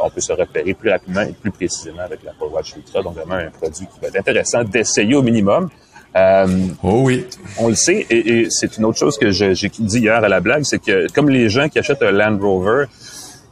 on 0.03 0.09
peut 0.09 0.21
se 0.21 0.33
repérer 0.33 0.73
plus 0.75 0.91
rapidement 0.91 1.23
et 1.23 1.33
plus 1.33 1.51
précisément 1.51 2.03
avec 2.03 2.23
l'Apple 2.23 2.45
Watch 2.53 2.77
Ultra. 2.77 3.03
Donc 3.03 3.17
vraiment 3.17 3.35
un 3.35 3.51
produit 3.51 3.87
qui 3.87 4.01
va 4.01 4.09
être 4.09 4.17
intéressant 4.17 4.63
d'essayer 4.63 5.17
au 5.17 5.23
minimum. 5.23 5.69
Euh, 6.17 6.47
oh 6.83 7.03
oui. 7.05 7.27
On 7.59 7.69
le 7.69 7.75
sait, 7.75 8.07
et, 8.09 8.47
c'est 8.51 8.77
une 8.79 8.85
autre 8.85 8.99
chose 8.99 9.19
que 9.19 9.31
j'ai 9.31 9.55
dit 9.55 9.99
hier 9.99 10.23
à 10.23 10.29
la 10.29 10.41
blague, 10.41 10.65
c'est 10.65 10.79
que 10.79 11.11
comme 11.13 11.29
les 11.29 11.49
gens 11.49 11.69
qui 11.69 11.79
achètent 11.79 12.03
un 12.03 12.13
Land 12.13 12.39
Rover, 12.41 12.87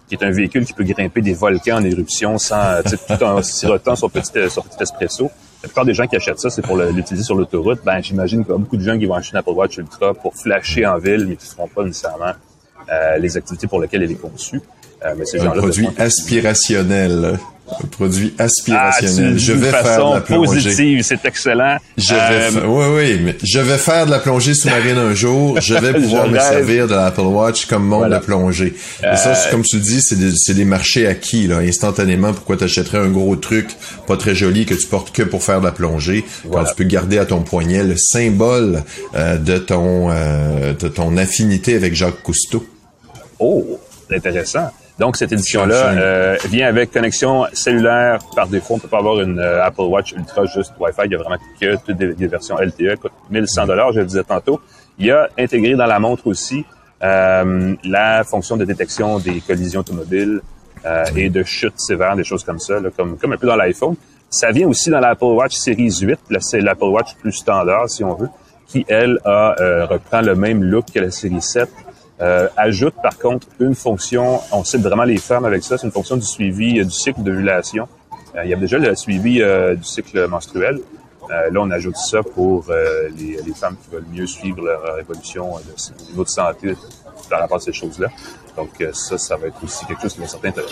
qui 0.09 0.15
est 0.15 0.25
un 0.25 0.31
véhicule 0.31 0.65
qui 0.65 0.73
peut 0.73 0.85
grimper 0.85 1.23
des 1.23 1.35
volcans 1.35 1.79
en 1.79 1.85
éruption 1.85 2.39
sans 2.39 2.83
tout 2.83 3.25
en 3.25 3.43
sirotant 3.43 3.97
son 3.97 4.09
petit, 4.09 4.33
son 4.49 4.63
petit 4.63 4.83
espresso, 4.83 5.31
la 5.63 5.69
plupart 5.69 5.85
des 5.85 5.95
gens 5.95 6.07
qui 6.07 6.17
achètent 6.17 6.41
ça, 6.41 6.51
c'est 6.51 6.63
pour 6.63 6.77
l'utiliser 6.77 7.25
sur 7.25 7.37
l'autoroute. 7.37 7.81
Ben, 7.85 8.01
j'imagine 8.03 8.45
qu'il 8.45 8.53
y 8.53 8.55
a 8.55 8.59
beaucoup 8.59 8.77
de 8.77 8.83
gens 8.83 8.99
qui 8.99 9.07
vont 9.07 9.15
acheter 9.15 9.35
une 9.35 9.39
Apple 9.39 9.51
Watch 9.51 9.77
Ultra 9.79 10.13
pour 10.13 10.35
flasher 10.35 10.87
en 10.87 10.99
ville, 10.99 11.27
mais 11.29 11.37
qui 11.37 11.47
ne 11.47 11.55
feront 11.55 11.69
pas 11.69 11.85
nécessairement 11.85 12.33
euh, 12.91 13.17
les 13.19 13.37
activités 13.37 13.69
pour 13.69 13.81
lesquelles 13.81 14.03
elle 14.03 14.11
est 14.11 14.15
conçue. 14.15 14.61
Euh, 15.05 15.15
mais 15.17 15.41
un 15.41 15.51
produit 15.51 15.89
aspirationnel. 15.99 17.39
Un 17.83 17.87
produit 17.87 18.35
aspirationnel. 18.39 19.35
Ah, 19.35 19.39
je 19.39 19.53
vais 19.53 19.71
faire 19.71 20.09
de 20.09 20.15
la 20.15 20.21
plongée. 20.21 20.55
positive, 20.55 21.03
c'est 21.03 21.25
excellent. 21.25 21.77
Je 21.97 22.15
vais 22.15 22.59
euh, 22.59 22.67
oui, 22.67 22.85
oui, 22.97 23.21
mais 23.23 23.37
je 23.43 23.61
vais 23.61 23.79
faire 23.79 24.07
de 24.07 24.11
la 24.11 24.19
plongée 24.19 24.55
sous-marine 24.55 24.99
un 24.99 25.15
jour. 25.15 25.61
Je 25.61 25.75
vais 25.75 25.93
pouvoir 26.01 26.29
me 26.29 26.39
servir 26.39 26.87
de 26.87 26.95
l'Apple 26.95 27.21
Watch 27.21 27.67
comme 27.67 27.87
monde 27.87 28.11
de 28.11 28.19
plongée. 28.19 28.75
Et 29.01 29.17
ça, 29.17 29.31
euh, 29.31 29.51
comme 29.51 29.63
tu 29.63 29.79
dis, 29.79 30.01
c'est 30.03 30.17
des, 30.19 30.55
des, 30.55 30.65
marchés 30.65 31.07
acquis, 31.07 31.47
là, 31.47 31.59
instantanément. 31.59 32.33
Pourquoi 32.33 32.57
t'achèterais 32.57 32.99
un 32.99 33.11
gros 33.11 33.37
truc 33.37 33.71
pas 34.07 34.17
très 34.17 34.35
joli 34.35 34.67
que 34.67 34.75
tu 34.75 34.87
portes 34.87 35.13
que 35.13 35.23
pour 35.23 35.43
faire 35.43 35.61
de 35.61 35.67
la 35.67 35.73
plongée 35.73 36.25
quand 36.51 36.65
tu 36.65 36.75
peux 36.75 36.85
garder 36.85 37.19
à 37.19 37.27
ton 37.27 37.43
poignet 37.43 37.85
le 37.85 37.97
symbole 37.97 38.83
euh, 39.15 39.39
de 39.39 39.59
ton 39.59 40.09
de 40.13 40.89
ton 40.89 41.17
affinité 41.17 41.75
avec 41.75 41.95
Jacques 41.95 42.23
Cousteau? 42.23 42.67
Oh, 43.39 43.79
intéressant. 44.11 44.71
Donc, 45.03 45.17
cette 45.17 45.33
édition-là 45.33 45.99
euh, 45.99 46.37
vient 46.49 46.69
avec 46.69 46.93
connexion 46.93 47.47
cellulaire 47.53 48.21
par 48.37 48.47
défaut. 48.47 48.75
On 48.75 48.79
peut 48.79 48.87
pas 48.87 48.99
avoir 48.99 49.21
une 49.21 49.41
euh, 49.41 49.65
Apple 49.65 49.81
Watch 49.81 50.13
Ultra 50.13 50.45
juste 50.45 50.75
Wi-Fi. 50.79 51.01
Il 51.07 51.11
y 51.11 51.15
a 51.17 51.19
vraiment 51.19 51.39
que 51.61 51.75
toutes 51.85 51.97
des, 51.97 52.27
versions 52.29 52.57
LTE. 52.57 53.01
coûte 53.01 53.11
1100 53.29 53.67
dollars, 53.67 53.91
je 53.93 53.99
le 53.99 54.07
disais 54.07 54.23
tantôt. 54.23 54.61
Il 55.01 55.07
y 55.07 55.11
a 55.11 55.29
intégré 55.37 55.75
dans 55.75 55.87
la 55.87 55.99
montre 55.99 56.29
aussi 56.29 56.65
euh, 57.03 57.75
la 57.83 58.23
fonction 58.23 58.57
de 58.57 58.65
détection 58.65 59.19
des 59.19 59.41
collisions 59.41 59.81
automobiles 59.81 60.41
et 61.17 61.31
de 61.31 61.43
chutes 61.43 61.81
sévères, 61.81 62.15
des 62.15 62.23
choses 62.23 62.45
comme 62.45 62.61
ça, 62.61 62.75
comme, 62.97 63.19
comme 63.19 63.33
un 63.33 63.37
peu 63.37 63.49
dans 63.49 63.57
l'iPhone. 63.57 63.97
Ça 64.31 64.53
vient 64.53 64.69
aussi 64.69 64.89
dans 64.89 65.01
l'Apple 65.01 65.25
Watch 65.25 65.55
Series 65.55 65.99
8. 66.01 66.21
C'est 66.39 66.61
l'Apple 66.61 66.85
Watch 66.85 67.17
plus 67.21 67.33
standard, 67.33 67.91
si 67.91 68.05
on 68.05 68.15
veut, 68.15 68.29
qui, 68.69 68.85
elle, 68.87 69.19
a, 69.25 69.85
reprend 69.87 70.21
le 70.21 70.37
même 70.37 70.63
look 70.63 70.85
que 70.95 71.01
la 71.01 71.11
série 71.11 71.43
7 71.43 71.69
euh, 72.23 72.49
ajoute 72.57 72.95
par 73.03 73.19
contre 73.19 73.49
une 73.59 73.75
fonction, 73.75 74.41
on 74.53 74.63
cible 74.63 74.85
vraiment 74.85 75.03
les 75.03 75.19
femmes 75.19 75.45
avec 75.45 75.65
ça, 75.65 75.77
c'est 75.77 75.87
une 75.87 75.93
fonction 75.93 76.17
du 76.17 76.25
suivi 76.25 76.79
euh, 76.79 76.85
du 76.85 76.91
cycle 76.93 77.21
d'ovulation. 77.21 77.89
Euh, 78.37 78.45
il 78.45 78.51
y 78.51 78.55
a 78.55 78.57
déjà 78.57 78.79
le 78.79 78.95
suivi 78.95 79.43
du 79.77 79.85
cycle 79.85 80.29
menstruel. 80.29 80.81
là, 81.29 81.61
on 81.61 81.71
ajoute 81.71 81.97
ça 81.97 82.23
pour 82.23 82.67
les, 83.17 83.55
femmes 83.55 83.77
qui 83.83 83.91
veulent 83.91 84.07
mieux 84.13 84.27
suivre 84.27 84.63
leur 84.63 84.99
évolution 85.01 85.55
de 85.57 86.09
niveau 86.11 86.25
de 86.25 86.29
santé 86.29 86.75
par 87.29 87.41
rapport 87.41 87.57
à 87.57 87.61
ces 87.61 87.73
choses-là. 87.73 88.09
Donc 88.57 88.71
ça, 88.93 89.19
ça 89.19 89.37
va 89.37 89.49
être 89.49 89.63
aussi 89.65 89.85
quelque 89.87 90.03
chose 90.03 90.15
qui 90.15 90.21
va 90.21 90.27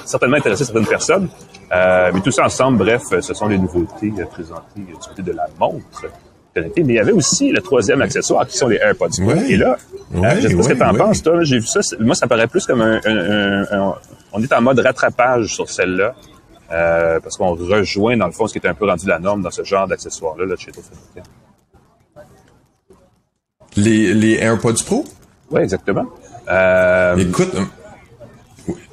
certainement 0.05 0.37
intéresser 0.37 0.65
certaines 0.65 0.87
personnes. 0.87 1.29
mais 1.71 2.21
tout 2.23 2.31
ça 2.31 2.45
ensemble, 2.45 2.79
bref, 2.79 3.03
ce 3.21 3.35
sont 3.35 3.49
les 3.49 3.59
nouveautés 3.59 4.13
présentées 4.31 4.81
du 4.81 5.09
côté 5.09 5.23
de 5.23 5.33
la 5.33 5.47
montre 5.59 6.07
mais 6.57 6.71
il 6.77 6.93
y 6.93 6.99
avait 6.99 7.13
aussi 7.13 7.51
le 7.51 7.61
troisième 7.61 8.03
accessoire 8.03 8.47
qui 8.47 8.57
sont 8.57 8.69
les 8.69 8.77
AirPods 8.77 9.09
Pro. 9.21 9.35
Et 9.49 9.57
là, 9.57 9.77
hein, 10.15 10.35
je 10.41 10.49
sais 10.49 10.57
pas 10.57 10.63
ce 10.63 10.69
que 10.69 10.75
tu 10.75 10.83
en 10.83 10.95
penses, 10.95 11.23
toi. 11.23 11.43
J'ai 11.43 11.59
vu 11.59 11.67
ça. 11.67 11.81
Moi, 12.01 12.15
ça 12.15 12.27
paraît 12.27 12.49
plus 12.49 12.67
comme 12.67 12.81
un, 12.83 13.01
on 14.33 14.43
est 14.43 14.53
en 14.53 14.61
mode 14.61 14.81
rattrapage 14.81 15.55
sur 15.55 15.69
celle-là. 15.69 16.15
Euh, 16.73 17.19
parce 17.19 17.37
qu'on 17.37 17.55
rejoint, 17.57 18.17
dans 18.17 18.27
le 18.27 18.33
fond, 18.33 18.47
ce 18.47 18.53
qui 18.53 18.59
était 18.59 18.69
un 18.69 18.75
peu 18.75 18.87
rendu 18.87 19.07
la 19.07 19.19
norme 19.19 19.43
dans 19.43 19.51
ce 19.51 19.65
genre 19.65 19.89
d'accessoires-là 19.89 20.47
là, 20.47 20.55
chez 20.57 20.71
Les, 23.77 24.15
les 24.15 24.35
AirPods 24.35 24.85
Pro? 24.87 25.05
Oui, 25.51 25.63
exactement. 25.63 26.07
Euh, 26.49 27.17
Écoute, 27.17 27.55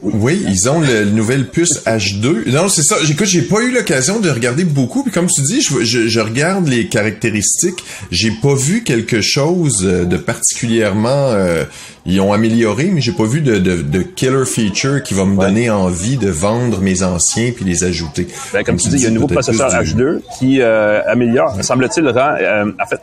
oui, 0.02 0.44
ils 0.48 0.70
ont 0.70 0.80
le, 0.80 1.06
nouvelle 1.06 1.50
puce 1.50 1.84
H2. 1.86 2.50
Non, 2.50 2.70
c'est 2.70 2.84
ça. 2.84 2.96
Écoute, 3.10 3.26
j'ai 3.28 3.42
pas 3.42 3.62
eu 3.62 3.72
l'occasion 3.72 4.20
de 4.20 4.30
regarder 4.30 4.64
beaucoup. 4.64 5.04
Puis 5.04 5.12
comme 5.12 5.28
tu 5.28 5.42
dis, 5.42 5.62
je, 5.62 6.08
je, 6.08 6.20
regarde 6.20 6.68
les 6.68 6.88
caractéristiques. 6.88 7.84
J'ai 8.12 8.32
pas 8.32 8.56
vu 8.56 8.84
quelque 8.84 9.22
chose 9.22 9.84
euh, 9.86 10.06
de 10.06 10.18
particulièrement. 10.18 11.32
Euh, 11.32 11.64
ils 12.06 12.22
ont 12.22 12.32
amélioré, 12.32 12.90
mais 12.94 13.02
j'ai 13.02 13.12
pas 13.12 13.26
vu 13.26 13.42
de, 13.42 13.58
de, 13.58 13.82
de, 13.82 14.02
killer 14.02 14.46
feature 14.46 15.04
qui 15.04 15.14
va 15.14 15.26
me 15.26 15.38
donner 15.38 15.70
envie 15.70 16.18
de 16.18 16.30
vendre 16.30 16.80
mes 16.80 17.04
anciens 17.04 17.52
puis 17.52 17.66
les 17.66 17.84
ajouter. 17.84 18.28
Ben, 18.54 18.64
comme, 18.64 18.78
tu 18.78 18.88
dis, 18.90 18.96
il 18.96 19.02
y 19.02 19.06
a 19.06 19.10
un 19.10 19.12
nouveau 19.12 19.28
processeur 19.28 19.70
H2 19.70 20.22
qui 20.40 20.62
euh, 20.62 21.02
améliore, 21.06 21.62
semble-t-il, 21.64 22.08
rend. 22.08 22.38
en 22.80 22.86
fait, 22.88 23.02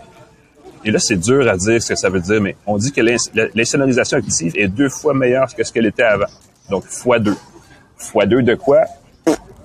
et 0.84 0.90
là, 0.90 0.98
c'est 0.98 1.16
dur 1.16 1.48
à 1.48 1.56
dire 1.56 1.82
ce 1.82 1.90
que 1.90 1.98
ça 1.98 2.10
veut 2.10 2.20
dire, 2.20 2.40
mais 2.40 2.56
on 2.66 2.76
dit 2.76 2.92
que 2.92 3.00
l'insonorisation 3.54 4.18
active 4.18 4.52
est 4.54 4.68
deux 4.68 4.90
fois 4.90 5.14
meilleure 5.14 5.54
que 5.54 5.64
ce 5.64 5.72
qu'elle 5.72 5.86
était 5.86 6.02
avant. 6.02 6.26
Donc, 6.70 6.84
fois 6.86 7.18
deux. 7.18 7.36
Fois 7.96 8.26
deux 8.26 8.42
de 8.42 8.54
quoi? 8.54 8.84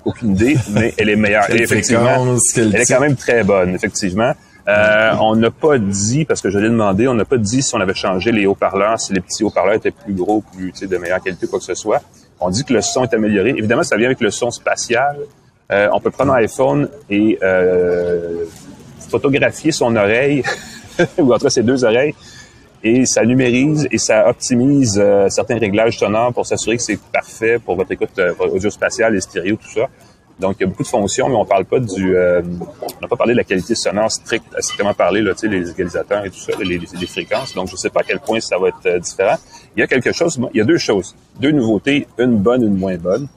Aucune 0.05 0.31
idée, 0.31 0.57
mais 0.71 0.93
elle 0.97 1.09
est 1.09 1.15
meilleure. 1.15 1.49
Et 1.49 1.61
effectivement, 1.61 2.37
elle 2.55 2.75
est 2.75 2.85
quand 2.85 2.99
même 2.99 3.15
très 3.15 3.43
bonne, 3.43 3.75
effectivement. 3.75 4.33
Euh, 4.67 5.15
on 5.19 5.35
n'a 5.35 5.49
pas 5.49 5.77
dit, 5.79 6.25
parce 6.25 6.41
que 6.41 6.49
je 6.49 6.59
l'ai 6.59 6.69
demandé, 6.69 7.07
on 7.07 7.15
n'a 7.15 7.25
pas 7.25 7.37
dit 7.37 7.61
si 7.61 7.73
on 7.73 7.81
avait 7.81 7.95
changé 7.95 8.31
les 8.31 8.45
haut-parleurs, 8.45 8.99
si 8.99 9.13
les 9.13 9.21
petits 9.21 9.43
haut-parleurs 9.43 9.75
étaient 9.75 9.91
plus 9.91 10.13
gros, 10.13 10.41
plus 10.41 10.71
de 10.71 10.97
meilleure 10.97 11.21
qualité, 11.21 11.47
quoi 11.47 11.59
que 11.59 11.65
ce 11.65 11.73
soit. 11.73 12.01
On 12.39 12.49
dit 12.49 12.63
que 12.63 12.73
le 12.73 12.81
son 12.81 13.03
est 13.03 13.13
amélioré. 13.13 13.49
Évidemment, 13.57 13.83
ça 13.83 13.97
vient 13.97 14.05
avec 14.05 14.21
le 14.21 14.31
son 14.31 14.51
spatial. 14.51 15.17
Euh, 15.71 15.89
on 15.91 15.99
peut 15.99 16.11
prendre 16.11 16.33
un 16.33 16.37
iPhone 16.37 16.87
et 17.09 17.37
euh, 17.41 18.45
photographier 19.09 19.71
son 19.71 19.95
oreille, 19.95 20.43
ou 21.17 21.33
en 21.33 21.37
tout 21.37 21.45
cas 21.45 21.49
ses 21.49 21.63
deux 21.63 21.83
oreilles, 21.83 22.13
et 22.83 23.05
ça 23.05 23.25
numérise 23.25 23.87
et 23.91 23.97
ça 23.97 24.27
optimise 24.29 24.99
euh, 25.01 25.27
certains 25.29 25.57
réglages 25.57 25.97
sonores 25.97 26.33
pour 26.33 26.45
s'assurer 26.45 26.77
que 26.77 26.83
c'est 26.83 26.99
parfait 27.11 27.59
pour 27.59 27.75
votre 27.75 27.91
écoute 27.91 28.17
euh, 28.19 28.33
audio 28.39 28.69
spatiale 28.69 29.15
et 29.15 29.21
stéréo, 29.21 29.57
tout 29.57 29.69
ça. 29.69 29.87
Donc, 30.39 30.55
il 30.57 30.61
y 30.61 30.63
a 30.63 30.67
beaucoup 30.67 30.83
de 30.83 30.87
fonctions, 30.87 31.27
mais 31.27 31.35
on 31.35 31.43
parle 31.43 31.65
pas 31.65 31.79
du... 31.79 32.15
Euh, 32.15 32.41
on 32.81 33.01
n'a 33.01 33.09
pas 33.09 33.17
parlé 33.17 33.33
de 33.33 33.37
la 33.37 33.43
qualité 33.43 33.75
sonore 33.75 34.09
stricte, 34.09 34.45
strictement 34.61 34.93
parlé, 34.93 35.21
là, 35.21 35.33
les 35.43 35.69
égalisateurs 35.69 36.23
et 36.23 36.29
tout 36.29 36.39
ça, 36.39 36.53
les, 36.63 36.77
les, 36.77 37.07
fréquences. 37.07 37.53
Donc, 37.53 37.67
je 37.67 37.75
sais 37.75 37.89
pas 37.89 37.99
à 37.99 38.03
quel 38.03 38.21
point 38.21 38.39
ça 38.39 38.57
va 38.57 38.69
être 38.69 38.99
différent. 38.99 39.35
Il 39.75 39.81
y 39.81 39.83
a 39.83 39.87
quelque 39.87 40.13
chose... 40.13 40.39
Il 40.53 40.57
y 40.57 40.61
a 40.61 40.63
deux 40.63 40.77
choses. 40.77 41.13
Deux 41.41 41.51
nouveautés, 41.51 42.07
une 42.17 42.37
bonne, 42.37 42.63
une 42.63 42.77
moins 42.77 42.95
bonne. 42.95 43.27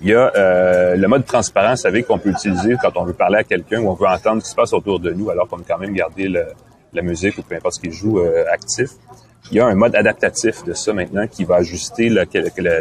Il 0.00 0.08
y 0.08 0.14
a 0.14 0.96
le 0.96 1.06
mode 1.06 1.24
transparent, 1.26 1.70
vous 1.70 1.76
savez, 1.76 2.02
qu'on 2.02 2.18
peut 2.18 2.30
utiliser 2.30 2.74
quand 2.82 2.96
on 2.96 3.04
veut 3.04 3.12
parler 3.12 3.38
à 3.38 3.44
quelqu'un 3.44 3.80
ou 3.80 3.88
on 3.88 3.94
veut 3.94 4.08
entendre 4.08 4.40
ce 4.40 4.46
qui 4.46 4.50
se 4.50 4.56
passe 4.56 4.72
autour 4.72 4.98
de 4.98 5.12
nous, 5.12 5.30
alors 5.30 5.46
qu'on 5.46 5.58
veut 5.58 5.64
quand 5.66 5.78
même 5.78 5.94
garder 5.94 6.26
le, 6.26 6.44
la 6.94 7.02
musique 7.02 7.38
ou 7.38 7.42
peu 7.42 7.54
importe 7.54 7.74
ce 7.74 7.80
qu'il 7.80 7.92
joue 7.92 8.20
euh, 8.20 8.44
actif. 8.52 8.90
Il 9.50 9.58
y 9.58 9.60
a 9.60 9.66
un 9.66 9.74
mode 9.74 9.94
adaptatif 9.94 10.64
de 10.64 10.72
ça 10.72 10.92
maintenant 10.92 11.26
qui 11.26 11.44
va 11.44 11.56
ajuster 11.56 12.08
la, 12.08 12.24
la, 12.32 12.80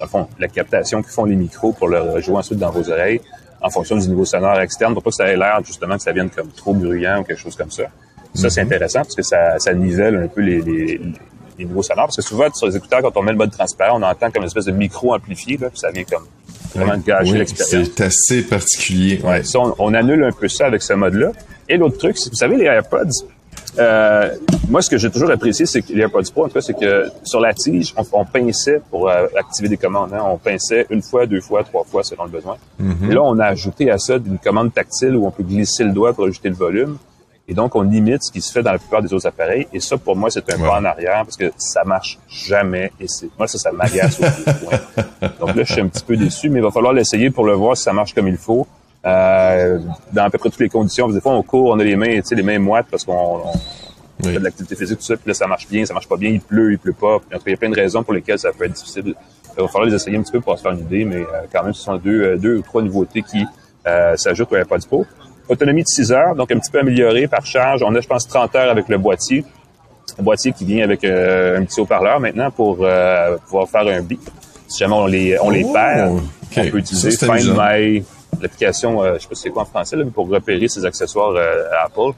la, 0.00 0.06
fond, 0.06 0.26
la 0.38 0.48
captation 0.48 1.02
que 1.02 1.10
font 1.10 1.24
les 1.24 1.36
micros 1.36 1.72
pour 1.72 1.88
le 1.88 2.20
jouer 2.20 2.36
ensuite 2.36 2.58
dans 2.58 2.70
vos 2.70 2.90
oreilles 2.90 3.20
en 3.60 3.70
fonction 3.70 3.96
du 3.96 4.08
niveau 4.08 4.24
sonore 4.24 4.60
externe 4.60 4.94
pour 4.94 5.02
pas 5.02 5.10
que 5.10 5.16
ça 5.16 5.26
ait 5.26 5.36
l'air 5.36 5.60
justement 5.64 5.96
que 5.96 6.02
ça 6.02 6.12
vienne 6.12 6.30
comme 6.30 6.48
trop 6.48 6.74
bruyant 6.74 7.20
ou 7.20 7.24
quelque 7.24 7.38
chose 7.38 7.56
comme 7.56 7.70
ça. 7.70 7.84
Ça, 8.34 8.50
c'est 8.50 8.62
mhm. 8.62 8.72
intéressant 8.72 9.00
parce 9.00 9.14
que 9.14 9.22
ça, 9.22 9.58
ça 9.58 9.72
nivelle 9.72 10.16
un 10.16 10.28
peu 10.28 10.40
les, 10.40 10.60
les, 10.60 11.00
les 11.58 11.64
niveaux 11.64 11.82
sonores. 11.82 12.06
Parce 12.06 12.16
que 12.16 12.22
souvent, 12.22 12.52
sur 12.52 12.66
les 12.66 12.76
écouteurs, 12.76 13.00
quand 13.02 13.16
on 13.16 13.22
met 13.22 13.32
le 13.32 13.38
mode 13.38 13.52
transparent, 13.52 13.98
on 13.98 14.02
entend 14.02 14.30
comme 14.30 14.42
une 14.42 14.48
espèce 14.48 14.64
de 14.64 14.72
micro 14.72 15.14
amplifié, 15.14 15.56
là, 15.56 15.70
puis 15.70 15.78
ça 15.78 15.90
vient 15.90 16.04
comme 16.04 16.26
vraiment 16.74 16.98
gâcher 16.98 17.38
l'expérience. 17.38 17.88
C'est 17.96 18.04
assez 18.04 18.42
particulier. 18.42 19.20
Ouais, 19.22 19.44
ça, 19.44 19.60
on, 19.78 19.94
annule 19.94 20.24
un 20.24 20.32
peu 20.32 20.48
ça 20.48 20.66
avec 20.66 20.82
ce 20.82 20.94
mode-là. 20.94 21.32
Et 21.68 21.76
l'autre 21.76 21.98
truc, 21.98 22.16
c'est 22.18 22.30
vous 22.30 22.36
savez, 22.36 22.56
les 22.56 22.64
AirPods, 22.64 23.26
euh, 23.78 24.30
moi, 24.68 24.82
ce 24.82 24.90
que 24.90 24.98
j'ai 24.98 25.10
toujours 25.10 25.30
apprécié, 25.30 25.66
c'est 25.66 25.82
qu'il 25.82 25.98
y 25.98 26.02
a 26.02 26.08
pas 26.08 26.22
du 26.22 26.30
Pro, 26.30 26.44
en 26.44 26.48
tout 26.48 26.54
cas, 26.54 26.60
c'est 26.60 26.78
que 26.78 27.06
sur 27.24 27.40
la 27.40 27.52
tige, 27.52 27.92
on, 27.96 28.04
on 28.12 28.24
pinçait 28.24 28.80
pour 28.90 29.08
euh, 29.08 29.26
activer 29.36 29.68
des 29.68 29.76
commandes. 29.76 30.12
Hein. 30.14 30.22
On 30.26 30.38
pinçait 30.38 30.86
une 30.90 31.02
fois, 31.02 31.26
deux 31.26 31.40
fois, 31.40 31.64
trois 31.64 31.82
fois 31.84 32.04
selon 32.04 32.24
le 32.24 32.30
besoin. 32.30 32.56
Et 33.10 33.14
là, 33.14 33.22
on 33.22 33.38
a 33.38 33.46
ajouté 33.46 33.90
à 33.90 33.98
ça 33.98 34.14
une 34.16 34.38
commande 34.38 34.72
tactile 34.72 35.16
où 35.16 35.26
on 35.26 35.30
peut 35.30 35.42
glisser 35.42 35.84
le 35.84 35.90
doigt 35.92 36.12
pour 36.12 36.24
ajouter 36.26 36.50
le 36.50 36.54
volume. 36.54 36.98
Et 37.46 37.52
donc, 37.52 37.74
on 37.76 37.82
limite 37.82 38.22
ce 38.22 38.32
qui 38.32 38.40
se 38.40 38.50
fait 38.52 38.62
dans 38.62 38.72
la 38.72 38.78
plupart 38.78 39.02
des 39.02 39.12
autres 39.12 39.26
appareils. 39.26 39.66
Et 39.72 39.80
ça, 39.80 39.98
pour 39.98 40.16
moi, 40.16 40.30
c'est 40.30 40.50
un 40.52 40.56
Ouais. 40.58 40.66
pas 40.66 40.78
en 40.80 40.84
arrière 40.84 41.24
parce 41.24 41.36
que 41.36 41.50
ça 41.58 41.84
marche 41.84 42.18
jamais. 42.28 42.90
Et 43.00 43.06
c'est 43.08 43.28
moi, 43.38 43.46
ça, 43.48 43.58
ça 43.58 43.70
m'agace 43.72 44.18
au 44.20 44.64
point. 44.64 44.78
Donc 45.40 45.54
là, 45.56 45.62
je 45.64 45.72
suis 45.72 45.82
un 45.82 45.88
petit 45.88 46.04
peu 46.04 46.16
déçu, 46.16 46.48
mais 46.48 46.60
il 46.60 46.62
va 46.62 46.70
falloir 46.70 46.92
l'essayer 46.94 47.30
pour 47.30 47.44
le 47.44 47.52
voir 47.54 47.76
si 47.76 47.82
ça 47.82 47.92
marche 47.92 48.14
comme 48.14 48.28
il 48.28 48.36
faut. 48.38 48.66
Euh, 49.06 49.78
dans 50.12 50.24
à 50.24 50.30
peu 50.30 50.38
près 50.38 50.48
toutes 50.50 50.60
les 50.60 50.68
conditions. 50.68 51.08
Des 51.08 51.20
fois, 51.20 51.32
on 51.32 51.42
court, 51.42 51.70
on 51.70 51.78
a 51.78 51.84
les 51.84 51.96
mains, 51.96 52.16
tu 52.16 52.22
sais, 52.24 52.34
les 52.34 52.42
mains 52.42 52.58
moites 52.58 52.86
parce 52.90 53.04
qu'on 53.04 53.12
on 53.12 53.42
Oui. 54.24 54.32
fait 54.32 54.38
de 54.38 54.44
l'activité 54.44 54.76
physique, 54.76 54.98
tout 54.98 55.04
ça, 55.04 55.16
puis 55.16 55.28
là, 55.28 55.34
ça 55.34 55.46
marche 55.46 55.68
bien, 55.68 55.84
ça 55.84 55.92
marche 55.92 56.08
pas 56.08 56.16
bien, 56.16 56.30
il 56.30 56.40
pleut, 56.40 56.72
il 56.72 56.78
pleut 56.78 56.92
pas. 56.94 57.18
Puis, 57.18 57.34
en 57.34 57.38
tout 57.38 57.44
cas, 57.44 57.50
il 57.50 57.50
y 57.50 57.54
a 57.54 57.58
plein 57.58 57.68
de 57.70 57.74
raisons 57.74 58.02
pour 58.02 58.14
lesquelles 58.14 58.38
ça 58.38 58.50
peut 58.56 58.64
être 58.64 58.72
difficile. 58.72 59.14
Il 59.56 59.62
va 59.62 59.68
falloir 59.68 59.84
les 59.90 59.94
essayer 59.94 60.16
un 60.16 60.22
petit 60.22 60.32
peu 60.32 60.40
pour 60.40 60.56
se 60.56 60.62
faire 60.62 60.72
une 60.72 60.80
idée, 60.80 61.04
mais 61.04 61.16
euh, 61.16 61.26
quand 61.52 61.62
même, 61.64 61.74
ce 61.74 61.82
sont 61.82 61.96
deux, 61.96 62.22
euh, 62.22 62.36
deux 62.36 62.56
ou 62.58 62.62
trois 62.62 62.80
nouveautés 62.82 63.22
qui 63.22 63.44
euh, 63.86 64.16
s'ajoutent 64.16 64.52
au 64.52 64.56
AirPods 64.56 64.86
Pro. 64.88 65.06
Autonomie 65.48 65.82
de 65.82 65.88
6 65.88 66.10
heures, 66.12 66.34
donc 66.34 66.50
un 66.52 66.58
petit 66.58 66.70
peu 66.70 66.78
améliorée 66.78 67.26
par 67.28 67.44
charge. 67.44 67.82
On 67.84 67.94
a, 67.94 68.00
je 68.00 68.06
pense, 68.08 68.26
30 68.26 68.54
heures 68.56 68.70
avec 68.70 68.88
le 68.88 68.96
boîtier. 68.96 69.44
Un 70.18 70.22
boîtier 70.22 70.52
qui 70.52 70.64
vient 70.64 70.82
avec 70.84 71.04
euh, 71.04 71.58
un 71.58 71.64
petit 71.64 71.80
haut-parleur 71.80 72.18
maintenant 72.20 72.50
pour 72.50 72.78
euh, 72.80 73.36
pouvoir 73.44 73.68
faire 73.68 73.86
un 73.86 74.00
bip. 74.00 74.20
Si 74.68 74.78
jamais 74.78 74.94
on 74.94 75.06
les, 75.06 75.38
on 75.40 75.50
les 75.50 75.62
Oh, 75.66 75.72
perd, 75.72 76.20
on 76.56 76.70
peut 76.70 76.78
utiliser 76.78 77.10
Ça, 77.10 77.26
c'est 77.26 77.42
Find. 77.42 77.56
My, 77.58 78.04
l'application, 78.44 79.02
euh, 79.02 79.16
je 79.16 79.22
sais 79.22 79.28
pas 79.28 79.34
c'est 79.34 79.50
quoi 79.50 79.62
en 79.62 79.66
français, 79.66 79.96
là, 79.96 80.04
mais 80.04 80.10
pour 80.10 80.28
repérer 80.28 80.68
ses 80.68 80.84
accessoires 80.84 81.34
euh, 81.36 81.64
Apple. 81.84 82.12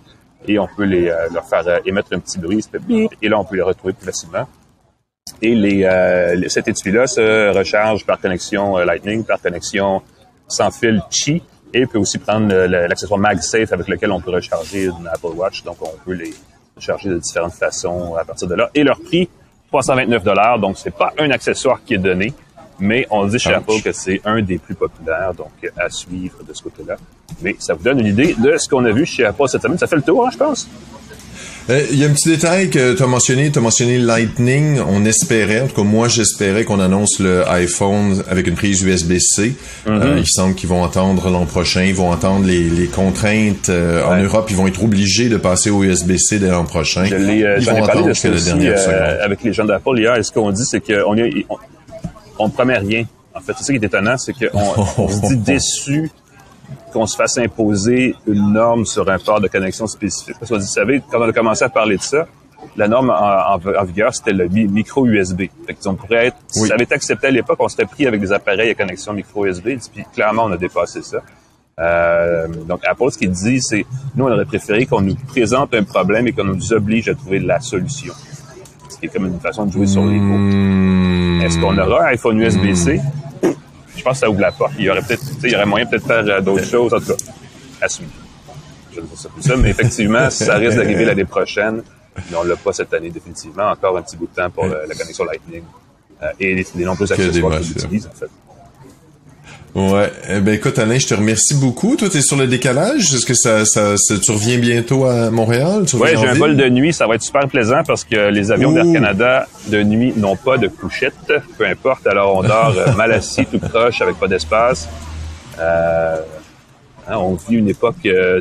Et 0.46 0.58
on 0.58 0.68
peut 0.68 0.84
les, 0.84 1.08
euh, 1.08 1.28
leur 1.32 1.48
faire 1.48 1.64
émettre 1.84 2.08
un 2.12 2.20
petit 2.20 2.38
bruit, 2.38 2.62
et 3.22 3.28
là, 3.28 3.38
on 3.38 3.44
peut 3.44 3.56
les 3.56 3.62
retrouver 3.62 3.94
plus 3.94 4.06
facilement. 4.06 4.46
Et 5.42 5.54
les, 5.54 5.84
euh, 5.84 6.48
cet 6.48 6.68
étui-là 6.68 7.06
se 7.06 7.56
recharge 7.56 8.06
par 8.06 8.20
connexion 8.20 8.78
euh, 8.78 8.84
Lightning, 8.84 9.24
par 9.24 9.40
connexion 9.40 10.02
sans 10.48 10.70
fil 10.70 11.02
Qi, 11.10 11.42
et 11.74 11.86
peut 11.86 11.98
aussi 11.98 12.18
prendre 12.18 12.52
euh, 12.54 12.66
l'accessoire 12.66 13.18
MagSafe 13.18 13.72
avec 13.72 13.88
lequel 13.88 14.12
on 14.12 14.20
peut 14.20 14.30
recharger 14.30 14.84
une 14.84 15.08
Apple 15.12 15.34
Watch. 15.34 15.62
Donc, 15.64 15.76
on 15.80 15.92
peut 16.04 16.12
les 16.14 16.32
recharger 16.76 17.08
de 17.08 17.18
différentes 17.18 17.54
façons 17.54 18.14
à 18.14 18.24
partir 18.24 18.48
de 18.48 18.54
là. 18.54 18.70
Et 18.74 18.84
leur 18.84 19.00
prix, 19.00 19.28
329 19.68 20.22
donc 20.60 20.78
c'est 20.78 20.94
pas 20.94 21.12
un 21.18 21.30
accessoire 21.30 21.80
qui 21.84 21.94
est 21.94 21.98
donné, 21.98 22.32
mais 22.78 23.06
on 23.10 23.26
dit 23.26 23.38
chez. 23.38 23.54
Apple 23.54 23.80
que 23.84 23.92
c'est 23.92 24.20
un 24.24 24.42
des 24.42 24.58
plus 24.58 24.74
populaires, 24.74 25.32
donc 25.36 25.50
à 25.76 25.88
suivre 25.90 26.36
de 26.46 26.52
ce 26.54 26.62
côté-là. 26.62 26.96
Mais 27.42 27.56
ça 27.58 27.74
vous 27.74 27.82
donne 27.82 28.00
une 28.00 28.06
idée 28.06 28.34
de 28.38 28.56
ce 28.58 28.68
qu'on 28.68 28.84
a 28.84 28.90
vu 28.92 29.06
chez 29.06 29.24
Apple 29.24 29.48
cette 29.48 29.62
semaine. 29.62 29.78
Ça 29.78 29.86
fait 29.86 29.96
le 29.96 30.02
tour, 30.02 30.26
hein, 30.26 30.30
je 30.32 30.38
pense. 30.38 30.68
Euh, 31.68 31.84
Il 31.90 31.98
y 31.98 32.04
a 32.04 32.08
un 32.08 32.12
petit 32.12 32.28
détail 32.28 32.70
que 32.70 32.94
tu 32.94 33.02
as 33.02 33.06
mentionné, 33.08 33.50
tu 33.50 33.58
as 33.58 33.62
mentionné 33.62 33.98
Lightning. 33.98 34.78
On 34.88 35.04
espérait, 35.04 35.62
en 35.62 35.66
tout 35.66 35.74
cas 35.74 35.82
moi 35.82 36.06
j'espérais 36.06 36.64
qu'on 36.64 36.78
annonce 36.78 37.18
le 37.18 37.44
iPhone 37.48 38.22
avec 38.30 38.46
une 38.46 38.54
prise 38.54 38.82
USB-C. 38.82 39.54
Mm-hmm. 39.86 39.90
Euh, 39.90 40.18
il 40.18 40.26
semble 40.28 40.54
qu'ils 40.54 40.68
vont 40.68 40.82
entendre 40.82 41.28
l'an 41.28 41.44
prochain, 41.44 41.82
ils 41.82 41.94
vont 41.94 42.10
entendre 42.12 42.46
les, 42.46 42.70
les 42.70 42.86
contraintes. 42.86 43.68
euh, 43.68 44.04
En. 44.04 44.22
Europe, 44.22 44.46
ils 44.50 44.56
vont 44.56 44.68
être 44.68 44.82
obligés 44.84 45.28
de 45.28 45.36
passer 45.38 45.70
au 45.70 45.82
USB-C 45.82 46.38
dès 46.38 46.50
l'an 46.50 46.64
prochain. 46.64 47.04
Je 47.04 47.16
ils 47.16 47.22
vont 47.24 47.32
ai 47.32 47.64
parlé 47.64 47.82
attendre 47.82 48.06
de 48.06 48.12
jusqu'à 48.12 48.28
ça 48.28 48.34
la 48.34 48.34
aussi 48.36 48.44
dernière 48.46 48.78
seconde. 48.78 49.18
avec 49.22 49.42
les 49.42 49.52
gens 49.52 49.64
d'Apple 49.64 49.98
hier. 49.98 50.14
Et 50.16 50.22
ce 50.22 50.30
qu'on 50.30 50.52
dit, 50.52 50.64
c'est 50.64 50.80
qu'on 50.80 51.16
est, 51.16 51.46
on, 51.50 51.56
on 52.38 52.48
promet 52.50 52.78
rien. 52.78 53.04
En 53.34 53.40
fait, 53.40 53.52
c'est 53.58 53.64
ça 53.64 53.72
qui 53.72 53.78
est 53.78 53.84
étonnant, 53.86 54.16
c'est 54.16 54.32
qu'on 54.32 54.58
on 54.98 55.08
se 55.08 55.26
dit 55.28 55.36
déçu 55.36 56.10
qu'on 56.92 57.06
se 57.06 57.16
fasse 57.16 57.36
imposer 57.38 58.14
une 58.26 58.52
norme 58.52 58.86
sur 58.86 59.08
un 59.10 59.18
port 59.18 59.40
de 59.40 59.48
connexion 59.48 59.86
spécifique. 59.86 60.36
Parce 60.40 60.50
qu'on 60.50 60.56
dit, 60.58 60.64
vous 60.64 60.70
savez, 60.70 61.02
quand 61.10 61.20
on 61.20 61.28
a 61.28 61.32
commencé 61.32 61.64
à 61.64 61.68
parler 61.68 61.96
de 61.96 62.02
ça, 62.02 62.26
la 62.76 62.88
norme 62.88 63.10
en, 63.10 63.14
en- 63.54 63.80
en 63.80 63.84
vigueur, 63.84 64.14
c'était 64.14 64.32
le 64.32 64.48
mi- 64.48 64.66
micro 64.66 65.06
USB. 65.06 65.42
Fait 65.66 65.74
que, 65.74 65.88
on 65.88 65.94
pourrait 65.94 66.28
être, 66.28 66.36
si 66.48 66.62
Oui. 66.62 66.68
ça 66.68 66.74
avait 66.74 66.84
été 66.84 66.94
accepté 66.94 67.26
à 67.26 67.30
l'époque, 67.30 67.58
on 67.60 67.68
serait 67.68 67.84
pris 67.84 68.06
avec 68.06 68.20
des 68.20 68.32
appareils 68.32 68.70
à 68.70 68.74
connexion 68.74 69.12
micro 69.12 69.44
USB. 69.46 69.68
Puis 69.94 70.04
clairement, 70.14 70.44
on 70.44 70.52
a 70.52 70.56
dépassé 70.56 71.02
ça. 71.02 71.18
Euh, 71.78 72.48
donc, 72.66 72.80
Apple, 72.86 73.10
ce 73.10 73.18
qu'il 73.18 73.30
dit, 73.30 73.60
c'est, 73.60 73.84
nous, 74.14 74.24
on 74.24 74.32
aurait 74.32 74.46
préféré 74.46 74.86
qu'on 74.86 75.02
nous 75.02 75.14
présente 75.28 75.74
un 75.74 75.82
problème 75.84 76.26
et 76.26 76.32
qu'on 76.32 76.44
nous 76.44 76.72
oblige 76.72 77.08
à 77.10 77.14
trouver 77.14 77.38
la 77.38 77.60
solution. 77.60 78.14
Est 79.02 79.08
comme 79.08 79.26
une 79.26 79.40
façon 79.40 79.66
de 79.66 79.72
jouer 79.72 79.86
sur 79.86 80.04
les 80.06 80.18
mots. 80.18 80.38
Hmm. 80.38 81.42
Est-ce 81.42 81.58
qu'on 81.58 81.76
aura 81.76 82.04
un 82.04 82.06
iPhone 82.06 82.40
USB-C? 82.40 83.00
Je 83.96 84.02
pense 84.02 84.12
que 84.14 84.18
ça 84.18 84.30
ouvre 84.30 84.40
la 84.40 84.52
porte. 84.52 84.72
Il 84.78 84.84
y 84.84 84.90
aurait 84.90 85.02
peut-être, 85.02 85.20
tu 85.20 85.40
sais, 85.40 85.48
il 85.48 85.52
y 85.52 85.54
aurait 85.54 85.66
moyen 85.66 85.86
peut-être 85.86 86.02
de 86.02 86.08
faire 86.08 86.24
euh, 86.26 86.40
d'autres 86.40 86.64
choses, 86.64 86.92
en 86.94 86.98
tout 86.98 87.06
cas, 87.06 87.14
à 87.80 87.88
suivre. 87.88 88.10
Je 88.94 89.00
ne 89.00 89.06
sais 89.14 89.28
plus 89.28 89.42
ça, 89.42 89.56
mais 89.56 89.70
effectivement, 89.70 90.30
ça 90.30 90.56
risque 90.56 90.76
d'arriver 90.78 91.04
l'année 91.04 91.24
prochaine. 91.24 91.82
Mais 92.30 92.36
on 92.36 92.44
l'a 92.44 92.56
pas 92.56 92.72
cette 92.72 92.92
année, 92.94 93.10
définitivement. 93.10 93.70
Encore 93.70 93.96
un 93.98 94.02
petit 94.02 94.16
bout 94.16 94.26
de 94.26 94.34
temps 94.34 94.50
pour 94.50 94.64
euh, 94.64 94.86
la 94.88 94.94
connexion 94.94 95.24
Lightning. 95.24 95.62
Euh, 96.22 96.28
et 96.40 96.54
les, 96.54 96.84
nombreux 96.84 97.12
accessoires 97.12 97.32
des 97.32 97.40
qu'on 97.42 97.48
machins. 97.50 97.72
utilise, 97.76 98.06
en 98.06 98.16
fait. 98.16 98.30
Ouais. 99.76 100.10
Eh 100.30 100.40
ben 100.40 100.54
écoute 100.54 100.78
Alain, 100.78 100.96
je 100.98 101.06
te 101.06 101.12
remercie 101.12 101.54
beaucoup. 101.54 101.96
Toi, 101.96 102.08
t'es 102.08 102.22
sur 102.22 102.38
le 102.38 102.46
décalage. 102.46 103.14
Est-ce 103.14 103.26
que 103.26 103.34
ça, 103.34 103.66
ça, 103.66 103.98
ça- 103.98 104.18
tu 104.18 104.30
reviens 104.30 104.56
bientôt 104.56 105.04
à 105.04 105.30
Montréal? 105.30 105.84
Reviens 105.98 106.18
j'ai 106.22 106.28
un 106.28 106.32
vol 106.38 106.56
de 106.56 106.66
nuit, 106.70 106.94
ça 106.94 107.06
va 107.06 107.16
être 107.16 107.22
super 107.22 107.46
plaisant 107.46 107.82
parce 107.86 108.02
que 108.02 108.30
les 108.30 108.50
avions 108.50 108.72
d'Air 108.72 108.90
Canada 108.90 109.46
de 109.68 109.82
nuit 109.82 110.14
n'ont 110.16 110.34
pas 110.36 110.56
de 110.56 110.68
couchette, 110.68 111.12
peu 111.58 111.66
importe. 111.66 112.06
Alors 112.06 112.36
on 112.36 112.42
dort 112.42 112.74
euh, 112.74 112.90
mal 112.94 113.12
assis, 113.12 113.44
tout 113.44 113.58
proche, 113.58 114.00
avec 114.00 114.16
pas 114.16 114.28
d'espace. 114.28 114.88
Euh, 115.60 116.16
hein, 117.06 117.16
on 117.18 117.34
vit 117.34 117.56
une 117.56 117.68
époque 117.68 117.96
euh, 118.06 118.40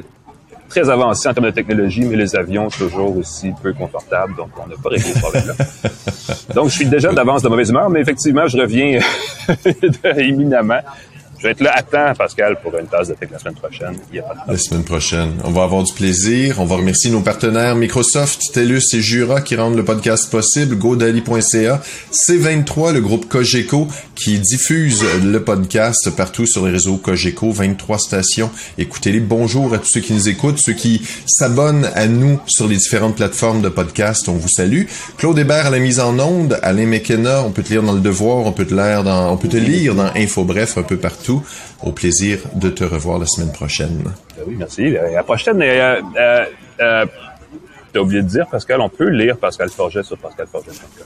très 0.70 0.90
avancée 0.90 1.28
en 1.28 1.34
termes 1.34 1.48
de 1.48 1.52
technologie, 1.52 2.06
mais 2.06 2.16
les 2.16 2.34
avions 2.38 2.70
toujours 2.70 3.18
aussi 3.18 3.52
peu 3.62 3.74
confortables, 3.74 4.38
donc 4.38 4.52
on 4.58 4.70
n'a 4.70 4.76
pas 4.82 4.88
réglé 4.90 5.12
ce 5.12 5.20
problème-là. 5.20 5.54
donc 6.56 6.70
je 6.70 6.76
suis 6.76 6.86
déjà 6.86 7.12
d'avance 7.12 7.42
de 7.42 7.50
mauvaise 7.50 7.72
humeur, 7.72 7.90
mais 7.90 8.00
effectivement, 8.00 8.48
je 8.48 8.58
reviens 8.58 9.00
éminemment. 10.18 10.80
Vais 11.46 11.52
être 11.52 11.62
là 11.62 11.74
à 11.76 11.84
temps, 11.84 12.12
Pascal, 12.18 12.58
pour 12.60 12.76
une 12.76 12.88
tasse 12.88 13.10
de 13.10 13.16
la 13.32 13.38
semaine 13.38 13.54
prochaine. 13.54 13.96
La 14.48 14.58
semaine 14.58 14.84
prochaine. 14.84 15.34
On 15.44 15.52
va 15.52 15.62
avoir 15.62 15.84
du 15.84 15.94
plaisir. 15.94 16.60
On 16.60 16.66
va 16.66 16.78
remercier 16.78 17.12
nos 17.12 17.22
partenaires 17.22 17.76
Microsoft, 17.76 18.42
TELUS 18.52 18.82
et 18.94 19.02
Jura 19.02 19.42
qui 19.42 19.56
rendent 19.56 19.76
le 19.76 19.86
podcast 19.86 20.32
possible. 20.32 20.76
GoDaddy.ca. 20.76 21.84
C23, 22.12 22.94
le 22.94 23.02
groupe 23.02 23.30
Cogeco 23.30 23.88
qui 24.16 24.40
diffuse 24.40 25.06
le 25.24 25.44
podcast 25.44 26.10
partout 26.18 26.48
sur 26.48 26.66
les 26.66 26.72
réseaux 26.72 26.98
Cogeco. 26.98 27.52
23 27.52 28.00
stations. 28.00 28.50
Écoutez-les. 28.80 29.20
Bonjour 29.20 29.72
à 29.76 29.78
tous 29.78 29.90
ceux 29.94 30.02
qui 30.02 30.14
nous 30.14 30.28
écoutent, 30.28 30.58
ceux 30.58 30.74
qui 30.74 31.04
s'abonnent 31.28 31.92
à 31.94 32.08
nous 32.08 32.40
sur 32.48 32.68
les 32.68 32.78
différentes 32.78 33.18
plateformes 33.18 33.62
de 33.62 33.70
podcast. 33.70 34.28
On 34.30 34.34
vous 34.34 34.50
salue. 34.50 34.86
Claude 35.18 35.38
Hébert 35.38 35.68
à 35.68 35.70
la 35.70 35.78
mise 35.78 36.00
en 36.00 36.18
onde. 36.18 36.58
Alain 36.64 36.88
McKenna, 36.88 37.44
on 37.44 37.52
peut 37.52 37.62
te 37.62 37.70
lire 37.70 37.84
dans 37.84 37.94
Le 37.94 38.02
Devoir, 38.02 38.38
on 38.48 38.52
peut 38.52 38.66
te 38.66 38.74
lire 38.74 39.04
dans, 39.04 39.32
on 39.32 39.38
peut 39.38 39.48
te 39.48 39.58
lire 39.58 39.94
dans 39.94 40.10
Info 40.16 40.44
Bref 40.44 40.80
un 40.80 40.84
peu 40.84 40.98
partout. 40.98 41.35
Au 41.84 41.92
plaisir 41.92 42.40
de 42.54 42.70
te 42.70 42.84
revoir 42.84 43.20
la 43.20 43.26
semaine 43.26 43.52
prochaine. 43.52 44.04
Ben 44.04 44.44
oui, 44.48 44.56
merci. 44.58 44.96
À 44.98 45.10
la 45.12 45.24
prochaine. 45.24 45.62
Euh, 45.62 46.02
euh, 46.18 46.46
euh, 46.82 47.06
T'as 47.94 48.00
oublié 48.02 48.22
de 48.22 48.28
dire, 48.28 48.46
Pascal, 48.48 48.82
on 48.82 48.90
peut 48.90 49.08
lire 49.08 49.38
Pascal 49.38 49.70
Forget 49.70 50.04
sur 50.04 50.18
pascalforget.com. 50.18 51.06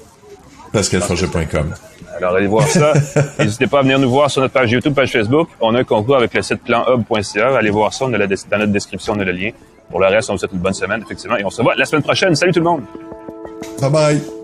pascalforget.com. 0.73 1.73
Alors, 2.17 2.35
allez 2.35 2.47
voir 2.47 2.67
ça. 2.67 2.93
N'hésitez 3.39 3.67
pas 3.67 3.79
à 3.79 3.81
venir 3.83 3.99
nous 3.99 4.09
voir 4.09 4.31
sur 4.31 4.41
notre 4.41 4.53
page 4.55 4.71
YouTube, 4.71 4.93
page 4.95 5.11
Facebook. 5.11 5.49
On 5.61 5.75
a 5.75 5.79
un 5.79 5.83
concours 5.83 6.15
avec 6.17 6.33
le 6.33 6.41
site 6.41 6.63
planhub.ca. 6.63 7.55
Allez 7.55 7.69
voir 7.69 7.93
ça. 7.93 8.05
On 8.05 8.13
a 8.13 8.17
la- 8.17 8.25
dans 8.27 8.57
notre 8.57 8.71
description, 8.71 9.13
on 9.15 9.19
a 9.19 9.23
le 9.23 9.31
lien. 9.33 9.51
Pour 9.91 9.99
le 9.99 10.07
reste, 10.07 10.29
on 10.29 10.33
vous 10.33 10.39
souhaite 10.39 10.51
une 10.53 10.59
bonne 10.59 10.73
semaine, 10.73 11.01
effectivement. 11.05 11.37
Et 11.37 11.45
on 11.45 11.49
se 11.51 11.61
voit 11.61 11.75
la 11.75 11.85
semaine 11.85 12.03
prochaine. 12.03 12.33
Salut 12.35 12.51
tout 12.53 12.59
le 12.59 12.65
monde! 12.65 12.81
Bye 13.79 13.89
bye. 13.91 14.38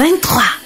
23. 0.00 0.59